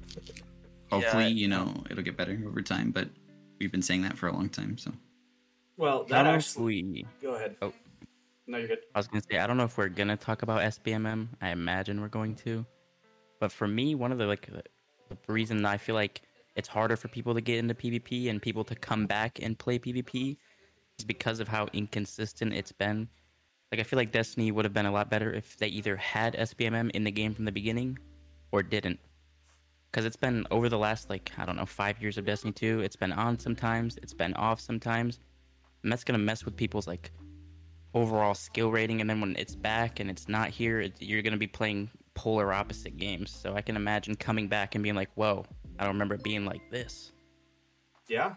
Hopefully, 0.91 1.25
Yeah. 1.25 1.29
you 1.31 1.49
know, 1.49 1.85
it'll 1.91 2.05
get 2.05 2.17
better 2.17 2.41
over 2.47 2.63
time. 2.63 2.91
But 2.93 3.09
we've 3.59 3.73
been 3.73 3.83
saying 3.83 4.03
that 4.03 4.17
for 4.17 4.29
a 4.29 4.33
long 4.33 4.49
time. 4.49 4.79
So 4.79 4.93
Well, 5.77 6.05
that 6.05 6.09
don't 6.23 6.25
know 6.25 6.31
if 6.35 6.37
actually. 6.39 6.83
we 6.85 7.07
Go 7.21 7.35
ahead. 7.35 7.57
Oh. 7.61 7.73
No, 8.47 8.59
you're 8.59 8.69
good. 8.69 8.81
I 8.95 8.99
was 8.99 9.09
gonna 9.09 9.23
say 9.29 9.39
I 9.39 9.47
don't 9.47 9.57
know 9.57 9.65
if 9.65 9.77
we're 9.79 9.89
gonna 9.89 10.17
talk 10.17 10.43
about 10.43 10.63
SBMM. 10.63 11.29
I 11.41 11.51
imagine 11.51 12.01
we're 12.01 12.09
going 12.09 12.35
to, 12.37 12.65
but 13.41 13.51
for 13.53 13.67
me, 13.69 13.95
one 13.97 14.13
of 14.13 14.19
the 14.19 14.27
like 14.27 14.47
the 14.47 14.63
the 15.09 15.33
reason 15.33 15.65
I 15.65 15.77
feel 15.77 15.97
like 15.97 16.23
it's 16.55 16.69
harder 16.69 16.97
for 16.97 17.09
people 17.09 17.35
to 17.35 17.41
get 17.41 17.59
into 17.59 17.75
PvP 17.75 18.29
and 18.31 18.41
people 18.41 18.63
to 18.65 18.77
come 18.77 19.07
back 19.07 19.41
and 19.43 19.59
play 19.59 19.77
PvP 19.79 20.37
is 20.99 21.05
because 21.05 21.41
of 21.41 21.49
how 21.49 21.67
inconsistent 21.73 22.53
it's 22.53 22.71
been. 22.73 23.09
Like 23.71 23.81
I 23.81 23.85
feel 23.85 23.97
like 23.97 24.13
Destiny 24.13 24.51
would 24.51 24.65
have 24.65 24.75
been 24.75 24.87
a 24.87 24.93
lot 24.93 25.11
better 25.11 25.33
if 25.33 25.57
they 25.57 25.69
either 25.69 25.97
had 25.97 26.35
SBMM 26.35 26.91
in 26.91 27.05
the 27.05 27.11
game 27.11 27.35
from 27.35 27.45
the 27.45 27.53
beginning 27.53 27.99
or 28.53 28.63
didn't. 28.63 28.99
Because 29.91 30.05
it's 30.05 30.17
been 30.17 30.47
over 30.51 30.69
the 30.69 30.79
last 30.79 31.11
like 31.11 31.31
I 31.39 31.45
don't 31.45 31.57
know 31.57 31.67
five 31.67 32.01
years 32.01 32.19
of 32.19 32.25
Destiny 32.25 32.53
2. 32.53 32.81
It's 32.81 32.97
been 32.97 33.13
on 33.13 33.39
sometimes, 33.39 33.97
it's 34.03 34.15
been 34.15 34.35
off 34.35 34.61
sometimes, 34.61 35.21
and 35.83 35.91
that's 35.91 36.05
gonna 36.05 36.19
mess 36.19 36.45
with 36.45 36.57
people's 36.57 36.87
like 36.87 37.13
overall 37.95 38.35
skill 38.35 38.71
rating 38.71 39.01
and 39.01 39.11
then 39.11 39.21
when 39.21 39.35
it's 39.37 39.57
back 39.57 39.99
and 40.01 40.11
it's 40.11 40.29
not 40.29 40.49
here 40.49 40.81
it, 40.81 40.95
you're 41.01 41.23
going 41.23 41.33
to 41.33 41.39
be 41.39 41.47
playing 41.47 41.91
polar 42.15 42.53
opposite 42.53 42.97
games 42.97 43.31
so 43.31 43.55
i 43.57 43.61
can 43.61 43.75
imagine 43.75 44.15
coming 44.15 44.47
back 44.47 44.75
and 44.75 44.85
being 44.85 44.95
like 44.95 45.11
whoa 45.17 45.45
i 45.79 45.85
don't 45.85 45.95
remember 45.95 46.15
it 46.15 46.23
being 46.23 46.45
like 46.45 46.61
this 46.71 47.13
Yeah. 48.09 48.35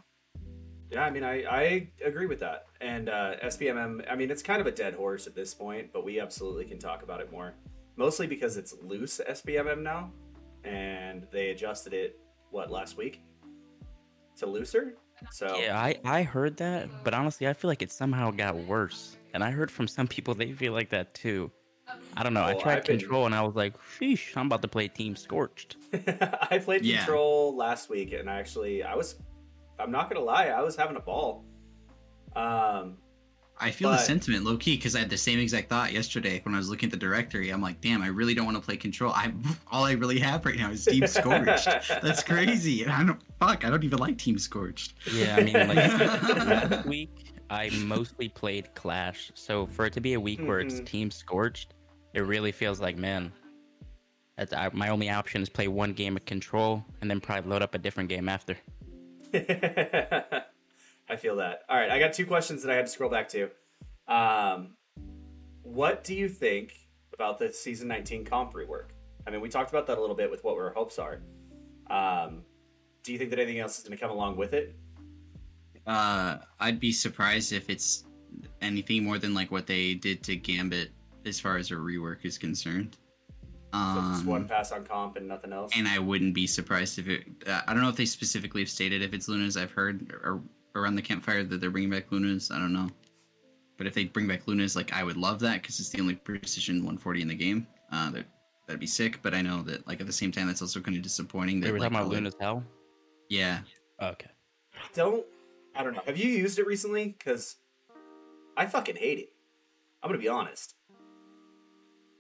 Yeah, 0.94 1.06
I 1.06 1.10
mean, 1.10 1.24
I, 1.24 1.44
I 1.44 1.88
agree 2.06 2.28
with 2.28 2.40
that. 2.42 2.68
And 2.82 3.10
uh, 3.10 3.36
SBMM, 3.44 4.06
I 4.12 4.16
mean, 4.16 4.30
it's 4.30 4.44
kind 4.44 4.62
of 4.62 4.68
a 4.68 4.72
dead 4.72 4.94
horse 4.94 5.26
at 5.28 5.36
this 5.36 5.54
point, 5.54 5.90
but 5.92 6.06
we 6.06 6.20
absolutely 6.20 6.66
can 6.66 6.78
talk 6.80 7.02
about 7.04 7.20
it 7.20 7.32
more. 7.32 7.54
Mostly 7.96 8.28
because 8.28 8.58
it's 8.58 8.76
loose 8.82 9.20
SBMM 9.28 9.82
now, 9.82 10.12
and 10.64 11.26
they 11.32 11.50
adjusted 11.50 11.94
it, 11.94 12.20
what, 12.52 12.70
last 12.72 12.98
week? 12.98 13.22
To 14.38 14.46
looser? 14.46 14.94
So, 15.32 15.58
yeah 15.60 15.80
i 15.80 15.96
i 16.04 16.22
heard 16.24 16.58
that 16.58 16.90
but 17.04 17.14
honestly 17.14 17.48
i 17.48 17.54
feel 17.54 17.70
like 17.70 17.82
it 17.82 17.92
somehow 17.92 18.30
got 18.32 18.58
worse 18.58 19.16
and 19.34 19.42
i 19.44 19.52
heard 19.52 19.72
from 19.72 19.88
some 19.88 20.06
people 20.06 20.34
they 20.34 20.52
feel 20.52 20.74
like 20.74 20.90
that 20.90 21.14
too 21.14 21.50
i 22.18 22.24
don't 22.24 22.34
know 22.34 22.44
i 22.44 22.54
tried 22.56 22.80
I've 22.80 22.86
been- 22.86 22.98
control 23.00 23.26
and 23.28 23.34
i 23.34 23.42
was 23.42 23.56
like 23.56 23.76
sheesh 23.98 24.36
i'm 24.36 24.48
about 24.48 24.62
to 24.64 24.68
play 24.68 24.88
team 24.90 25.16
scorched 25.16 25.78
I 26.52 26.58
played 26.58 26.84
Yeah. 26.84 26.98
Control 26.98 27.56
last 27.56 27.90
week, 27.90 28.12
and 28.14 28.28
actually, 28.28 28.84
I 28.84 28.96
was, 28.96 29.16
I'm 29.80 29.92
not 29.92 30.10
going 30.10 30.20
to 30.22 30.26
lie, 30.26 30.48
I 30.48 30.62
was 30.62 30.76
having 30.76 30.96
a 30.96 31.00
ball. 31.02 31.44
Um, 32.36 32.98
I 33.60 33.70
feel 33.72 33.92
the 33.92 33.98
sentiment 33.98 34.44
low 34.44 34.58
key 34.58 34.76
because 34.76 34.96
I 34.96 35.00
had 35.00 35.10
the 35.10 35.18
same 35.18 35.40
exact 35.40 35.70
thought 35.70 35.94
yesterday 35.94 36.42
when 36.44 36.54
I 36.56 36.58
was 36.58 36.70
looking 36.70 36.88
at 36.88 36.92
the 36.92 36.98
directory. 36.98 37.50
I'm 37.52 37.62
like, 37.62 37.80
damn, 37.82 38.02
I 38.02 38.08
really 38.08 38.34
don't 38.34 38.46
want 38.46 38.58
to 38.58 38.64
play 38.64 38.76
Control. 38.76 39.14
I 39.14 39.32
all 39.72 39.86
I 39.86 39.92
really 39.94 40.20
have 40.20 40.46
right 40.46 40.58
now 40.58 40.72
is 40.72 40.84
Team 40.86 41.06
Scorched. 41.08 41.66
That's 42.02 42.24
crazy. 42.24 42.84
And 42.84 42.92
I 42.92 43.04
don't 43.04 43.22
fuck. 43.40 43.64
I 43.64 43.70
don't 43.70 43.84
even 43.84 44.00
like 44.00 44.18
Team 44.18 44.38
Scorched. 44.40 44.96
yeah 45.14 45.36
i 45.38 45.44
mean 45.44 45.54
like 45.54 45.76
last 45.76 46.86
week 46.88 47.10
i 47.50 47.70
mostly 47.86 48.28
played 48.30 48.74
clash 48.74 49.32
so 49.36 49.66
for 49.68 49.86
it 49.86 49.94
to 49.94 50.02
be 50.02 50.14
a 50.14 50.20
week 50.20 50.40
where 50.42 50.60
it's 50.60 50.76
Mhm. 50.80 50.86
team 50.86 51.12
scorched 51.12 51.74
it 52.14 52.22
really 52.22 52.52
feels 52.52 52.80
like 52.80 52.98
man 52.98 53.32
that's, 54.38 54.54
I, 54.54 54.70
my 54.74 54.90
only 54.90 55.10
option 55.10 55.42
is 55.44 55.50
play 55.50 55.68
one 55.68 55.94
game 55.94 56.16
of 56.16 56.26
control 56.26 56.84
and 57.02 57.10
then 57.12 57.20
probably 57.20 57.50
load 57.52 57.62
up 57.62 57.76
a 57.76 57.78
different 57.78 58.10
game 58.10 58.28
after 58.30 58.58
I 61.10 61.16
feel 61.18 61.38
that. 61.38 61.64
All 61.68 61.78
right, 61.78 61.90
I 61.90 62.00
got 62.00 62.14
two 62.14 62.26
questions 62.26 62.64
that 62.64 62.72
I 62.72 62.76
had 62.76 62.86
to 62.86 62.92
scroll 62.92 63.10
back 63.10 63.30
to. 63.30 63.50
Um, 64.08 64.76
what 65.64 66.04
do 66.04 66.14
you 66.14 66.30
think 66.30 66.76
about 67.14 67.40
the 67.40 67.52
season 67.52 67.88
19 67.88 68.26
comp 68.26 68.54
rework? 68.54 68.90
I 69.26 69.32
mean, 69.32 69.42
we 69.42 69.50
talked 69.50 69.72
about 69.72 69.88
that 69.88 69.98
a 69.98 70.02
little 70.02 70.16
bit 70.16 70.30
with 70.30 70.44
what 70.44 70.56
our 70.56 70.72
hopes 70.72 71.00
are. 71.00 71.22
Um, 71.90 72.44
do 73.04 73.12
you 73.12 73.18
think 73.18 73.30
that 73.32 73.40
anything 73.40 73.60
else 73.60 73.78
is 73.78 73.84
going 73.84 73.98
to 73.98 74.02
come 74.02 74.12
along 74.12 74.38
with 74.38 74.54
it? 74.54 74.76
Uh, 75.88 76.38
I'd 76.60 76.80
be 76.80 76.92
surprised 76.92 77.54
if 77.54 77.70
it's 77.70 78.06
anything 78.62 79.04
more 79.04 79.18
than 79.18 79.34
like 79.34 79.52
what 79.52 79.68
they 79.68 79.96
did 79.96 80.24
to 80.24 80.36
Gambit 80.36 80.92
as 81.26 81.40
far 81.40 81.58
as 81.58 81.72
a 81.72 81.76
rework 81.76 82.24
is 82.24 82.38
concerned. 82.38 82.98
So 83.74 83.80
just 84.12 84.22
Um, 84.22 84.26
one 84.28 84.48
pass 84.48 84.72
on 84.72 84.86
comp 84.86 85.16
and 85.18 85.28
nothing 85.28 85.52
else. 85.52 85.72
and 85.76 85.88
I 85.88 85.98
wouldn't 85.98 86.36
be 86.36 86.46
surprised 86.46 87.00
if 87.00 87.08
it. 87.08 87.26
Uh, 87.48 87.62
I 87.68 87.74
don't 87.74 87.82
know 87.82 87.90
if 87.90 87.96
they 87.96 88.06
specifically 88.06 88.62
have 88.62 88.70
stated 88.70 89.02
if 89.02 89.14
it's 89.14 89.28
Lunas. 89.28 89.58
I've 89.58 89.72
heard 89.72 90.12
or, 90.24 90.42
around 90.76 90.96
the 90.96 91.02
campfire 91.02 91.44
that 91.44 91.60
they're 91.60 91.72
bringing 91.72 91.90
back 91.90 92.12
Lunas. 92.12 92.52
I 92.52 92.60
don't 92.60 92.72
know, 92.72 92.88
but 93.78 93.88
if 93.88 93.96
they 93.96 94.06
bring 94.06 94.28
back 94.28 94.48
Lunas, 94.48 94.76
like 94.76 94.94
I 94.94 95.04
would 95.04 95.18
love 95.18 95.40
that 95.40 95.62
because 95.64 95.80
it's 95.80 95.90
the 95.90 96.00
only 96.02 96.14
precision 96.16 96.78
140 96.78 97.22
in 97.24 97.28
the 97.28 97.34
game. 97.36 97.66
Uh, 97.92 98.12
that 98.12 98.26
that'd 98.68 98.80
be 98.80 98.86
sick. 98.86 99.20
But 99.24 99.34
I 99.34 99.42
know 99.42 99.64
that 99.64 99.88
like 99.88 100.00
at 100.02 100.06
the 100.08 100.14
same 100.14 100.32
time, 100.32 100.46
that's 100.46 100.62
also 100.62 100.80
kind 100.80 100.96
of 100.96 101.02
disappointing. 101.02 101.60
That 101.60 101.66
They 101.68 101.72
were 101.72 101.80
like, 101.80 101.92
talking 101.92 101.98
about 101.98 102.06
all 102.10 102.14
Luna's 102.14 102.36
Howl. 102.40 102.64
Yeah, 103.30 103.62
Oh, 104.00 104.10
okay. 104.10 104.30
don't 104.94 105.26
I 105.76 105.84
don't 105.84 105.96
know. 105.96 106.04
Have 106.06 106.18
you 106.18 106.30
used 106.30 106.60
it 106.60 106.68
recently? 106.68 107.16
Because 107.18 107.56
I 108.56 108.68
fucking 108.68 108.98
hate 108.98 109.18
it. 109.18 109.34
I'm 110.04 110.10
gonna 110.10 110.20
be 110.22 110.28
honest. 110.30 110.76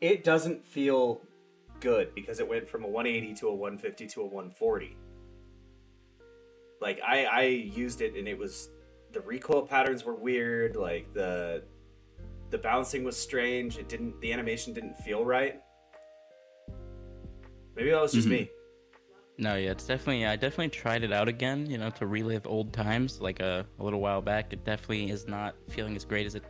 It 0.01 0.23
doesn't 0.23 0.65
feel 0.65 1.21
good 1.83 2.15
because 2.15 2.39
it 2.39 2.47
went 2.47 2.67
from 2.67 2.83
a 2.83 2.87
180 2.87 3.35
to 3.41 3.49
a 3.49 3.53
150 3.53 4.07
to 4.07 4.21
a 4.21 4.23
140. 4.23 4.97
Like 6.81 6.99
I 7.05 7.25
I 7.25 7.41
used 7.43 8.01
it 8.01 8.15
and 8.15 8.27
it 8.27 8.37
was 8.37 8.69
the 9.11 9.21
recoil 9.21 9.61
patterns 9.67 10.03
were 10.03 10.15
weird. 10.15 10.75
Like 10.75 11.13
the 11.13 11.63
the 12.49 12.57
bouncing 12.57 13.03
was 13.03 13.17
strange. 13.17 13.77
It 13.77 13.89
didn't 13.89 14.19
the 14.21 14.31
animation 14.33 14.73
didn't 14.73 14.97
feel 14.99 15.25
right. 15.25 15.61
Maybe 17.75 17.89
that 17.91 18.01
was 18.01 18.13
just 18.13 18.27
Mhm. 18.27 18.31
me. 18.31 18.49
No, 19.37 19.55
yeah, 19.55 19.71
it's 19.71 19.85
definitely. 19.85 20.25
I 20.25 20.35
definitely 20.35 20.69
tried 20.69 21.03
it 21.03 21.11
out 21.11 21.27
again. 21.27 21.69
You 21.69 21.79
know, 21.79 21.89
to 21.91 22.05
relive 22.05 22.45
old 22.45 22.71
times, 22.71 23.19
like 23.19 23.39
a, 23.39 23.65
a 23.79 23.83
little 23.83 23.99
while 23.99 24.21
back. 24.21 24.53
It 24.53 24.63
definitely 24.63 25.09
is 25.09 25.27
not 25.27 25.55
feeling 25.69 25.95
as 25.95 26.05
great 26.05 26.27
as 26.27 26.35
it 26.35 26.43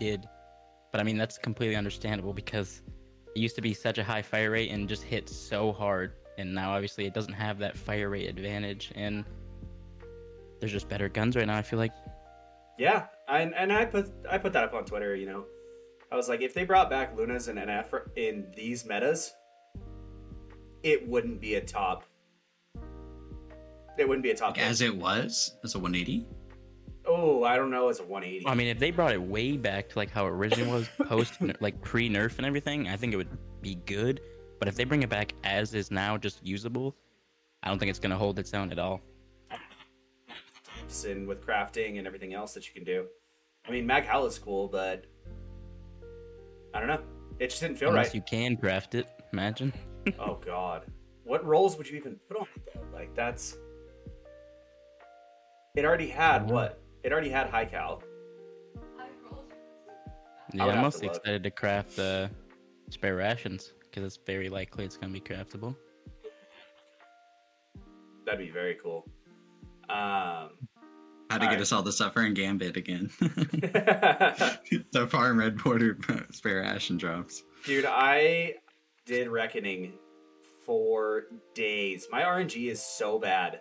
did. 0.00 0.26
But 0.90 1.00
I 1.00 1.04
mean, 1.04 1.18
that's 1.18 1.36
completely 1.36 1.76
understandable 1.76 2.32
because 2.32 2.82
it 3.34 3.38
used 3.38 3.56
to 3.56 3.62
be 3.62 3.74
such 3.74 3.98
a 3.98 4.04
high 4.04 4.22
fire 4.22 4.50
rate 4.50 4.70
and 4.70 4.88
just 4.88 5.02
hit 5.02 5.28
so 5.28 5.72
hard, 5.72 6.12
and 6.38 6.54
now 6.54 6.72
obviously 6.72 7.06
it 7.06 7.14
doesn't 7.14 7.32
have 7.32 7.58
that 7.58 7.76
fire 7.76 8.10
rate 8.10 8.28
advantage. 8.28 8.92
And 8.94 9.24
there's 10.58 10.72
just 10.72 10.88
better 10.88 11.08
guns 11.08 11.36
right 11.36 11.46
now. 11.46 11.56
I 11.56 11.62
feel 11.62 11.78
like. 11.78 11.92
Yeah, 12.78 13.06
and 13.28 13.54
and 13.54 13.72
I 13.72 13.84
put 13.84 14.10
I 14.30 14.38
put 14.38 14.52
that 14.52 14.64
up 14.64 14.74
on 14.74 14.84
Twitter. 14.84 15.14
You 15.14 15.26
know, 15.26 15.44
I 16.10 16.16
was 16.16 16.28
like, 16.28 16.40
if 16.42 16.54
they 16.54 16.64
brought 16.64 16.90
back 16.90 17.16
Lunas 17.16 17.48
and 17.48 17.58
NF 17.58 18.00
in 18.16 18.46
these 18.56 18.84
metas, 18.84 19.32
it 20.82 21.06
wouldn't 21.08 21.40
be 21.40 21.54
a 21.54 21.60
top. 21.60 22.04
It 23.98 24.08
wouldn't 24.08 24.22
be 24.22 24.30
a 24.30 24.36
top. 24.36 24.56
like, 24.56 24.66
as 24.66 24.80
it 24.80 24.96
was 24.96 25.56
as 25.62 25.74
a 25.74 25.78
180. 25.78 26.26
Oh, 27.06 27.44
I 27.44 27.56
don't 27.56 27.70
know. 27.70 27.88
It's 27.88 28.00
a 28.00 28.04
180. 28.04 28.46
I 28.46 28.54
mean, 28.54 28.68
if 28.68 28.78
they 28.78 28.90
brought 28.90 29.12
it 29.12 29.20
way 29.22 29.56
back 29.56 29.88
to 29.90 29.98
like 29.98 30.10
how 30.10 30.26
it 30.26 30.30
originally 30.30 30.70
was, 30.70 30.88
post 31.06 31.34
like 31.60 31.80
pre 31.82 32.08
nerf 32.08 32.36
and 32.38 32.46
everything, 32.46 32.88
I 32.88 32.96
think 32.96 33.12
it 33.12 33.16
would 33.16 33.36
be 33.62 33.76
good. 33.86 34.20
But 34.58 34.68
if 34.68 34.74
they 34.76 34.84
bring 34.84 35.02
it 35.02 35.08
back 35.08 35.32
as 35.44 35.74
is 35.74 35.90
now, 35.90 36.16
just 36.18 36.44
usable, 36.44 36.94
I 37.62 37.68
don't 37.68 37.78
think 37.78 37.90
it's 37.90 37.98
gonna 37.98 38.16
hold 38.18 38.38
its 38.38 38.52
own 38.54 38.70
at 38.72 38.78
all. 38.78 39.00
and 41.06 41.26
with 41.28 41.46
crafting 41.46 41.98
and 41.98 42.06
everything 42.06 42.34
else 42.34 42.52
that 42.54 42.66
you 42.66 42.74
can 42.74 42.84
do. 42.84 43.06
I 43.66 43.70
mean, 43.70 43.86
Mag 43.86 44.04
Hell 44.04 44.26
is 44.26 44.38
cool, 44.38 44.66
but 44.68 45.04
I 46.74 46.78
don't 46.80 46.88
know. 46.88 47.00
It 47.38 47.48
just 47.50 47.62
didn't 47.62 47.76
feel 47.78 47.88
Unless 47.90 48.06
right. 48.08 48.14
you 48.16 48.22
can 48.22 48.56
craft 48.56 48.94
it, 48.94 49.08
imagine. 49.32 49.72
oh 50.18 50.38
God, 50.44 50.84
what 51.24 51.44
rolls 51.44 51.76
would 51.78 51.88
you 51.88 51.96
even 51.96 52.16
put 52.28 52.36
on 52.38 52.46
it 52.56 52.68
though? 52.74 52.80
Like 52.92 53.14
that's. 53.14 53.56
It 55.76 55.84
already 55.84 56.08
had 56.08 56.46
Mhm. 56.46 56.50
what? 56.50 56.80
It 57.02 57.12
already 57.12 57.30
had 57.30 57.48
high 57.48 57.64
cal. 57.64 58.02
Yeah, 60.52 60.64
I'm 60.64 60.70
have 60.70 60.82
mostly 60.82 61.08
to 61.08 61.14
excited 61.14 61.42
to 61.44 61.50
craft 61.50 61.98
uh, 61.98 62.28
spare 62.90 63.16
rations 63.16 63.72
because 63.82 64.04
it's 64.04 64.18
very 64.26 64.48
likely 64.48 64.84
it's 64.84 64.96
gonna 64.96 65.12
be 65.12 65.20
craftable. 65.20 65.76
That'd 68.26 68.40
be 68.40 68.50
very 68.50 68.76
cool. 68.82 69.06
Um, 69.88 70.50
How 71.30 71.38
to 71.38 71.38
get 71.38 71.42
Alright. 71.42 71.60
us 71.60 71.72
all 71.72 71.82
to 71.82 71.92
suffer 71.92 72.22
in 72.22 72.34
Gambit 72.34 72.76
again. 72.76 73.10
the 73.20 75.08
farm 75.10 75.38
red 75.38 75.56
border 75.62 75.98
spare 76.30 76.60
ration 76.60 76.96
drops. 76.96 77.42
dude, 77.64 77.86
I 77.86 78.54
did 79.06 79.28
reckoning 79.28 79.94
for 80.64 81.24
days. 81.54 82.08
My 82.10 82.22
RNG 82.22 82.70
is 82.70 82.82
so 82.82 83.18
bad. 83.18 83.60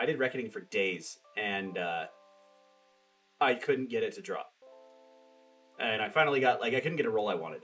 I 0.00 0.06
did 0.06 0.18
reckoning 0.18 0.50
for 0.50 0.60
days, 0.60 1.18
and 1.36 1.76
uh, 1.76 2.06
I 3.40 3.54
couldn't 3.54 3.88
get 3.88 4.02
it 4.02 4.14
to 4.14 4.22
drop. 4.22 4.52
And 5.78 6.02
I 6.02 6.08
finally 6.08 6.40
got 6.40 6.60
like 6.60 6.74
I 6.74 6.80
couldn't 6.80 6.96
get 6.96 7.06
a 7.06 7.10
roll 7.10 7.28
I 7.28 7.34
wanted. 7.34 7.62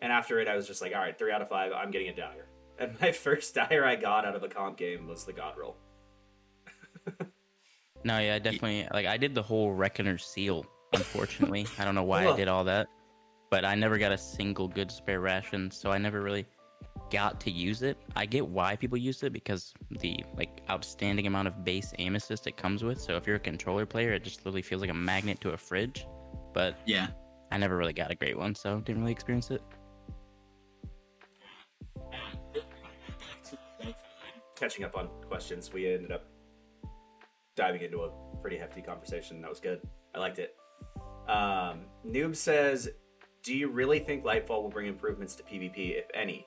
And 0.00 0.12
after 0.12 0.40
it, 0.40 0.48
I 0.48 0.56
was 0.56 0.66
just 0.66 0.80
like, 0.80 0.94
all 0.94 1.00
right, 1.00 1.16
three 1.16 1.30
out 1.30 1.42
of 1.42 1.48
five. 1.48 1.72
I'm 1.72 1.90
getting 1.90 2.08
a 2.08 2.16
dire. 2.16 2.48
And 2.78 2.98
my 3.00 3.12
first 3.12 3.54
dire 3.54 3.84
I 3.84 3.96
got 3.96 4.24
out 4.24 4.34
of 4.34 4.42
a 4.42 4.48
comp 4.48 4.78
game 4.78 5.06
was 5.06 5.24
the 5.24 5.32
God 5.32 5.54
roll. 5.58 5.76
No, 8.04 8.18
yeah, 8.18 8.38
definitely 8.38 8.88
like 8.92 9.06
I 9.06 9.16
did 9.16 9.34
the 9.34 9.42
whole 9.42 9.72
Reckoner 9.72 10.18
seal. 10.18 10.66
Unfortunately, 10.92 11.66
I 11.78 11.84
don't 11.84 11.94
know 11.94 12.02
why 12.02 12.26
I 12.26 12.36
did 12.36 12.48
all 12.48 12.64
that, 12.64 12.88
but 13.50 13.64
I 13.64 13.74
never 13.74 13.98
got 13.98 14.12
a 14.12 14.18
single 14.18 14.68
good 14.68 14.90
spare 14.90 15.20
ration, 15.20 15.70
so 15.70 15.90
I 15.90 15.98
never 15.98 16.20
really 16.20 16.46
got 17.12 17.38
to 17.40 17.50
use 17.50 17.82
it. 17.82 17.98
I 18.16 18.24
get 18.24 18.46
why 18.46 18.74
people 18.74 18.96
use 18.96 19.22
it 19.22 19.34
because 19.34 19.74
the 20.00 20.24
like 20.34 20.62
outstanding 20.70 21.26
amount 21.26 21.46
of 21.46 21.62
base 21.62 21.92
aim 21.98 22.16
assist 22.16 22.46
it 22.46 22.56
comes 22.56 22.82
with. 22.82 22.98
So 22.98 23.16
if 23.16 23.26
you're 23.26 23.36
a 23.36 23.40
controller 23.40 23.84
player, 23.84 24.14
it 24.14 24.24
just 24.24 24.40
literally 24.40 24.62
feels 24.62 24.80
like 24.80 24.90
a 24.90 24.94
magnet 24.94 25.38
to 25.42 25.50
a 25.50 25.56
fridge. 25.56 26.06
But 26.54 26.78
Yeah. 26.86 27.08
I 27.50 27.58
never 27.58 27.76
really 27.76 27.92
got 27.92 28.10
a 28.10 28.14
great 28.14 28.38
one, 28.38 28.54
so 28.54 28.80
didn't 28.80 29.02
really 29.02 29.12
experience 29.12 29.50
it. 29.50 29.62
Catching 34.56 34.84
up 34.84 34.96
on 34.96 35.08
questions, 35.28 35.70
we 35.70 35.92
ended 35.92 36.12
up 36.12 36.24
diving 37.56 37.82
into 37.82 38.04
a 38.04 38.10
pretty 38.40 38.56
hefty 38.56 38.80
conversation. 38.80 39.42
That 39.42 39.50
was 39.50 39.60
good. 39.60 39.82
I 40.14 40.18
liked 40.18 40.38
it. 40.38 40.56
Um, 41.28 41.86
Noob 42.06 42.36
says, 42.36 42.88
"Do 43.42 43.54
you 43.54 43.68
really 43.68 43.98
think 43.98 44.24
Lightfall 44.24 44.62
will 44.62 44.70
bring 44.70 44.86
improvements 44.86 45.34
to 45.36 45.42
PvP, 45.42 45.98
if 45.98 46.06
any?" 46.14 46.46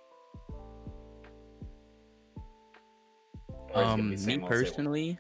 Um, 3.76 4.10
me 4.10 4.18
same 4.18 4.18
old, 4.18 4.26
same 4.26 4.42
old? 4.44 4.50
personally, 4.52 5.20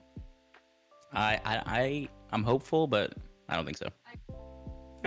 I, 1.13 1.39
I 1.45 1.63
I 1.65 2.09
I'm 2.31 2.43
hopeful, 2.43 2.87
but 2.87 3.13
I 3.49 3.55
don't 3.55 3.65
think 3.65 3.77
so. 3.77 3.87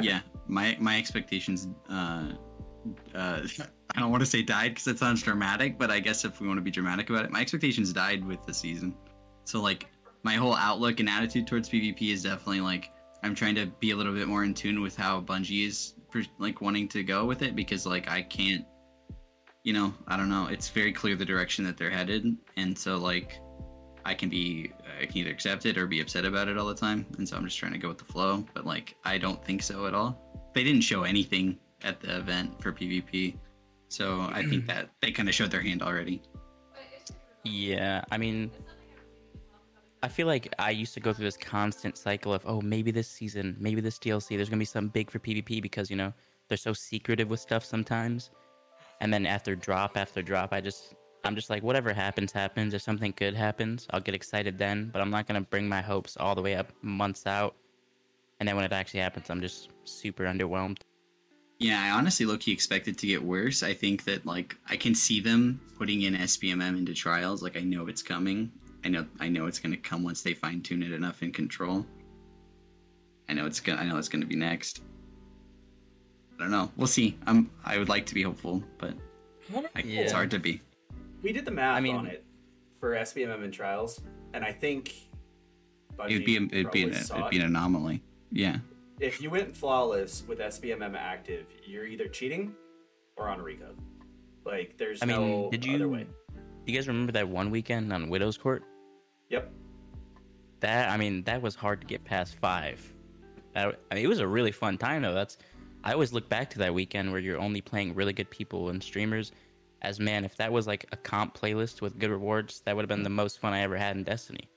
yeah 0.01 0.21
my 0.47 0.77
my 0.81 0.97
expectations 0.97 1.69
uh 1.91 2.33
uh 3.15 3.41
i 3.97 4.01
don't 4.01 4.11
want 4.13 4.21
to 4.23 4.27
say 4.27 4.43
died 4.43 4.69
because 4.71 4.87
it 4.87 4.97
sounds 4.99 5.23
dramatic 5.23 5.77
but 5.77 5.91
i 5.91 5.99
guess 5.99 6.25
if 6.25 6.41
we 6.41 6.47
want 6.47 6.57
to 6.57 6.63
be 6.63 6.71
dramatic 6.71 7.11
about 7.11 7.25
it 7.25 7.31
my 7.33 7.41
expectations 7.41 7.93
died 7.93 8.25
with 8.25 8.45
the 8.47 8.55
season 8.55 8.95
so 9.45 9.61
like 9.61 9.87
my 10.23 10.35
whole 10.35 10.55
outlook 10.55 11.01
and 11.01 11.09
attitude 11.09 11.47
towards 11.49 11.69
pvp 11.69 12.01
is 12.13 12.23
definitely 12.23 12.61
like 12.61 12.93
i'm 13.25 13.35
trying 13.35 13.55
to 13.57 13.67
be 13.81 13.91
a 13.91 13.97
little 13.97 14.15
bit 14.15 14.29
more 14.29 14.45
in 14.45 14.55
tune 14.55 14.81
with 14.81 14.97
how 14.97 15.21
bungie 15.21 15.67
is 15.67 15.95
per- 16.11 16.23
like 16.39 16.61
wanting 16.61 16.87
to 16.89 17.03
go 17.03 17.25
with 17.25 17.43
it 17.43 17.57
because 17.57 17.85
like 17.85 18.09
i 18.09 18.23
can't 18.23 18.65
you 19.69 19.75
know 19.75 19.93
i 20.07 20.17
don't 20.17 20.31
know 20.31 20.47
it's 20.55 20.69
very 20.71 20.93
clear 20.93 21.15
the 21.15 21.25
direction 21.33 21.63
that 21.65 21.77
they're 21.77 21.97
headed 22.01 22.37
and 22.57 22.77
so 22.77 22.97
like 22.97 23.31
I 24.09 24.15
can 24.15 24.31
be 24.31 24.73
I 25.01 25.05
can 25.05 25.19
either 25.19 25.31
accept 25.31 25.67
it 25.67 25.77
or 25.77 25.87
be 25.87 26.01
upset 26.01 26.25
about 26.25 26.49
it 26.49 26.57
all 26.57 26.67
the 26.67 26.75
time, 26.75 27.05
and 27.19 27.29
so 27.29 27.37
I'm 27.37 27.45
just 27.45 27.59
trying 27.59 27.73
to 27.73 27.79
go 27.79 27.89
with 27.89 27.99
the 27.99 28.07
flow. 28.07 28.43
But 28.55 28.65
like 28.65 28.97
I 29.05 29.19
don't 29.19 29.45
think 29.45 29.63
so 29.63 29.87
at 29.87 29.93
all. 29.93 30.51
They 30.55 30.65
didn't 30.65 30.81
show 30.81 31.03
anything 31.03 31.59
at 31.83 32.01
the 32.01 32.17
event 32.17 32.63
for 32.63 32.73
PvP, 32.73 33.37
so 33.89 34.27
I 34.33 34.47
think 34.47 34.67
that 34.67 34.89
they 35.03 35.11
kind 35.13 35.29
of 35.29 35.35
showed 35.35 35.51
their 35.51 35.61
hand 35.61 35.83
already. 35.83 36.23
Yeah, 37.45 38.03
I 38.11 38.17
mean, 38.17 38.51
I 40.03 40.09
feel 40.09 40.27
like 40.27 40.55
I 40.59 40.71
used 40.71 40.95
to 40.95 41.01
go 41.01 41.13
through 41.13 41.27
this 41.27 41.37
constant 41.37 41.99
cycle 41.99 42.33
of, 42.33 42.43
oh, 42.47 42.63
maybe 42.63 42.91
this 42.91 43.09
season, 43.09 43.57
maybe 43.61 43.83
this 43.83 43.99
DLC, 43.99 44.37
there's 44.37 44.49
gonna 44.49 44.59
be 44.59 44.65
something 44.65 44.91
big 44.91 45.11
for 45.11 45.19
PvP 45.19 45.61
because 45.61 45.91
you 45.91 45.97
know 45.97 46.15
they're 46.49 46.57
so 46.57 46.73
secretive 46.73 47.29
with 47.29 47.41
stuff 47.41 47.63
sometimes. 47.63 48.31
And 49.01 49.13
then 49.13 49.27
after 49.27 49.55
drop 49.55 49.97
after 49.97 50.23
drop, 50.23 50.53
I 50.53 50.61
just, 50.61 50.95
I'm 51.25 51.35
just 51.35 51.51
like, 51.51 51.63
whatever 51.63 51.93
happens, 51.93 52.33
happens. 52.33 52.75
If 52.75 52.83
something 52.83 53.13
good 53.17 53.35
happens, 53.35 53.87
I'll 53.91 54.01
get 54.01 54.15
excited 54.15 54.59
then. 54.59 54.91
But 54.93 55.01
I'm 55.01 55.11
not 55.11 55.27
gonna 55.27 55.41
bring 55.41 55.69
my 55.69 55.81
hopes 55.81 56.17
all 56.17 56.35
the 56.35 56.43
way 56.43 56.57
up 56.57 56.73
months 56.83 57.27
out. 57.27 57.55
And 58.41 58.49
then 58.49 58.57
when 58.57 58.65
it 58.65 58.73
actually 58.73 59.01
happens, 59.01 59.31
I'm 59.31 59.41
just 59.41 59.71
super 59.85 60.25
underwhelmed. 60.25 60.79
Yeah, 61.59 61.83
I 61.83 61.91
honestly 61.91 62.25
low 62.25 62.37
key 62.37 62.53
expected 62.53 62.97
to 62.99 63.07
get 63.07 63.23
worse. 63.23 63.65
I 63.65 63.75
think 63.75 64.05
that 64.05 64.25
like 64.25 64.57
I 64.69 64.77
can 64.77 64.95
see 64.95 65.21
them 65.21 65.61
putting 65.77 66.03
in 66.03 66.15
SBMM 66.15 66.79
into 66.79 66.95
trials. 66.95 67.43
Like 67.43 67.57
I 67.57 67.61
know 67.61 67.89
it's 67.89 68.03
coming. 68.03 68.53
I 68.85 68.89
know 68.89 69.05
I 69.19 69.29
know 69.29 69.47
it's 69.47 69.59
gonna 69.59 69.77
come 69.77 70.05
once 70.05 70.23
they 70.23 70.35
fine 70.35 70.63
tune 70.63 70.85
it 70.85 70.93
enough 70.93 71.23
in 71.23 71.33
control. 71.33 71.85
I 73.29 73.35
know 73.35 73.45
it's 73.45 73.59
gonna 73.59 73.81
I 73.81 73.87
know 73.87 73.99
it's 73.99 74.09
gonna 74.09 74.27
be 74.27 74.37
next. 74.37 74.83
I 76.39 76.43
don't 76.43 76.51
know. 76.51 76.71
We'll 76.77 76.87
see. 76.87 77.17
I'm 77.27 77.51
I 77.65 77.79
would 77.79 77.89
like 77.89 78.07
to 78.07 78.15
be 78.15 78.23
hopeful, 78.23 78.63
but 78.79 78.95
I, 79.75 79.81
it's 79.81 80.13
hard 80.13 80.31
to 80.33 80.39
be. 80.39 80.61
We 81.23 81.33
did 81.33 81.45
the 81.45 81.51
math 81.51 81.77
I 81.77 81.81
mean- 81.81 81.97
on 81.97 82.07
it 82.07 82.25
for 82.79 82.95
SBMM 82.95 83.43
and 83.43 83.53
trials, 83.53 84.01
and 84.35 84.45
I 84.45 84.53
think 84.53 84.95
It'd 86.07 86.25
be 86.25 86.39
Bungie 86.39 86.53
it'd 86.53 86.71
be 86.71 86.85
an, 86.85 86.91
probably 86.91 87.19
it'd 87.19 87.31
be 87.31 87.39
an 87.41 87.47
anomaly. 87.47 88.03
Yeah. 88.31 88.59
if 89.01 89.21
you 89.21 89.31
went 89.31 89.57
flawless 89.57 90.23
with 90.29 90.39
SBMM 90.39 90.95
active, 90.97 91.47
you're 91.67 91.87
either 91.87 92.07
cheating 92.07 92.55
or 93.17 93.29
on 93.29 93.41
a 93.41 93.43
Recove. 93.43 93.77
Like 94.45 94.77
there's 94.77 95.03
I 95.03 95.07
mean, 95.07 95.17
no 95.17 95.51
did 95.51 95.65
other 95.69 95.79
you 95.79 95.89
way. 95.89 96.07
you 96.67 96.75
guys 96.75 96.87
remember 96.87 97.13
that 97.13 97.29
one 97.29 97.51
weekend 97.51 97.93
on 97.93 98.09
Widow's 98.09 98.39
Court? 98.39 98.63
Yep. 99.29 99.51
That 100.61 100.89
I 100.91 100.97
mean, 100.97 101.25
that 101.25 101.43
was 101.43 101.57
hard 101.57 101.81
to 101.81 101.87
get 101.87 102.05
past 102.05 102.37
five. 102.37 102.81
That, 103.55 103.81
I 103.91 103.95
mean, 103.97 104.05
it 104.05 104.09
was 104.09 104.21
a 104.21 104.27
really 104.27 104.53
fun 104.53 104.79
time 104.79 105.03
though. 105.03 105.15
That's 105.15 105.37
I 105.85 105.93
always 105.93 106.13
look 106.13 106.29
back 106.29 106.51
to 106.51 106.59
that 106.59 106.75
weekend 106.75 107.13
where 107.13 107.21
you're 107.21 107.39
only 107.39 107.61
playing 107.61 107.95
really 107.95 108.13
good 108.13 108.31
people 108.31 108.71
and 108.71 108.83
streamers. 108.83 109.33
As 109.81 110.01
man, 110.01 110.25
if 110.25 110.37
that 110.37 110.53
was 110.53 110.67
like 110.67 110.87
a 110.91 110.97
comp 110.97 111.39
playlist 111.39 111.81
with 111.81 111.99
good 111.99 112.11
rewards, 112.11 112.61
that 112.65 112.75
would 112.75 112.83
have 112.83 112.89
been 112.89 113.05
the 113.05 113.11
most 113.11 113.39
fun 113.39 113.53
I 113.53 113.61
ever 113.61 113.77
had 113.77 113.97
in 113.97 114.03
Destiny. 114.03 114.49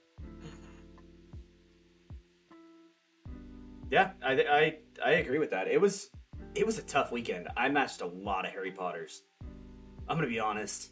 Yeah, 3.91 4.11
I, 4.24 4.32
I 4.34 4.78
I 5.05 5.11
agree 5.11 5.38
with 5.38 5.51
that. 5.51 5.67
It 5.67 5.80
was 5.80 6.09
it 6.55 6.65
was 6.65 6.80
a 6.80 6.82
tough 6.82 7.11
weekend. 7.11 7.49
I 7.55 7.69
matched 7.69 8.01
a 8.01 8.07
lot 8.07 8.45
of 8.45 8.51
Harry 8.51 8.72
Potters. 8.72 9.22
I'm 10.07 10.17
gonna 10.17 10.28
be 10.28 10.39
honest. 10.39 10.89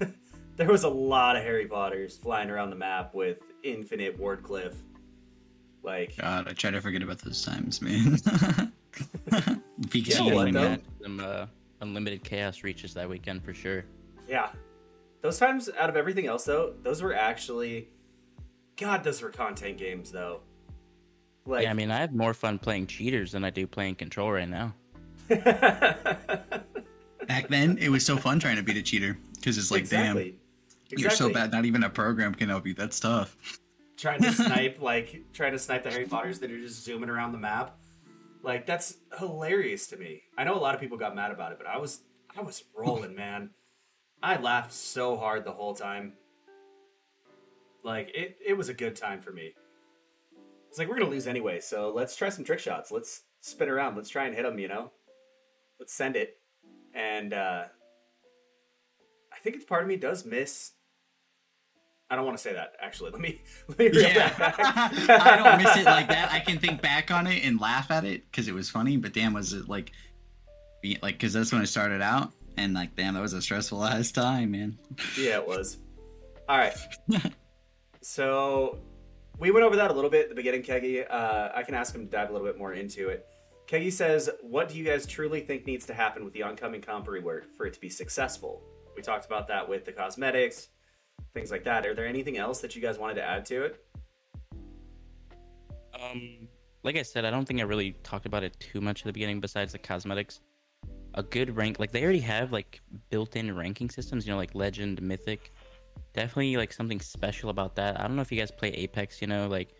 there 0.56 0.68
was 0.68 0.84
a 0.84 0.88
lot 0.88 1.36
of 1.36 1.42
Harry 1.42 1.66
Potters 1.66 2.18
flying 2.18 2.50
around 2.50 2.70
the 2.70 2.76
map 2.76 3.14
with 3.14 3.38
infinite 3.62 4.18
Wardcliff. 4.18 4.74
Like 5.82 6.16
God, 6.18 6.48
I 6.48 6.52
try 6.52 6.70
to 6.70 6.80
forget 6.82 7.02
about 7.02 7.20
those 7.20 7.42
times, 7.42 7.80
man. 7.80 8.18
because 9.90 10.18
You 10.18 10.30
know 10.30 10.36
what, 10.36 10.46
Definitely 10.46 10.52
though? 10.52 10.68
matched 10.68 11.02
some 11.02 11.20
uh, 11.20 11.46
unlimited 11.80 12.24
chaos 12.24 12.62
reaches 12.62 12.94
that 12.94 13.08
weekend 13.08 13.44
for 13.44 13.54
sure. 13.54 13.84
Yeah. 14.28 14.50
Those 15.22 15.38
times 15.38 15.68
out 15.78 15.90
of 15.90 15.96
everything 15.96 16.26
else 16.26 16.44
though, 16.44 16.74
those 16.82 17.02
were 17.02 17.14
actually 17.14 17.88
God, 18.76 19.04
those 19.04 19.20
were 19.20 19.30
content 19.30 19.76
games 19.76 20.10
though. 20.10 20.40
Like 21.46 21.64
yeah, 21.64 21.70
I 21.70 21.74
mean, 21.74 21.90
I 21.90 21.98
have 21.98 22.14
more 22.14 22.32
fun 22.32 22.58
playing 22.58 22.86
cheaters 22.86 23.32
than 23.32 23.44
I 23.44 23.50
do 23.50 23.66
playing 23.66 23.96
control 23.96 24.30
right 24.32 24.48
now. 24.48 24.74
back 27.28 27.48
then 27.48 27.78
it 27.78 27.88
was 27.88 28.04
so 28.04 28.16
fun 28.16 28.40
trying 28.40 28.56
to 28.56 28.62
beat 28.62 28.76
a 28.76 28.82
cheater 28.82 29.16
because 29.36 29.58
it's 29.58 29.70
like, 29.70 29.80
exactly. 29.80 30.36
damn, 30.90 30.98
you're 30.98 31.10
so 31.10 31.32
bad. 31.32 31.52
Not 31.52 31.64
even 31.64 31.84
a 31.84 31.90
program 31.90 32.34
can 32.34 32.48
help 32.48 32.66
you. 32.66 32.74
That's 32.74 32.98
tough. 32.98 33.36
Trying 33.96 34.22
to 34.22 34.32
snipe 34.32 34.80
like 34.80 35.24
trying 35.32 35.52
to 35.52 35.58
snipe 35.58 35.82
the 35.82 35.90
Harry 35.90 36.06
Potters 36.06 36.38
that 36.40 36.50
are 36.50 36.58
just 36.58 36.82
zooming 36.82 37.08
around 37.10 37.32
the 37.32 37.38
map. 37.38 37.76
Like 38.42 38.66
that's 38.66 38.96
hilarious 39.18 39.86
to 39.88 39.96
me. 39.96 40.22
I 40.38 40.44
know 40.44 40.54
a 40.54 40.60
lot 40.60 40.74
of 40.74 40.80
people 40.80 40.96
got 40.96 41.14
mad 41.14 41.30
about 41.30 41.52
it, 41.52 41.58
but 41.58 41.66
I 41.66 41.78
was 41.78 42.00
I 42.36 42.42
was 42.42 42.64
rolling, 42.74 43.14
man. 43.14 43.50
I 44.22 44.36
laughed 44.36 44.72
so 44.72 45.16
hard 45.16 45.44
the 45.44 45.52
whole 45.52 45.74
time. 45.74 46.14
Like 47.84 48.10
it 48.14 48.38
it 48.44 48.54
was 48.54 48.68
a 48.68 48.74
good 48.74 48.96
time 48.96 49.20
for 49.20 49.32
me. 49.32 49.54
It's 50.68 50.78
like 50.78 50.88
we're 50.88 50.98
gonna 50.98 51.10
lose 51.10 51.26
anyway, 51.26 51.60
so 51.60 51.92
let's 51.94 52.16
try 52.16 52.28
some 52.28 52.44
trick 52.44 52.60
shots. 52.60 52.90
Let's 52.90 53.22
spin 53.40 53.68
around. 53.68 53.96
Let's 53.96 54.08
try 54.08 54.26
and 54.26 54.34
hit 54.34 54.44
them. 54.44 54.58
You 54.58 54.68
know, 54.68 54.92
let's 55.78 55.92
send 55.92 56.16
it. 56.16 56.38
And 56.94 57.32
uh, 57.32 57.64
I 59.32 59.38
think 59.42 59.56
it's 59.56 59.64
part 59.64 59.82
of 59.82 59.88
me 59.88 59.96
does 59.96 60.24
miss. 60.24 60.72
I 62.10 62.16
don't 62.16 62.24
want 62.24 62.36
to 62.36 62.42
say 62.42 62.52
that 62.52 62.74
actually. 62.80 63.10
Let 63.12 63.20
me 63.20 63.40
let 63.68 63.78
me 63.78 63.88
reel 63.88 64.02
Yeah, 64.02 64.28
that 64.30 64.56
back. 64.56 65.08
I 65.26 65.36
don't 65.36 65.62
miss 65.62 65.76
it 65.76 65.84
like 65.84 66.08
that. 66.08 66.30
I 66.32 66.40
can 66.40 66.58
think 66.58 66.82
back 66.82 67.10
on 67.10 67.26
it 67.26 67.44
and 67.44 67.60
laugh 67.60 67.90
at 67.90 68.04
it 68.04 68.24
because 68.30 68.48
it 68.48 68.54
was 68.54 68.68
funny. 68.68 68.96
But 68.96 69.12
damn, 69.12 69.32
was 69.32 69.52
it 69.52 69.68
like, 69.68 69.92
like 71.02 71.14
because 71.14 71.32
that's 71.32 71.52
when 71.52 71.62
I 71.62 71.66
started 71.66 72.02
out, 72.02 72.32
and 72.56 72.74
like 72.74 72.96
damn, 72.96 73.14
that 73.14 73.20
was 73.20 73.32
a 73.32 73.40
stressful 73.40 73.84
ass 73.84 74.10
time, 74.10 74.50
man. 74.50 74.78
Yeah, 75.16 75.38
it 75.38 75.46
was. 75.46 75.78
All 76.48 76.58
right. 76.58 76.74
so 78.02 78.80
we 79.38 79.52
went 79.52 79.64
over 79.64 79.76
that 79.76 79.90
a 79.90 79.94
little 79.94 80.10
bit 80.10 80.24
at 80.24 80.28
the 80.30 80.34
beginning, 80.34 80.62
Keggy. 80.62 81.06
Uh, 81.08 81.50
I 81.54 81.62
can 81.62 81.74
ask 81.74 81.94
him 81.94 82.04
to 82.04 82.10
dive 82.10 82.30
a 82.30 82.32
little 82.32 82.46
bit 82.46 82.58
more 82.58 82.72
into 82.72 83.08
it. 83.08 83.26
Keggy 83.68 83.92
says, 83.92 84.28
"What 84.42 84.68
do 84.68 84.76
you 84.76 84.84
guys 84.84 85.06
truly 85.06 85.40
think 85.42 85.64
needs 85.64 85.86
to 85.86 85.94
happen 85.94 86.24
with 86.24 86.32
the 86.32 86.42
oncoming 86.42 86.80
comp 86.80 87.06
rework 87.06 87.44
for 87.56 87.66
it 87.66 87.74
to 87.74 87.80
be 87.80 87.88
successful?" 87.88 88.64
We 88.96 89.02
talked 89.02 89.26
about 89.26 89.46
that 89.46 89.68
with 89.68 89.84
the 89.84 89.92
cosmetics, 89.92 90.68
things 91.34 91.50
like 91.50 91.64
that. 91.64 91.86
Are 91.86 91.94
there 91.94 92.06
anything 92.06 92.38
else 92.38 92.60
that 92.60 92.74
you 92.74 92.82
guys 92.82 92.98
wanted 92.98 93.14
to 93.14 93.22
add 93.22 93.44
to 93.46 93.64
it? 93.64 93.84
Um, 96.00 96.48
like 96.82 96.96
I 96.96 97.02
said, 97.02 97.24
I 97.24 97.30
don't 97.30 97.44
think 97.44 97.60
I 97.60 97.64
really 97.64 97.92
talked 98.02 98.26
about 98.26 98.42
it 98.42 98.58
too 98.58 98.80
much 98.80 99.02
at 99.02 99.06
the 99.06 99.12
beginning. 99.12 99.40
Besides 99.40 99.72
the 99.72 99.78
cosmetics, 99.78 100.40
a 101.14 101.22
good 101.22 101.56
rank 101.56 101.78
like 101.78 101.90
they 101.90 102.02
already 102.02 102.20
have 102.20 102.52
like 102.52 102.80
built-in 103.10 103.54
ranking 103.56 103.90
systems. 103.90 104.26
You 104.26 104.32
know, 104.32 104.38
like 104.38 104.54
Legend, 104.54 105.02
Mythic. 105.02 105.52
Definitely 106.14 106.56
like 106.56 106.72
something 106.72 107.00
special 107.00 107.50
about 107.50 107.76
that. 107.76 108.00
I 108.00 108.06
don't 108.06 108.16
know 108.16 108.22
if 108.22 108.32
you 108.32 108.38
guys 108.38 108.50
play 108.50 108.70
Apex. 108.70 109.20
You 109.20 109.28
know, 109.28 109.46
like 109.48 109.74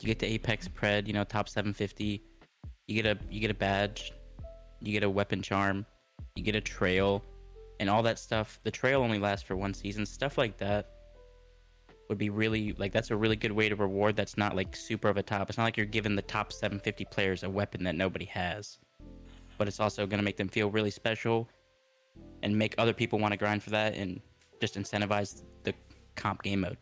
you 0.00 0.06
get 0.06 0.18
the 0.18 0.26
Apex 0.26 0.68
Pred. 0.68 1.06
You 1.06 1.12
know, 1.12 1.24
top 1.24 1.48
750. 1.48 2.22
You 2.86 3.02
get 3.02 3.06
a 3.06 3.18
you 3.30 3.40
get 3.40 3.50
a 3.50 3.54
badge. 3.54 4.12
You 4.80 4.92
get 4.92 5.02
a 5.02 5.10
weapon 5.10 5.42
charm. 5.42 5.86
You 6.36 6.42
get 6.42 6.54
a 6.54 6.60
trail, 6.60 7.24
and 7.80 7.90
all 7.90 8.02
that 8.02 8.18
stuff. 8.18 8.60
The 8.62 8.70
trail 8.70 9.02
only 9.02 9.18
lasts 9.18 9.46
for 9.46 9.56
one 9.56 9.74
season. 9.74 10.06
Stuff 10.06 10.38
like 10.38 10.56
that 10.58 10.90
would 12.08 12.18
be 12.18 12.30
really 12.30 12.72
like 12.74 12.92
that's 12.92 13.10
a 13.10 13.16
really 13.16 13.36
good 13.36 13.52
way 13.52 13.68
to 13.68 13.76
reward 13.76 14.14
that's 14.14 14.36
not 14.36 14.54
like 14.54 14.76
super 14.76 15.08
of 15.08 15.16
a 15.16 15.22
top. 15.22 15.48
It's 15.48 15.58
not 15.58 15.64
like 15.64 15.76
you're 15.76 15.86
giving 15.86 16.16
the 16.16 16.22
top 16.22 16.52
750 16.52 17.04
players 17.06 17.42
a 17.42 17.50
weapon 17.50 17.84
that 17.84 17.94
nobody 17.94 18.26
has. 18.26 18.78
But 19.56 19.68
it's 19.68 19.80
also 19.80 20.06
going 20.06 20.18
to 20.18 20.24
make 20.24 20.36
them 20.36 20.48
feel 20.48 20.70
really 20.70 20.90
special 20.90 21.48
and 22.42 22.56
make 22.56 22.74
other 22.78 22.92
people 22.92 23.18
want 23.18 23.32
to 23.32 23.38
grind 23.38 23.62
for 23.62 23.70
that 23.70 23.94
and 23.94 24.20
just 24.60 24.76
incentivize 24.76 25.42
the 25.62 25.74
comp 26.14 26.42
game 26.42 26.60
mode. 26.60 26.78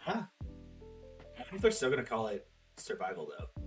Huh. 0.00 0.22
I 1.38 1.42
if 1.54 1.60
they're 1.60 1.70
still 1.70 1.90
gonna 1.90 2.02
call 2.02 2.28
it 2.28 2.46
survival 2.76 3.30
though. 3.38 3.64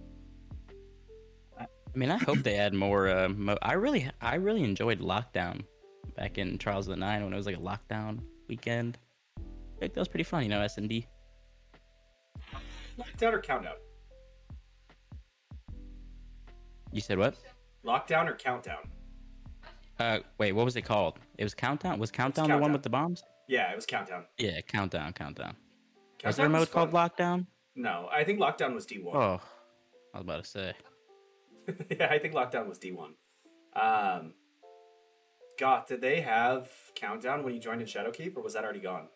I 1.59 1.97
mean, 1.97 2.09
I 2.09 2.17
hope 2.17 2.39
they 2.39 2.55
add 2.55 2.73
more 2.73 3.09
uh, 3.09 3.29
mo- 3.29 3.57
I 3.61 3.73
really 3.73 4.09
I 4.21 4.35
really 4.35 4.63
enjoyed 4.63 4.99
Lockdown 4.99 5.63
back 6.15 6.37
in 6.37 6.57
Trials 6.57 6.87
of 6.87 6.91
the 6.91 6.99
9 6.99 7.23
when 7.23 7.33
it 7.33 7.35
was 7.35 7.45
like 7.45 7.57
a 7.57 7.59
lockdown 7.59 8.19
weekend. 8.47 8.97
Like, 9.79 9.93
that 9.93 9.99
was 9.99 10.07
pretty 10.07 10.23
fun, 10.23 10.43
you 10.43 10.49
know, 10.49 10.61
S&D. 10.61 11.07
Lockdown 12.97 13.33
or 13.33 13.39
countdown? 13.39 13.75
You 16.91 17.01
said 17.01 17.17
what? 17.17 17.35
Lockdown 17.85 18.27
or 18.27 18.35
countdown? 18.35 18.89
Uh, 19.99 20.19
wait, 20.37 20.51
what 20.53 20.65
was 20.65 20.75
it 20.75 20.81
called? 20.81 21.19
It 21.37 21.43
was 21.43 21.53
Countdown. 21.53 21.99
Was 21.99 22.09
Countdown 22.11 22.49
the 22.49 22.57
one 22.57 22.73
with 22.73 22.81
the 22.83 22.89
bombs? 22.89 23.23
Yeah, 23.47 23.71
it 23.71 23.75
was 23.75 23.85
countdown. 23.85 24.25
Yeah, 24.37 24.61
Countdown, 24.61 25.13
Countdown. 25.13 25.55
Countdown 26.17 26.29
Was 26.29 26.35
there 26.37 26.45
a 26.47 26.49
mode 26.49 26.71
called. 26.71 26.91
Lockdown? 26.91 27.45
No, 27.75 28.09
I 28.11 28.23
think 28.23 28.39
lockdown 28.39 28.73
was 28.73 28.85
D 28.85 28.99
one. 28.99 29.15
Oh, 29.15 29.41
I 30.13 30.17
was 30.17 30.21
about 30.23 30.43
to 30.43 30.49
say. 30.49 30.73
yeah, 31.99 32.07
I 32.09 32.17
think 32.17 32.33
lockdown 32.33 32.67
was 32.67 32.77
D 32.79 32.91
one. 32.91 33.13
Um, 33.75 34.33
God, 35.61 35.85
did 35.85 36.01
they 36.01 36.21
have 36.21 36.71
countdown 36.95 37.43
when 37.43 37.53
you 37.53 37.59
joined 37.59 37.81
in 37.81 37.87
Shadowkeep, 37.87 38.35
or 38.35 38.41
was 38.41 38.55
that 38.55 38.63
already 38.63 38.79
gone? 38.79 39.09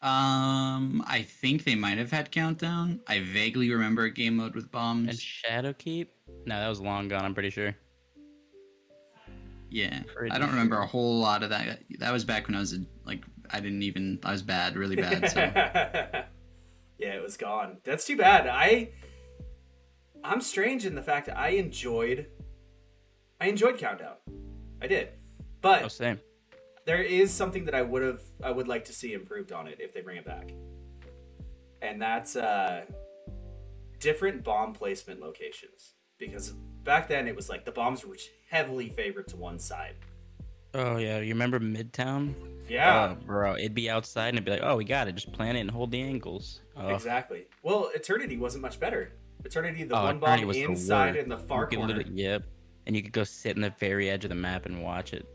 Um, 0.00 1.02
I 1.04 1.26
think 1.28 1.64
they 1.64 1.74
might 1.74 1.98
have 1.98 2.12
had 2.12 2.30
countdown. 2.30 3.00
I 3.08 3.18
vaguely 3.18 3.68
remember 3.72 4.04
a 4.04 4.10
game 4.10 4.36
mode 4.36 4.54
with 4.54 4.70
bombs. 4.70 5.08
And 5.08 5.18
Shadowkeep? 5.18 6.06
No, 6.46 6.60
that 6.60 6.68
was 6.68 6.80
long 6.80 7.08
gone. 7.08 7.24
I'm 7.24 7.34
pretty 7.34 7.50
sure. 7.50 7.74
yeah, 9.68 10.04
Pretty 10.14 10.30
I 10.30 10.38
don't 10.38 10.50
remember 10.50 10.78
a 10.78 10.86
whole 10.86 11.18
lot 11.18 11.42
of 11.42 11.50
that. 11.50 11.80
That 11.98 12.12
was 12.12 12.24
back 12.24 12.46
when 12.46 12.54
I 12.54 12.60
was 12.60 12.74
a, 12.74 12.84
like, 13.04 13.24
I 13.50 13.58
didn't 13.58 13.82
even. 13.82 14.20
I 14.22 14.30
was 14.30 14.42
bad, 14.42 14.76
really 14.76 14.94
bad. 14.94 15.28
So 15.28 15.40
yeah, 16.98 17.14
it 17.14 17.20
was 17.20 17.36
gone. 17.36 17.78
That's 17.82 18.04
too 18.04 18.16
bad. 18.16 18.46
I 18.46 18.90
I'm 20.22 20.40
strange 20.40 20.86
in 20.86 20.94
the 20.94 21.02
fact 21.02 21.26
that 21.26 21.36
I 21.36 21.48
enjoyed 21.48 22.28
I 23.40 23.48
enjoyed 23.48 23.76
countdown. 23.76 24.14
I 24.80 24.86
did. 24.86 25.08
But 25.66 25.82
Oh, 25.84 25.88
same. 25.88 26.20
there 26.84 27.02
is 27.02 27.32
something 27.32 27.64
that 27.66 27.74
I 27.74 27.82
would 27.82 28.02
have 28.02 28.20
I 28.42 28.50
would 28.50 28.68
like 28.68 28.84
to 28.86 28.92
see 28.92 29.12
improved 29.12 29.52
on 29.52 29.66
it 29.66 29.78
if 29.80 29.92
they 29.92 30.00
bring 30.00 30.16
it 30.16 30.24
back. 30.24 30.50
And 31.82 32.00
that's 32.00 32.36
uh 32.36 32.84
different 34.00 34.44
bomb 34.44 34.72
placement 34.72 35.20
locations. 35.20 35.94
Because 36.18 36.52
back 36.84 37.08
then 37.08 37.26
it 37.28 37.36
was 37.36 37.48
like 37.48 37.64
the 37.64 37.72
bombs 37.72 38.04
were 38.04 38.16
heavily 38.50 38.88
favored 38.88 39.28
to 39.28 39.36
one 39.36 39.58
side. 39.58 39.94
Oh 40.74 40.96
yeah, 40.98 41.18
you 41.18 41.32
remember 41.34 41.58
Midtown? 41.58 42.34
Yeah. 42.68 43.16
Oh, 43.20 43.24
bro, 43.24 43.56
it'd 43.56 43.74
be 43.74 43.88
outside 43.88 44.28
and 44.28 44.36
it'd 44.38 44.44
be 44.44 44.50
like, 44.50 44.62
oh, 44.62 44.76
we 44.76 44.84
got 44.84 45.08
it. 45.08 45.14
Just 45.14 45.32
plant 45.32 45.56
it 45.56 45.60
and 45.60 45.70
hold 45.70 45.90
the 45.90 46.02
angles. 46.02 46.60
Oh, 46.76 46.88
Exactly. 46.88 47.46
Well, 47.62 47.90
Eternity 47.94 48.36
wasn't 48.36 48.62
much 48.62 48.78
better. 48.80 49.12
Eternity, 49.44 49.84
the 49.84 49.96
Oh, 49.96 50.02
one 50.04 50.16
Eternity 50.16 50.42
bomb 50.42 50.48
was 50.48 50.56
the 50.56 50.62
inside 50.64 51.14
worst. 51.14 51.22
in 51.24 51.28
the 51.28 51.38
far 51.38 51.66
corner. 51.68 52.02
Yep. 52.12 52.42
And 52.86 52.94
you 52.96 53.02
could 53.02 53.12
go 53.12 53.24
sit 53.24 53.56
in 53.56 53.62
the 53.62 53.72
very 53.80 54.10
edge 54.10 54.24
of 54.24 54.28
the 54.28 54.34
map 54.34 54.66
and 54.66 54.82
watch 54.82 55.12
it. 55.12 55.26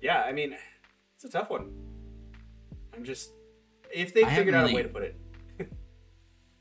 Yeah, 0.00 0.22
I 0.22 0.32
mean, 0.32 0.56
it's 1.14 1.24
a 1.24 1.28
tough 1.28 1.50
one. 1.50 1.72
I'm 2.94 3.04
just 3.04 3.32
if 3.92 4.14
they 4.14 4.24
I 4.24 4.34
figured 4.34 4.54
haven't 4.54 4.70
out 4.70 4.70
a 4.70 4.74
way 4.74 4.82
to 4.82 4.88
put 4.88 5.02
it. 5.02 5.16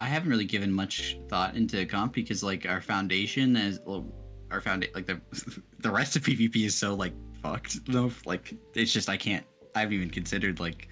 I 0.01 0.05
haven't 0.05 0.29
really 0.29 0.45
given 0.45 0.71
much 0.71 1.19
thought 1.27 1.55
into 1.55 1.85
comp 1.85 2.13
because 2.13 2.43
like 2.43 2.65
our 2.65 2.81
foundation 2.81 3.55
is 3.55 3.79
well, 3.85 4.07
our 4.51 4.61
foundation 4.61 4.93
like 4.95 5.05
the 5.05 5.21
the 5.79 5.91
rest 5.91 6.15
of 6.15 6.23
PvP 6.23 6.65
is 6.65 6.75
so 6.75 6.93
like 6.95 7.13
fucked 7.41 7.85
though. 7.91 8.11
Like 8.25 8.53
it's 8.73 8.91
just 8.91 9.09
I 9.09 9.17
can't. 9.17 9.45
I 9.75 9.81
haven't 9.81 9.95
even 9.95 10.09
considered 10.09 10.59
like 10.59 10.87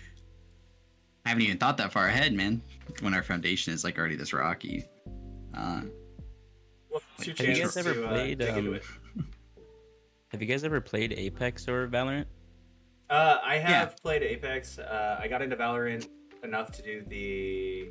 I 1.25 1.29
haven't 1.29 1.43
even 1.43 1.57
thought 1.57 1.77
that 1.77 1.91
far 1.91 2.07
ahead, 2.07 2.33
man. 2.33 2.61
When 3.01 3.13
our 3.13 3.23
foundation 3.23 3.73
is 3.73 3.83
like 3.83 3.97
already 3.97 4.15
this 4.15 4.31
rocky. 4.31 4.85
Uh, 5.55 5.81
Well, 6.89 7.01
it's 7.17 7.39
Have 7.39 7.47
you 7.47 7.63
guys 7.63 7.77
ever 7.77 7.93
to, 7.93 8.05
uh, 8.05 8.09
played, 8.09 8.37
dig 8.39 8.49
um. 8.49 8.79
Have 10.29 10.41
you 10.41 10.47
guys 10.47 10.63
ever 10.63 10.81
played 10.81 11.13
Apex 11.13 11.67
or 11.67 11.87
Valorant? 11.87 12.25
Uh, 13.10 13.38
I 13.43 13.58
have 13.58 13.97
played 14.01 14.24
Apex. 14.24 14.80
Uh, 14.80 15.20
I 15.22 15.28
got 15.28 15.41
into 15.41 15.56
Valorant 15.56 16.08
enough 16.43 16.72
to 16.74 16.82
do 16.82 17.03
the 17.08 17.89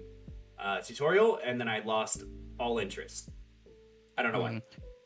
uh, 0.59 0.81
tutorial, 0.81 1.39
and 1.45 1.61
then 1.61 1.69
I 1.69 1.81
lost 1.81 2.25
all 2.59 2.79
interest. 2.79 3.31
I 4.19 4.23
don't 4.23 4.33
know 4.33 4.41
why. 4.41 4.51
Mhm. 4.53 4.62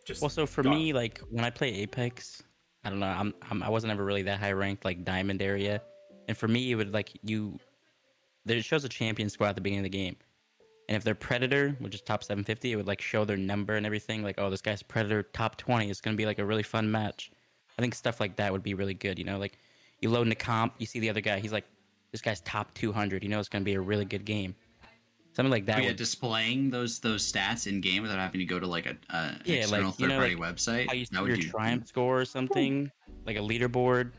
Just 0.06 0.22
Well, 0.22 0.30
so 0.30 0.46
for 0.46 0.62
gone. 0.62 0.74
me, 0.74 0.92
like 0.92 1.18
when 1.30 1.44
I 1.44 1.50
play 1.50 1.74
Apex, 1.74 2.42
I 2.84 2.90
don't 2.90 3.00
know. 3.00 3.06
I'm, 3.06 3.34
I'm 3.50 3.62
I 3.62 3.68
wasn't 3.68 3.92
ever 3.92 4.04
really 4.04 4.22
that 4.22 4.38
high 4.38 4.52
ranked, 4.52 4.84
like 4.84 5.04
diamond 5.04 5.42
area, 5.42 5.82
and 6.28 6.36
for 6.36 6.48
me, 6.48 6.70
it 6.72 6.74
would 6.76 6.92
like 6.94 7.10
you. 7.22 7.58
There 8.46 8.60
shows 8.62 8.84
a 8.84 8.88
champion 8.88 9.28
squad 9.28 9.48
at 9.50 9.54
the 9.56 9.60
beginning 9.60 9.80
of 9.84 9.90
the 9.92 9.98
game, 9.98 10.16
and 10.88 10.96
if 10.96 11.04
they're 11.04 11.14
Predator, 11.14 11.76
which 11.80 11.94
is 11.94 12.00
top 12.00 12.24
750, 12.24 12.72
it 12.72 12.76
would 12.76 12.86
like 12.86 13.02
show 13.02 13.26
their 13.26 13.36
number 13.36 13.76
and 13.76 13.84
everything. 13.84 14.22
Like, 14.22 14.36
oh, 14.38 14.48
this 14.48 14.62
guy's 14.62 14.82
Predator 14.82 15.22
top 15.22 15.56
20. 15.58 15.90
It's 15.90 16.00
gonna 16.00 16.16
be 16.16 16.24
like 16.26 16.38
a 16.38 16.44
really 16.46 16.62
fun 16.62 16.90
match. 16.90 17.30
I 17.78 17.82
think 17.82 17.94
stuff 17.94 18.20
like 18.20 18.36
that 18.36 18.50
would 18.50 18.62
be 18.62 18.72
really 18.72 18.94
good. 18.94 19.18
You 19.18 19.26
know, 19.26 19.38
like 19.38 19.58
you 20.00 20.10
load 20.10 20.26
in 20.26 20.32
a 20.32 20.36
comp, 20.36 20.74
you 20.78 20.86
see 20.86 21.00
the 21.00 21.10
other 21.10 21.20
guy, 21.20 21.38
he's 21.40 21.52
like, 21.52 21.64
this 22.12 22.20
guy's 22.20 22.40
top 22.42 22.72
200. 22.74 23.22
You 23.22 23.28
know, 23.28 23.38
it's 23.38 23.48
gonna 23.48 23.64
be 23.64 23.74
a 23.74 23.80
really 23.80 24.04
good 24.04 24.24
game. 24.24 24.54
Something 25.34 25.50
like 25.52 25.66
that. 25.66 25.76
but 25.76 25.82
yeah, 25.84 25.90
would, 25.90 25.96
displaying 25.96 26.70
those 26.70 26.98
those 26.98 27.30
stats 27.30 27.66
in 27.66 27.80
game 27.80 28.02
without 28.02 28.18
having 28.18 28.40
to 28.40 28.44
go 28.44 28.58
to 28.58 28.66
like 28.66 28.86
a, 28.86 28.96
a 29.14 29.34
Yeah, 29.44 29.56
external 29.56 29.90
like, 29.90 29.98
you 30.00 30.06
third 30.06 30.12
know, 30.14 30.18
party 30.18 30.34
like, 30.36 30.54
website. 30.56 30.86
how 30.88 30.94
you 30.94 31.04
see 31.04 31.10
that 31.14 31.22
would 31.22 31.28
your 31.28 31.36
do- 31.36 31.48
triumph 31.50 31.86
score 31.86 32.20
or 32.20 32.24
something, 32.24 32.90
like 33.26 33.36
a 33.36 33.40
leaderboard. 33.40 34.12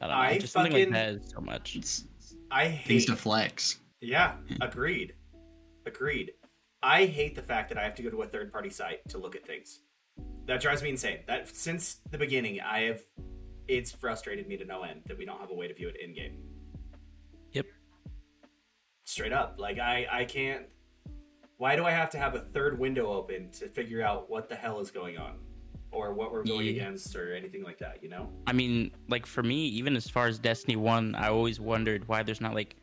I 0.00 0.06
don't 0.06 0.16
know, 0.16 0.22
I 0.22 0.38
just 0.38 0.52
something 0.52 0.72
like 0.72 0.82
fucking- 0.88 0.92
that 0.94 1.08
is 1.24 1.30
so 1.30 1.40
much. 1.40 1.76
It's 1.76 2.04
I 2.50 2.70
things 2.86 3.04
to 3.06 3.16
flex. 3.16 3.78
Yeah, 4.00 4.36
agreed. 4.60 5.14
Agreed. 5.84 6.32
I 6.82 7.04
hate 7.06 7.34
the 7.34 7.42
fact 7.42 7.68
that 7.70 7.76
I 7.78 7.82
have 7.82 7.94
to 7.96 8.02
go 8.02 8.08
to 8.10 8.22
a 8.22 8.26
third 8.26 8.52
party 8.52 8.70
site 8.70 9.06
to 9.08 9.18
look 9.18 9.34
at 9.34 9.44
things. 9.44 9.80
That 10.46 10.60
drives 10.62 10.82
me 10.82 10.90
insane. 10.90 11.18
That 11.26 11.48
since 11.54 11.96
the 12.10 12.16
beginning, 12.18 12.60
I 12.60 12.82
have. 12.82 13.00
It's 13.68 13.92
frustrated 13.92 14.48
me 14.48 14.56
to 14.56 14.64
no 14.64 14.82
end 14.82 15.02
that 15.06 15.16
we 15.18 15.24
don't 15.26 15.38
have 15.40 15.50
a 15.50 15.54
way 15.54 15.68
to 15.68 15.74
view 15.74 15.88
it 15.88 15.96
in 16.02 16.14
game. 16.14 16.38
Yep. 17.52 17.66
Straight 19.04 19.32
up, 19.32 19.56
like 19.58 19.78
I, 19.78 20.06
I 20.10 20.24
can't. 20.24 20.66
Why 21.58 21.76
do 21.76 21.84
I 21.84 21.90
have 21.90 22.08
to 22.10 22.18
have 22.18 22.34
a 22.34 22.40
third 22.40 22.78
window 22.78 23.12
open 23.12 23.50
to 23.52 23.68
figure 23.68 24.02
out 24.02 24.30
what 24.30 24.48
the 24.48 24.54
hell 24.54 24.80
is 24.80 24.90
going 24.90 25.18
on, 25.18 25.34
or 25.90 26.14
what 26.14 26.32
we're 26.32 26.44
going 26.44 26.66
Yeah. 26.66 26.72
against, 26.72 27.14
or 27.16 27.34
anything 27.34 27.62
like 27.62 27.78
that? 27.78 28.02
You 28.02 28.08
know? 28.08 28.30
I 28.46 28.52
mean, 28.52 28.92
like 29.08 29.26
for 29.26 29.42
me, 29.42 29.66
even 29.66 29.96
as 29.96 30.08
far 30.08 30.28
as 30.28 30.38
Destiny 30.38 30.76
One, 30.76 31.14
I 31.14 31.28
always 31.28 31.58
wondered 31.60 32.06
why 32.08 32.22
there's 32.22 32.40
not 32.40 32.54
like, 32.54 32.76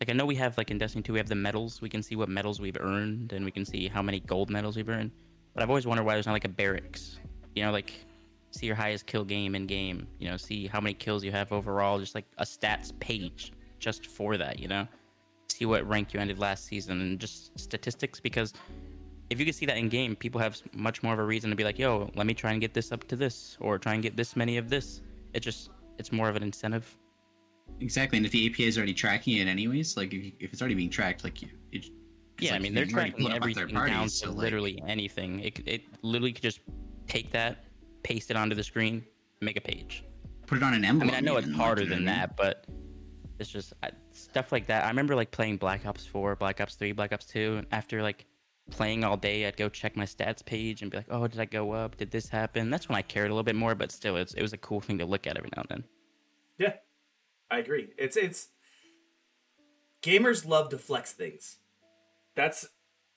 like 0.00 0.08
I 0.08 0.14
know 0.14 0.26
we 0.26 0.36
have 0.36 0.56
like 0.56 0.70
in 0.70 0.78
Destiny 0.78 1.02
Two, 1.02 1.12
we 1.12 1.18
have 1.18 1.28
the 1.28 1.34
medals. 1.34 1.80
We 1.82 1.88
can 1.88 2.02
see 2.02 2.16
what 2.16 2.28
medals 2.28 2.60
we've 2.60 2.78
earned, 2.80 3.32
and 3.32 3.44
we 3.44 3.50
can 3.50 3.64
see 3.64 3.88
how 3.88 4.02
many 4.02 4.20
gold 4.20 4.50
medals 4.50 4.76
we've 4.76 4.88
earned. 4.88 5.12
But 5.54 5.62
I've 5.62 5.68
always 5.70 5.86
wondered 5.86 6.04
why 6.04 6.14
there's 6.14 6.26
not 6.26 6.32
like 6.32 6.44
a 6.44 6.48
barracks. 6.48 7.18
You 7.54 7.64
know, 7.64 7.72
like 7.72 7.92
see 8.50 8.66
your 8.66 8.76
highest 8.76 9.06
kill 9.06 9.24
game 9.24 9.54
in 9.54 9.66
game. 9.66 10.06
You 10.18 10.30
know, 10.30 10.36
see 10.36 10.66
how 10.66 10.80
many 10.80 10.94
kills 10.94 11.24
you 11.24 11.32
have 11.32 11.52
overall. 11.52 11.98
Just 11.98 12.14
like 12.14 12.26
a 12.38 12.44
stats 12.44 12.98
page 13.00 13.52
just 13.78 14.06
for 14.06 14.36
that. 14.36 14.58
You 14.58 14.68
know, 14.68 14.88
see 15.48 15.66
what 15.66 15.86
rank 15.88 16.12
you 16.14 16.20
ended 16.20 16.38
last 16.38 16.66
season 16.66 17.00
and 17.00 17.18
just 17.18 17.58
statistics 17.58 18.20
because. 18.20 18.52
If 19.30 19.38
you 19.38 19.44
can 19.44 19.52
see 19.52 19.66
that 19.66 19.76
in 19.76 19.90
game, 19.90 20.16
people 20.16 20.40
have 20.40 20.58
much 20.72 21.02
more 21.02 21.12
of 21.12 21.18
a 21.18 21.22
reason 21.22 21.50
to 21.50 21.56
be 21.56 21.62
like, 21.62 21.78
"Yo, 21.78 22.10
let 22.14 22.26
me 22.26 22.32
try 22.32 22.52
and 22.52 22.62
get 22.62 22.72
this 22.72 22.92
up 22.92 23.06
to 23.08 23.14
this, 23.14 23.58
or 23.60 23.78
try 23.78 23.92
and 23.92 24.02
get 24.02 24.16
this 24.16 24.36
many 24.36 24.56
of 24.56 24.70
this." 24.70 25.02
It 25.34 25.40
just, 25.40 25.68
it's 25.98 26.10
more 26.10 26.30
of 26.30 26.36
an 26.36 26.42
incentive. 26.42 26.96
Exactly, 27.80 28.16
and 28.16 28.24
if 28.24 28.32
the 28.32 28.48
API 28.48 28.64
is 28.64 28.78
already 28.78 28.94
tracking 28.94 29.36
it 29.36 29.46
anyways, 29.46 29.98
like 29.98 30.14
if, 30.14 30.32
if 30.40 30.52
it's 30.52 30.62
already 30.62 30.74
being 30.74 30.88
tracked, 30.88 31.24
like 31.24 31.42
you, 31.42 31.48
it, 31.72 31.90
Yeah, 32.40 32.54
I 32.54 32.58
mean 32.58 32.74
they're 32.74 32.86
tracking 32.86 33.26
put 33.26 33.26
up 33.26 33.30
on 33.30 33.36
everything 33.36 33.68
parties, 33.68 33.94
down 33.94 34.08
so, 34.08 34.26
to 34.26 34.32
like, 34.32 34.44
literally 34.44 34.82
anything. 34.86 35.40
It, 35.40 35.60
it 35.66 35.82
literally 36.02 36.32
could 36.32 36.42
just 36.42 36.60
take 37.06 37.30
that, 37.32 37.64
paste 38.02 38.30
it 38.30 38.36
onto 38.36 38.54
the 38.54 38.62
screen, 38.62 39.04
make 39.40 39.56
a 39.56 39.60
page. 39.60 40.04
put 40.46 40.58
it 40.58 40.64
on 40.64 40.74
an 40.74 40.84
emblem. 40.84 41.10
I 41.10 41.12
mean, 41.12 41.16
I 41.16 41.20
know 41.20 41.36
it's 41.36 41.50
harder 41.50 41.82
than 41.82 41.90
what 41.90 41.94
I 41.94 41.98
mean? 41.98 42.06
that, 42.06 42.36
but 42.36 42.66
it's 43.38 43.50
just 43.50 43.72
I, 43.82 43.90
stuff 44.12 44.52
like 44.52 44.66
that. 44.66 44.84
I 44.84 44.88
remember 44.88 45.14
like 45.14 45.30
playing 45.30 45.58
Black 45.58 45.86
Ops 45.86 46.06
4, 46.06 46.36
Black 46.36 46.60
Ops 46.60 46.74
3, 46.74 46.92
Black 46.92 47.12
Ops 47.12 47.26
2, 47.26 47.56
and 47.58 47.66
after 47.72 48.02
like 48.02 48.26
playing 48.70 49.04
all 49.04 49.16
day, 49.16 49.46
I'd 49.46 49.56
go 49.56 49.68
check 49.68 49.96
my 49.96 50.04
stats 50.04 50.44
page 50.44 50.82
and 50.82 50.90
be 50.90 50.98
like, 50.98 51.06
"Oh, 51.10 51.26
did 51.26 51.40
I 51.40 51.44
go 51.44 51.72
up? 51.72 51.96
Did 51.96 52.10
this 52.10 52.28
happen?" 52.28 52.70
That's 52.70 52.88
when 52.88 52.96
I 52.96 53.02
cared 53.02 53.30
a 53.30 53.34
little 53.34 53.44
bit 53.44 53.56
more, 53.56 53.74
but 53.74 53.92
still, 53.92 54.16
it's, 54.16 54.34
it 54.34 54.42
was 54.42 54.52
a 54.52 54.58
cool 54.58 54.80
thing 54.80 54.98
to 54.98 55.06
look 55.06 55.26
at 55.26 55.36
every 55.36 55.50
now 55.56 55.62
and 55.62 55.68
then. 55.70 55.84
Yeah, 56.58 56.72
I 57.50 57.58
agree. 57.58 57.88
It's 57.96 58.16
it's 58.16 58.48
gamers 60.02 60.46
love 60.46 60.68
to 60.70 60.78
flex 60.78 61.12
things. 61.12 61.58
That's 62.34 62.66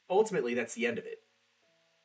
ultimately 0.10 0.54
that's 0.54 0.76
the 0.76 0.88
end 0.88 0.98
of 1.00 1.06
it. 1.06 1.20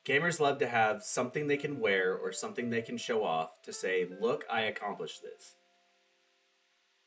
Gamers 0.07 0.39
love 0.39 0.59
to 0.59 0.67
have 0.67 1.03
something 1.03 1.47
they 1.47 1.57
can 1.57 1.81
wear 1.81 2.15
or 2.15 2.31
something 2.31 2.69
they 2.69 2.81
can 2.81 2.97
show 2.97 3.25
off 3.25 3.61
to 3.63 3.73
say, 3.73 4.07
"Look, 4.21 4.45
I 4.49 4.61
accomplished 4.61 5.21
this." 5.21 5.55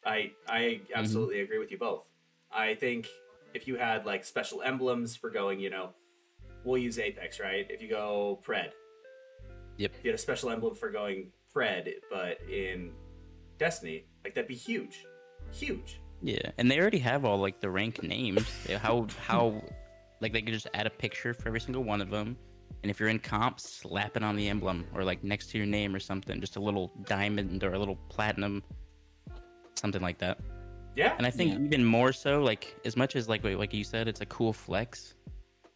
I 0.04 0.32
I 0.46 0.60
mm-hmm. 0.60 0.92
absolutely 0.94 1.40
agree 1.40 1.58
with 1.58 1.70
you 1.70 1.78
both. 1.78 2.04
I 2.52 2.74
think 2.74 3.08
if 3.54 3.66
you 3.66 3.76
had 3.76 4.04
like 4.04 4.24
special 4.24 4.60
emblems 4.60 5.16
for 5.16 5.30
going, 5.30 5.60
you 5.60 5.70
know, 5.70 5.90
we'll 6.62 6.76
use 6.76 6.98
Apex, 6.98 7.40
right? 7.40 7.66
If 7.70 7.80
you 7.80 7.88
go 7.88 8.38
Pred, 8.46 8.72
Yep. 9.78 9.92
if 9.98 10.04
you 10.04 10.10
had 10.10 10.18
a 10.18 10.22
special 10.22 10.50
emblem 10.50 10.74
for 10.74 10.90
going 10.90 11.32
Pred, 11.54 11.90
but 12.10 12.38
in 12.50 12.92
Destiny, 13.56 14.04
like 14.24 14.34
that'd 14.34 14.46
be 14.46 14.54
huge, 14.54 15.06
huge. 15.50 16.00
Yeah, 16.20 16.50
and 16.58 16.70
they 16.70 16.78
already 16.78 16.98
have 16.98 17.24
all 17.24 17.38
like 17.38 17.60
the 17.60 17.70
rank 17.70 18.02
names. 18.02 18.46
How 18.78 19.06
how 19.26 19.62
like 20.20 20.34
they 20.34 20.42
could 20.42 20.52
just 20.52 20.68
add 20.74 20.86
a 20.86 20.90
picture 20.90 21.32
for 21.32 21.48
every 21.48 21.60
single 21.60 21.82
one 21.82 22.02
of 22.02 22.10
them, 22.10 22.36
and 22.82 22.90
if 22.90 22.98
you're 23.00 23.08
in 23.08 23.18
comp, 23.18 23.60
slap 23.60 24.16
it 24.16 24.22
on 24.22 24.36
the 24.36 24.48
emblem 24.48 24.86
or 24.94 25.04
like 25.04 25.22
next 25.22 25.50
to 25.50 25.58
your 25.58 25.66
name 25.66 25.94
or 25.94 26.00
something, 26.00 26.40
just 26.40 26.56
a 26.56 26.60
little 26.60 26.90
diamond 27.04 27.62
or 27.64 27.74
a 27.74 27.78
little 27.78 27.96
platinum, 28.08 28.62
something 29.76 30.02
like 30.02 30.18
that. 30.18 30.38
Yeah, 30.96 31.14
And 31.18 31.26
I 31.26 31.30
think 31.30 31.52
Yeah. 31.52 31.58
even 31.66 31.84
more 31.84 32.12
so, 32.12 32.42
like 32.42 32.76
as 32.84 32.96
much 32.96 33.16
as 33.16 33.28
like 33.28 33.44
like 33.44 33.72
you 33.72 33.84
said, 33.84 34.08
it's 34.08 34.20
a 34.20 34.26
cool 34.26 34.52
flex, 34.52 35.14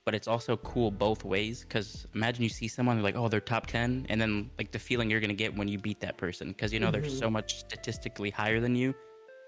but 0.04 0.14
it's 0.14 0.26
also 0.28 0.56
cool 0.58 0.90
both 0.90 1.24
ways. 1.24 1.62
Because 1.62 2.06
imagine 2.14 2.42
you 2.42 2.48
see 2.48 2.66
someone 2.68 3.00
like, 3.02 3.16
oh, 3.16 3.28
they're 3.28 3.40
top 3.40 3.66
ten, 3.66 4.06
and 4.08 4.20
then 4.20 4.50
like 4.58 4.72
the 4.72 4.78
feeling 4.78 5.08
you're 5.10 5.20
gonna 5.20 5.32
get 5.34 5.56
when 5.56 5.68
you 5.68 5.78
beat 5.78 6.00
that 6.00 6.16
person, 6.16 6.48
because 6.48 6.72
you 6.72 6.80
know 6.80 6.90
they're 6.90 7.00
Mhm. 7.02 7.18
so 7.18 7.30
much 7.30 7.58
statistically 7.60 8.30
higher 8.30 8.60
than 8.60 8.74
you, 8.74 8.92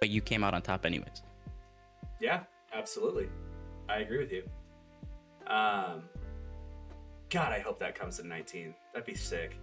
but 0.01 0.09
you 0.09 0.21
came 0.21 0.45
out 0.45 0.55
on 0.55 0.63
top 0.63 0.87
anyways. 0.87 1.23
yeah, 2.21 2.45
absolutely. 2.73 3.29
I 3.89 3.97
agree 3.99 4.19
with 4.19 4.33
you. 4.33 4.43
Um, 5.49 6.05
God, 7.31 7.53
I 7.53 7.59
hope 7.59 7.79
that 7.81 7.95
comes 7.95 8.21
in 8.21 8.29
19. 8.29 8.75
That'd 8.93 9.07
be 9.07 9.15
sick. 9.15 9.57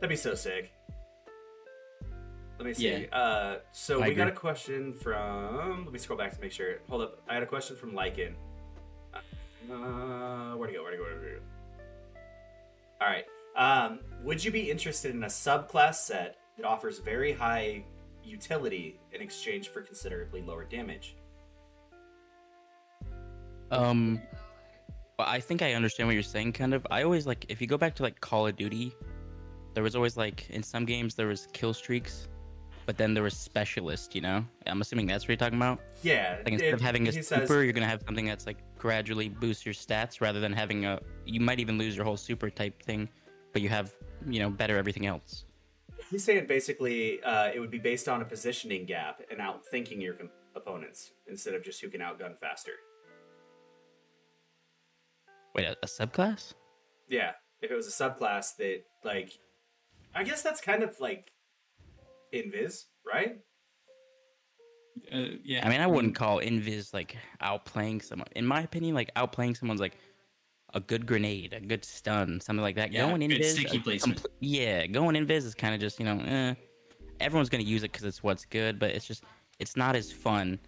That'd 0.00 0.10
be 0.10 0.16
so 0.16 0.34
sick. 0.34 0.72
Let 2.58 2.66
me 2.66 2.74
see. 2.74 3.08
Yeah. 3.10 3.16
Uh, 3.16 3.58
so 3.72 4.02
I 4.02 4.08
we 4.08 4.14
got 4.14 4.28
a 4.28 4.32
question 4.32 4.94
from. 4.94 5.84
Let 5.84 5.92
me 5.92 5.98
scroll 5.98 6.18
back 6.18 6.34
to 6.34 6.40
make 6.40 6.52
sure. 6.52 6.76
Hold 6.88 7.02
up. 7.02 7.22
I 7.28 7.34
had 7.34 7.42
a 7.42 7.46
question 7.46 7.76
from 7.76 7.92
Lycan. 7.92 8.34
Uh, 9.14 10.56
where 10.56 10.68
to 10.68 10.74
go? 10.74 10.82
Where 10.82 10.92
to 10.92 10.96
go? 10.96 11.02
Where 11.02 11.14
to 11.14 11.20
go? 11.20 11.40
All 13.00 13.08
right. 13.08 13.24
Um, 13.56 14.00
would 14.22 14.42
you 14.42 14.50
be 14.50 14.70
interested 14.70 15.14
in 15.14 15.24
a 15.24 15.28
subclass 15.28 15.96
set 15.96 16.36
that 16.56 16.64
offers 16.64 16.98
very 16.98 17.32
high 17.32 17.84
utility 18.24 18.98
in 19.12 19.20
exchange 19.20 19.68
for 19.68 19.82
considerably 19.82 20.42
lower 20.42 20.64
damage? 20.64 21.16
Um, 23.70 24.20
well, 25.18 25.28
I 25.28 25.40
think 25.40 25.62
I 25.62 25.74
understand 25.74 26.08
what 26.08 26.14
you're 26.14 26.22
saying. 26.22 26.52
Kind 26.52 26.74
of. 26.74 26.86
I 26.90 27.02
always 27.02 27.26
like 27.26 27.46
if 27.48 27.60
you 27.60 27.66
go 27.66 27.78
back 27.78 27.94
to 27.96 28.02
like 28.02 28.20
Call 28.20 28.46
of 28.46 28.56
Duty, 28.56 28.94
there 29.74 29.82
was 29.82 29.94
always 29.96 30.16
like 30.16 30.48
in 30.50 30.62
some 30.62 30.84
games 30.84 31.14
there 31.14 31.26
was 31.26 31.48
kill 31.52 31.74
streaks, 31.74 32.28
but 32.86 32.96
then 32.96 33.14
there 33.14 33.22
was 33.22 33.36
specialist. 33.36 34.14
You 34.14 34.22
know, 34.22 34.44
I'm 34.66 34.80
assuming 34.80 35.06
that's 35.06 35.24
what 35.24 35.28
you're 35.30 35.36
talking 35.36 35.58
about. 35.58 35.80
Yeah. 36.02 36.38
Like 36.44 36.54
instead 36.54 36.74
of 36.74 36.80
having 36.80 37.08
a 37.08 37.12
super, 37.12 37.46
says- 37.46 37.50
you're 37.50 37.72
gonna 37.72 37.86
have 37.86 38.02
something 38.06 38.26
that's 38.26 38.46
like 38.46 38.58
gradually 38.78 39.28
boosts 39.28 39.64
your 39.64 39.74
stats 39.74 40.20
rather 40.20 40.40
than 40.40 40.52
having 40.52 40.86
a. 40.86 41.00
You 41.24 41.40
might 41.40 41.60
even 41.60 41.78
lose 41.78 41.94
your 41.96 42.04
whole 42.04 42.16
super 42.16 42.50
type 42.50 42.82
thing, 42.82 43.08
but 43.52 43.62
you 43.62 43.68
have 43.68 43.92
you 44.26 44.40
know 44.40 44.50
better 44.50 44.76
everything 44.76 45.06
else. 45.06 45.44
He's 46.10 46.24
saying 46.24 46.46
basically 46.46 47.22
uh, 47.22 47.50
it 47.54 47.60
would 47.60 47.70
be 47.70 47.78
based 47.78 48.08
on 48.08 48.20
a 48.20 48.24
positioning 48.24 48.84
gap 48.84 49.22
and 49.30 49.40
outthinking 49.40 50.02
your 50.02 50.14
com- 50.14 50.30
opponents 50.54 51.12
instead 51.26 51.54
of 51.54 51.62
just 51.64 51.80
who 51.80 51.88
can 51.88 52.00
outgun 52.00 52.38
faster. 52.38 52.72
Wait, 55.54 55.66
a, 55.66 55.76
a 55.82 55.86
subclass? 55.86 56.54
Yeah, 57.08 57.32
if 57.60 57.70
it 57.70 57.74
was 57.74 57.88
a 57.88 57.90
subclass 57.90 58.56
that, 58.58 58.82
like, 59.04 59.32
I 60.14 60.24
guess 60.24 60.42
that's 60.42 60.60
kind 60.60 60.82
of 60.82 60.98
like 61.00 61.32
Invis, 62.34 62.84
right? 63.06 63.38
Uh, 65.12 65.36
yeah, 65.42 65.66
I 65.66 65.70
mean, 65.70 65.80
I 65.80 65.86
wouldn't 65.86 66.14
call 66.14 66.38
Invis 66.38 66.92
like 66.92 67.16
outplaying 67.42 68.02
someone. 68.02 68.28
In 68.36 68.46
my 68.46 68.62
opinion, 68.62 68.94
like 68.94 69.12
outplaying 69.14 69.56
someone's 69.56 69.80
like 69.80 69.96
a 70.74 70.80
good 70.80 71.06
grenade, 71.06 71.52
a 71.52 71.60
good 71.60 71.84
stun, 71.84 72.40
something 72.40 72.62
like 72.62 72.76
that. 72.76 72.92
Yeah, 72.92 73.08
going 73.08 73.26
good 73.26 73.40
Invis, 73.40 73.52
sticky 73.52 73.78
a 73.78 73.80
placement. 73.80 74.26
yeah, 74.40 74.86
going 74.86 75.16
Invis 75.16 75.44
is 75.44 75.54
kind 75.54 75.74
of 75.74 75.80
just 75.80 75.98
you 75.98 76.04
know, 76.04 76.18
eh, 76.20 76.54
everyone's 77.20 77.48
gonna 77.48 77.62
use 77.62 77.82
it 77.82 77.92
because 77.92 78.04
it's 78.04 78.22
what's 78.22 78.44
good, 78.44 78.78
but 78.78 78.90
it's 78.90 79.06
just 79.06 79.24
it's 79.58 79.76
not 79.76 79.96
as 79.96 80.12
fun 80.12 80.58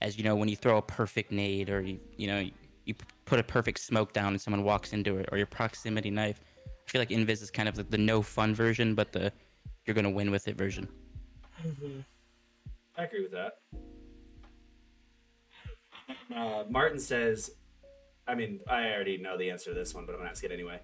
as 0.00 0.18
you 0.18 0.24
know 0.24 0.34
when 0.36 0.48
you 0.48 0.56
throw 0.56 0.76
a 0.76 0.82
perfect 0.82 1.32
nade 1.32 1.70
or 1.70 1.80
you 1.80 1.98
you 2.16 2.26
know 2.26 2.44
you 2.84 2.94
put 3.24 3.38
a 3.38 3.42
perfect 3.42 3.80
smoke 3.80 4.12
down 4.12 4.28
and 4.28 4.40
someone 4.40 4.64
walks 4.64 4.92
into 4.92 5.16
it 5.16 5.28
or 5.32 5.38
your 5.38 5.46
proximity 5.46 6.10
knife. 6.10 6.40
I 6.66 6.90
feel 6.90 7.00
like 7.00 7.08
Invis 7.08 7.42
is 7.42 7.50
kind 7.50 7.68
of 7.68 7.74
the, 7.74 7.84
the 7.84 7.98
no 7.98 8.22
fun 8.22 8.54
version, 8.54 8.94
but 8.94 9.12
the 9.12 9.32
you're 9.86 9.94
gonna 9.94 10.10
win 10.10 10.30
with 10.30 10.48
it 10.48 10.56
version. 10.56 10.88
I 12.96 13.04
agree 13.04 13.22
with 13.22 13.32
that. 13.32 13.54
Uh, 16.34 16.64
Martin 16.68 16.98
says, 16.98 17.50
I 18.26 18.34
mean, 18.34 18.60
I 18.68 18.92
already 18.92 19.18
know 19.18 19.36
the 19.36 19.50
answer 19.50 19.70
to 19.70 19.74
this 19.74 19.94
one, 19.94 20.06
but 20.06 20.12
I'm 20.12 20.18
gonna 20.18 20.30
ask 20.30 20.44
it 20.44 20.52
anyway. 20.52 20.80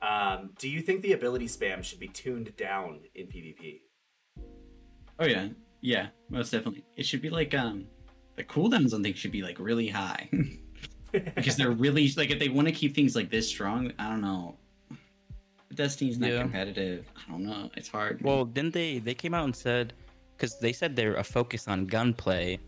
Um, 0.00 0.50
do 0.58 0.68
you 0.68 0.80
think 0.80 1.02
the 1.02 1.12
ability 1.12 1.46
spam 1.46 1.82
should 1.82 1.98
be 1.98 2.08
tuned 2.08 2.56
down 2.56 3.00
in 3.14 3.26
PvP? 3.26 3.80
Oh 5.18 5.26
yeah, 5.26 5.48
yeah, 5.80 6.08
most 6.28 6.52
definitely. 6.52 6.84
It 6.96 7.04
should 7.04 7.22
be 7.22 7.30
like 7.30 7.54
um, 7.54 7.86
the 8.36 8.44
cooldowns 8.44 8.94
on 8.94 9.02
things 9.02 9.18
should 9.18 9.32
be 9.32 9.42
like 9.42 9.58
really 9.58 9.88
high 9.88 10.30
because 11.12 11.56
they're 11.56 11.70
really 11.70 12.10
like 12.16 12.30
if 12.30 12.38
they 12.38 12.48
want 12.48 12.68
to 12.68 12.72
keep 12.72 12.94
things 12.94 13.14
like 13.16 13.30
this 13.30 13.48
strong. 13.48 13.92
I 13.98 14.08
don't 14.08 14.20
know. 14.20 14.56
Destiny's 15.74 16.18
not 16.18 16.30
Yeah. 16.30 16.42
competitive. 16.42 17.06
I 17.16 17.30
don't 17.30 17.44
know. 17.44 17.70
It's 17.76 17.88
hard. 17.88 18.20
Well, 18.22 18.44
didn't 18.44 18.74
they? 18.74 18.98
They 18.98 19.14
came 19.14 19.34
out 19.34 19.44
and 19.44 19.54
said 19.54 19.92
because 20.36 20.58
they 20.58 20.72
said 20.72 20.96
they're 20.96 21.16
a 21.16 21.24
focus 21.24 21.68
on 21.68 21.86
gunplay 21.86 22.58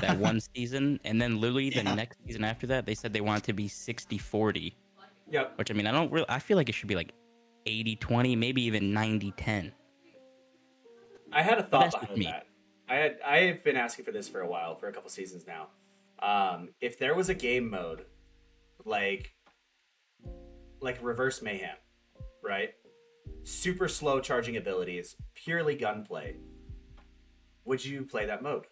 that 0.00 0.18
one 0.28 0.40
season, 0.40 0.98
and 1.04 1.20
then 1.20 1.40
literally 1.40 1.70
the 1.70 1.76
Yeah. 1.82 1.94
next 1.94 2.18
season 2.26 2.44
after 2.44 2.66
that, 2.68 2.84
they 2.86 2.94
said 2.94 3.12
they 3.12 3.20
want 3.20 3.42
it 3.44 3.46
to 3.46 3.52
be 3.52 3.68
60-40, 3.68 4.74
Yep. 5.30 5.58
which 5.58 5.70
I 5.70 5.74
mean, 5.74 5.86
I 5.86 5.92
don't 5.92 6.10
really. 6.12 6.26
I 6.28 6.38
feel 6.40 6.56
like 6.56 6.68
it 6.68 6.72
should 6.74 6.88
be 6.88 6.94
like 6.96 7.12
80-20, 7.66 8.36
maybe 8.36 8.62
even 8.62 8.92
90-10. 8.92 9.72
I 11.32 11.42
had 11.42 11.58
a 11.58 11.62
thought 11.62 11.82
That's 11.92 11.96
behind 11.96 12.18
me. 12.18 12.24
that. 12.26 12.46
I 12.88 12.94
had 12.96 13.18
I 13.24 13.38
have 13.40 13.62
been 13.62 13.76
asking 13.76 14.04
for 14.06 14.12
this 14.12 14.28
for 14.28 14.40
a 14.40 14.46
while, 14.48 14.74
for 14.74 14.88
a 14.88 14.92
couple 14.92 15.10
seasons 15.10 15.46
now. 15.46 15.68
Um, 16.20 16.70
if 16.80 16.98
there 16.98 17.14
was 17.14 17.28
a 17.28 17.34
game 17.34 17.70
mode 17.70 18.04
like 18.84 19.34
like 20.80 20.98
reverse 21.02 21.42
mayhem, 21.42 21.76
right? 22.42 22.70
Super 23.44 23.88
slow 23.88 24.20
charging 24.20 24.56
abilities, 24.56 25.16
purely 25.34 25.74
gunplay. 25.74 26.36
Would 27.64 27.84
you 27.84 28.04
play 28.04 28.26
that 28.26 28.42
mode? 28.42 28.66